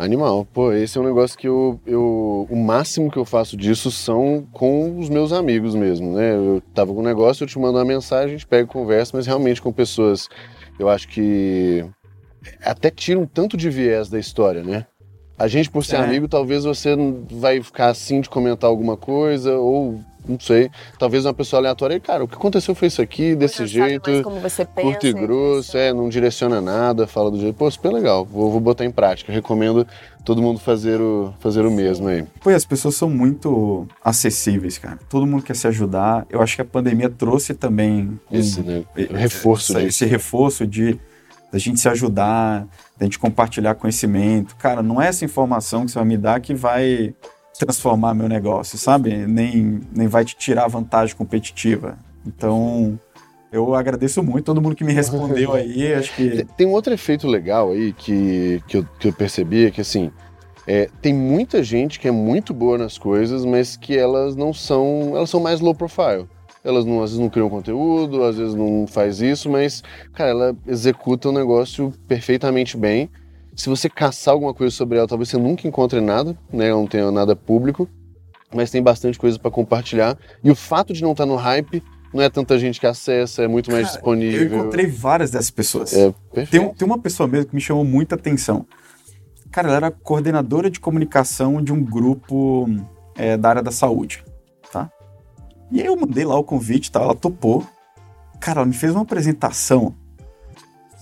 Animal. 0.00 0.46
Pô, 0.46 0.72
esse 0.72 0.96
é 0.96 1.00
um 1.00 1.04
negócio 1.04 1.36
que 1.36 1.46
eu, 1.46 1.78
eu. 1.86 2.46
O 2.48 2.56
máximo 2.56 3.10
que 3.10 3.18
eu 3.18 3.24
faço 3.26 3.54
disso 3.54 3.90
são 3.90 4.46
com 4.50 4.98
os 4.98 5.10
meus 5.10 5.30
amigos 5.30 5.74
mesmo, 5.74 6.14
né? 6.14 6.34
Eu 6.34 6.62
tava 6.74 6.94
com 6.94 7.00
um 7.00 7.04
negócio, 7.04 7.44
eu 7.44 7.46
te 7.46 7.58
mando 7.58 7.76
uma 7.76 7.84
mensagem, 7.84 8.28
a 8.28 8.30
gente 8.30 8.46
pega 8.46 8.64
e 8.64 8.66
conversa, 8.66 9.14
mas 9.14 9.26
realmente 9.26 9.60
com 9.60 9.70
pessoas. 9.70 10.26
Eu 10.78 10.88
acho 10.88 11.06
que 11.06 11.84
até 12.64 12.90
tira 12.90 13.20
um 13.20 13.26
tanto 13.26 13.58
de 13.58 13.68
viés 13.68 14.08
da 14.08 14.18
história, 14.18 14.62
né? 14.62 14.86
A 15.38 15.46
gente, 15.46 15.70
por 15.70 15.84
ser 15.84 15.96
É. 15.96 15.98
amigo, 15.98 16.26
talvez 16.26 16.64
você 16.64 16.96
vai 17.30 17.62
ficar 17.62 17.88
assim 17.88 18.22
de 18.22 18.30
comentar 18.30 18.70
alguma 18.70 18.96
coisa, 18.96 19.58
ou 19.58 20.00
não 20.28 20.38
sei, 20.38 20.70
talvez 20.98 21.24
uma 21.24 21.34
pessoa 21.34 21.60
aleatória, 21.60 21.94
"Ei, 21.94 22.00
cara, 22.00 22.22
o 22.24 22.28
que 22.28 22.34
aconteceu 22.34 22.74
foi 22.74 22.88
isso 22.88 23.00
aqui, 23.02 23.34
desse 23.34 23.66
Já 23.66 23.66
sabe 23.66 23.78
mais 23.78 23.90
jeito, 23.90 24.22
como 24.22 24.40
você 24.40 24.64
pensa, 24.64 24.88
curto 24.88 25.06
e 25.06 25.12
grosso, 25.12 25.76
é, 25.76 25.92
não 25.92 26.08
direciona 26.08 26.60
nada, 26.60 27.06
fala 27.06 27.30
do 27.30 27.38
jeito, 27.40 27.54
pô, 27.56 27.70
super 27.70 27.92
legal, 27.92 28.24
vou, 28.24 28.50
vou 28.50 28.60
botar 28.60 28.84
em 28.84 28.90
prática, 28.90 29.32
recomendo 29.32 29.86
todo 30.24 30.42
mundo 30.42 30.60
fazer 30.60 31.00
o, 31.00 31.32
fazer 31.40 31.64
o 31.64 31.70
mesmo 31.70 32.06
aí. 32.08 32.24
Pô, 32.42 32.50
e 32.50 32.54
as 32.54 32.64
pessoas 32.64 32.94
são 32.94 33.08
muito 33.08 33.86
acessíveis, 34.04 34.76
cara. 34.78 34.98
Todo 35.08 35.26
mundo 35.26 35.42
quer 35.42 35.56
se 35.56 35.66
ajudar. 35.66 36.26
Eu 36.28 36.42
acho 36.42 36.56
que 36.56 36.62
a 36.62 36.64
pandemia 36.64 37.08
trouxe 37.08 37.54
também 37.54 38.18
um- 38.30 38.38
Esse, 38.38 38.60
né, 38.60 38.84
reforço 39.12 39.72
essa- 39.72 39.80
disso. 39.84 40.04
esse 40.04 40.10
reforço 40.10 40.66
de 40.66 40.98
da 41.52 41.58
gente 41.58 41.80
se 41.80 41.88
ajudar, 41.88 42.64
da 42.96 43.04
gente 43.06 43.18
compartilhar 43.18 43.74
conhecimento. 43.74 44.54
Cara, 44.54 44.84
não 44.84 45.02
é 45.02 45.08
essa 45.08 45.24
informação 45.24 45.84
que 45.84 45.90
você 45.90 45.98
vai 45.98 46.06
me 46.06 46.16
dar 46.16 46.38
que 46.40 46.54
vai 46.54 47.12
transformar 47.60 48.14
meu 48.14 48.28
negócio, 48.28 48.78
sabe? 48.78 49.14
Nem, 49.26 49.80
nem 49.94 50.08
vai 50.08 50.24
te 50.24 50.34
tirar 50.34 50.66
vantagem 50.66 51.14
competitiva. 51.14 51.98
Então, 52.26 52.98
eu 53.52 53.74
agradeço 53.74 54.22
muito 54.22 54.46
todo 54.46 54.62
mundo 54.62 54.74
que 54.74 54.82
me 54.84 54.92
respondeu 54.92 55.52
aí. 55.52 55.92
Acho 55.92 56.14
que 56.16 56.44
Tem- 56.56 56.66
um 56.66 56.72
outro 56.72 56.92
efeito 56.94 57.28
legal 57.28 57.72
aí 57.72 57.92
que, 57.92 58.62
que, 58.66 58.78
eu, 58.78 58.86
que 58.98 59.08
eu 59.08 59.12
percebi, 59.12 59.66
é 59.66 59.70
que 59.70 59.80
assim, 59.82 60.10
é, 60.66 60.88
tem 61.02 61.12
muita 61.12 61.62
gente 61.62 62.00
que 62.00 62.08
é 62.08 62.10
muito 62.10 62.54
boa 62.54 62.78
nas 62.78 62.96
coisas, 62.96 63.44
mas 63.44 63.76
que 63.76 63.96
elas 63.96 64.34
não 64.34 64.54
são, 64.54 65.12
elas 65.14 65.28
são 65.28 65.40
mais 65.40 65.60
low 65.60 65.74
profile. 65.74 66.26
Elas 66.64 66.84
não, 66.84 67.02
às 67.02 67.10
vezes 67.10 67.18
não 67.18 67.30
criam 67.30 67.48
conteúdo, 67.50 68.22
às 68.22 68.36
vezes 68.36 68.54
não 68.54 68.86
faz 68.86 69.20
isso, 69.20 69.50
mas, 69.50 69.82
cara, 70.14 70.30
ela 70.30 70.56
executa 70.66 71.28
o 71.28 71.32
negócio 71.32 71.92
perfeitamente 72.06 72.76
bem. 72.76 73.10
Se 73.60 73.68
você 73.68 73.90
caçar 73.90 74.32
alguma 74.32 74.54
coisa 74.54 74.74
sobre 74.74 74.96
ela, 74.96 75.06
talvez 75.06 75.28
você 75.28 75.36
nunca 75.36 75.68
encontre 75.68 76.00
nada, 76.00 76.34
né? 76.50 76.68
Ela 76.68 76.80
não 76.80 76.86
tenha 76.86 77.10
nada 77.10 77.36
público, 77.36 77.86
mas 78.54 78.70
tem 78.70 78.82
bastante 78.82 79.18
coisa 79.18 79.38
para 79.38 79.50
compartilhar. 79.50 80.16
E 80.42 80.50
o 80.50 80.54
fato 80.54 80.94
de 80.94 81.02
não 81.02 81.12
estar 81.12 81.26
no 81.26 81.36
hype, 81.36 81.82
não 82.14 82.22
é 82.22 82.30
tanta 82.30 82.58
gente 82.58 82.80
que 82.80 82.86
acessa, 82.86 83.42
é 83.42 83.46
muito 83.46 83.70
mais 83.70 83.88
Cara, 83.88 83.98
disponível. 83.98 84.40
eu 84.40 84.46
encontrei 84.46 84.86
várias 84.86 85.30
dessas 85.30 85.50
pessoas. 85.50 85.92
É 85.92 86.10
perfeito. 86.32 86.68
Tem, 86.68 86.74
tem 86.74 86.86
uma 86.86 86.98
pessoa 86.98 87.26
mesmo 87.26 87.50
que 87.50 87.54
me 87.54 87.60
chamou 87.60 87.84
muita 87.84 88.14
atenção. 88.14 88.64
Cara, 89.50 89.68
ela 89.68 89.76
era 89.76 89.90
coordenadora 89.90 90.70
de 90.70 90.80
comunicação 90.80 91.62
de 91.62 91.70
um 91.70 91.84
grupo 91.84 92.66
é, 93.14 93.36
da 93.36 93.50
área 93.50 93.62
da 93.62 93.70
saúde, 93.70 94.24
tá? 94.72 94.90
E 95.70 95.82
aí 95.82 95.86
eu 95.86 95.96
mandei 95.96 96.24
lá 96.24 96.34
o 96.34 96.44
convite 96.44 96.86
e 96.86 96.92
tal, 96.92 97.02
ela 97.02 97.14
topou. 97.14 97.66
Cara, 98.40 98.60
ela 98.60 98.66
me 98.66 98.72
fez 98.72 98.92
uma 98.94 99.02
apresentação 99.02 99.94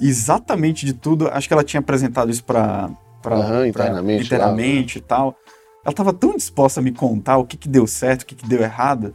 exatamente 0.00 0.84
de 0.86 0.92
tudo. 0.92 1.28
Acho 1.28 1.46
que 1.48 1.54
ela 1.54 1.64
tinha 1.64 1.80
apresentado 1.80 2.30
isso 2.30 2.44
pra, 2.44 2.90
pra, 3.22 3.36
Aham, 3.36 3.48
pra- 3.58 3.68
internamente, 3.68 4.24
internamente 4.26 4.98
e 4.98 5.00
tal. 5.00 5.34
Ela 5.84 5.94
tava 5.94 6.12
tão 6.12 6.34
disposta 6.36 6.80
a 6.80 6.82
me 6.82 6.92
contar 6.92 7.38
o 7.38 7.44
que, 7.44 7.56
que 7.56 7.68
deu 7.68 7.86
certo, 7.86 8.22
o 8.22 8.26
que, 8.26 8.34
que 8.34 8.46
deu 8.48 8.60
errado, 8.60 9.14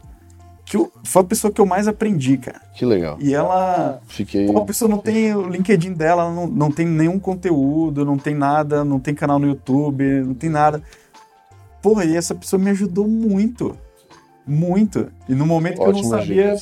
que 0.64 0.76
eu- 0.76 0.90
foi 1.04 1.22
a 1.22 1.24
pessoa 1.24 1.52
que 1.52 1.60
eu 1.60 1.66
mais 1.66 1.86
aprendi, 1.86 2.36
cara. 2.38 2.60
Que 2.74 2.84
legal. 2.84 3.16
E 3.20 3.34
ela 3.34 4.00
Fiquei. 4.08 4.46
Pô, 4.46 4.58
a 4.58 4.64
pessoa 4.64 4.88
não 4.88 4.98
tem 4.98 5.34
o 5.34 5.46
LinkedIn 5.48 5.92
dela, 5.92 6.22
ela 6.22 6.32
não, 6.34 6.46
não 6.46 6.70
tem 6.72 6.86
nenhum 6.86 7.18
conteúdo, 7.18 8.04
não 8.04 8.16
tem 8.18 8.34
nada, 8.34 8.84
não 8.84 8.98
tem 8.98 9.14
canal 9.14 9.38
no 9.38 9.46
YouTube, 9.46 10.02
não 10.24 10.34
tem 10.34 10.50
nada. 10.50 10.82
Porra, 11.82 12.04
e 12.06 12.16
essa 12.16 12.34
pessoa 12.34 12.60
me 12.60 12.70
ajudou 12.70 13.06
muito. 13.06 13.76
Muito. 14.46 15.10
E 15.28 15.34
no 15.34 15.46
momento 15.46 15.76
que 15.76 15.82
eu 15.82 15.92
não 15.92 16.02
sabia. 16.18 16.56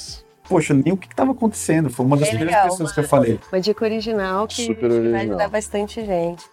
Poxa, 0.49 0.75
nem 0.75 0.93
o 0.93 0.97
que 0.97 1.07
estava 1.07 1.33
acontecendo. 1.33 1.91
Foi 1.91 2.05
uma 2.07 2.17
das 2.17 2.29
Que 2.29 2.37
primeiras 2.37 2.57
legal, 2.63 2.71
pessoas 2.71 2.93
que 2.93 3.01
eu 3.01 3.05
falei. 3.05 3.39
Uma 3.53 3.61
dica 3.61 3.85
original 3.85 4.47
que, 4.47 4.67
Super 4.67 4.77
que 4.77 4.89
vai 4.89 4.99
original. 4.99 5.21
ajudar 5.23 5.49
bastante 5.49 6.05
gente. 6.05 6.45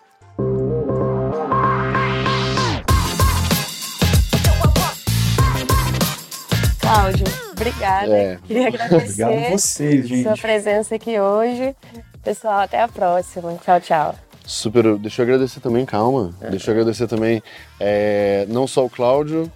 Cláudio, 6.79 7.25
obrigada. 7.51 8.15
É. 8.17 8.39
Queria 8.45 8.67
agradecer 8.67 9.23
Obrigado 9.23 9.47
a 9.47 9.57
vocês, 9.57 10.07
sua 10.07 10.17
gente. 10.17 10.41
presença 10.41 10.95
aqui 10.95 11.19
hoje. 11.19 11.75
Pessoal, 12.23 12.59
até 12.61 12.81
a 12.81 12.87
próxima. 12.87 13.57
Tchau, 13.63 13.79
tchau. 13.79 14.15
Super. 14.45 14.97
Deixa 14.97 15.21
eu 15.21 15.25
agradecer 15.25 15.59
também, 15.59 15.85
calma. 15.85 16.33
Deixa 16.49 16.71
eu 16.71 16.73
agradecer 16.73 17.07
também 17.07 17.41
é, 17.79 18.45
não 18.49 18.65
só 18.65 18.85
o 18.85 18.89
Cláudio, 18.89 19.51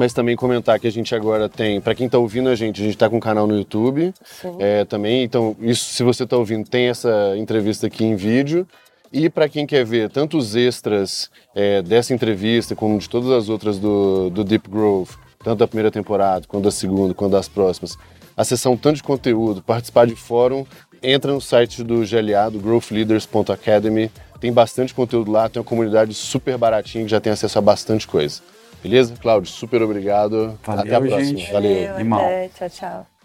mas 0.00 0.14
também 0.14 0.34
comentar 0.34 0.80
que 0.80 0.86
a 0.86 0.90
gente 0.90 1.14
agora 1.14 1.46
tem, 1.46 1.78
para 1.78 1.94
quem 1.94 2.08
tá 2.08 2.16
ouvindo 2.16 2.48
a 2.48 2.54
gente, 2.54 2.80
a 2.80 2.84
gente 2.86 2.96
tá 2.96 3.10
com 3.10 3.18
um 3.18 3.20
canal 3.20 3.46
no 3.46 3.54
YouTube 3.54 4.14
é, 4.58 4.82
também. 4.86 5.22
Então, 5.22 5.54
isso, 5.60 5.92
se 5.92 6.02
você 6.02 6.26
tá 6.26 6.38
ouvindo, 6.38 6.66
tem 6.66 6.86
essa 6.86 7.34
entrevista 7.36 7.86
aqui 7.86 8.02
em 8.02 8.16
vídeo. 8.16 8.66
E 9.12 9.28
para 9.28 9.46
quem 9.46 9.66
quer 9.66 9.84
ver 9.84 10.08
tanto 10.08 10.38
os 10.38 10.56
extras 10.56 11.30
é, 11.54 11.82
dessa 11.82 12.14
entrevista, 12.14 12.74
como 12.74 12.98
de 12.98 13.10
todas 13.10 13.28
as 13.30 13.50
outras 13.50 13.78
do, 13.78 14.30
do 14.30 14.42
Deep 14.42 14.70
Growth, 14.70 15.10
tanto 15.44 15.58
da 15.58 15.68
primeira 15.68 15.90
temporada, 15.90 16.46
quanto 16.48 16.64
da 16.64 16.70
segunda, 16.70 17.12
quanto 17.12 17.32
das 17.32 17.46
próximas, 17.46 17.98
acessar 18.34 18.72
um 18.72 18.78
tanto 18.78 18.96
de 18.96 19.02
conteúdo, 19.02 19.60
participar 19.60 20.06
de 20.06 20.16
fórum, 20.16 20.64
entra 21.02 21.30
no 21.30 21.42
site 21.42 21.84
do 21.84 21.96
GLA, 22.06 22.50
do 22.50 22.58
growthleaders.academy. 22.58 24.10
Tem 24.40 24.50
bastante 24.50 24.94
conteúdo 24.94 25.30
lá, 25.30 25.46
tem 25.46 25.60
uma 25.60 25.68
comunidade 25.68 26.14
super 26.14 26.56
baratinha 26.56 27.04
que 27.04 27.10
já 27.10 27.20
tem 27.20 27.34
acesso 27.34 27.58
a 27.58 27.60
bastante 27.60 28.06
coisa. 28.06 28.40
Beleza? 28.82 29.14
Cláudio, 29.20 29.50
super 29.50 29.82
obrigado. 29.82 30.58
Valeu, 30.64 30.82
Até 30.82 30.94
a 30.94 31.00
próxima. 31.00 31.24
gente. 31.24 31.52
Valeu. 31.52 31.94
Animal. 31.96 32.20
até. 32.20 32.48
Tchau, 32.48 32.70
tchau. 32.70 33.19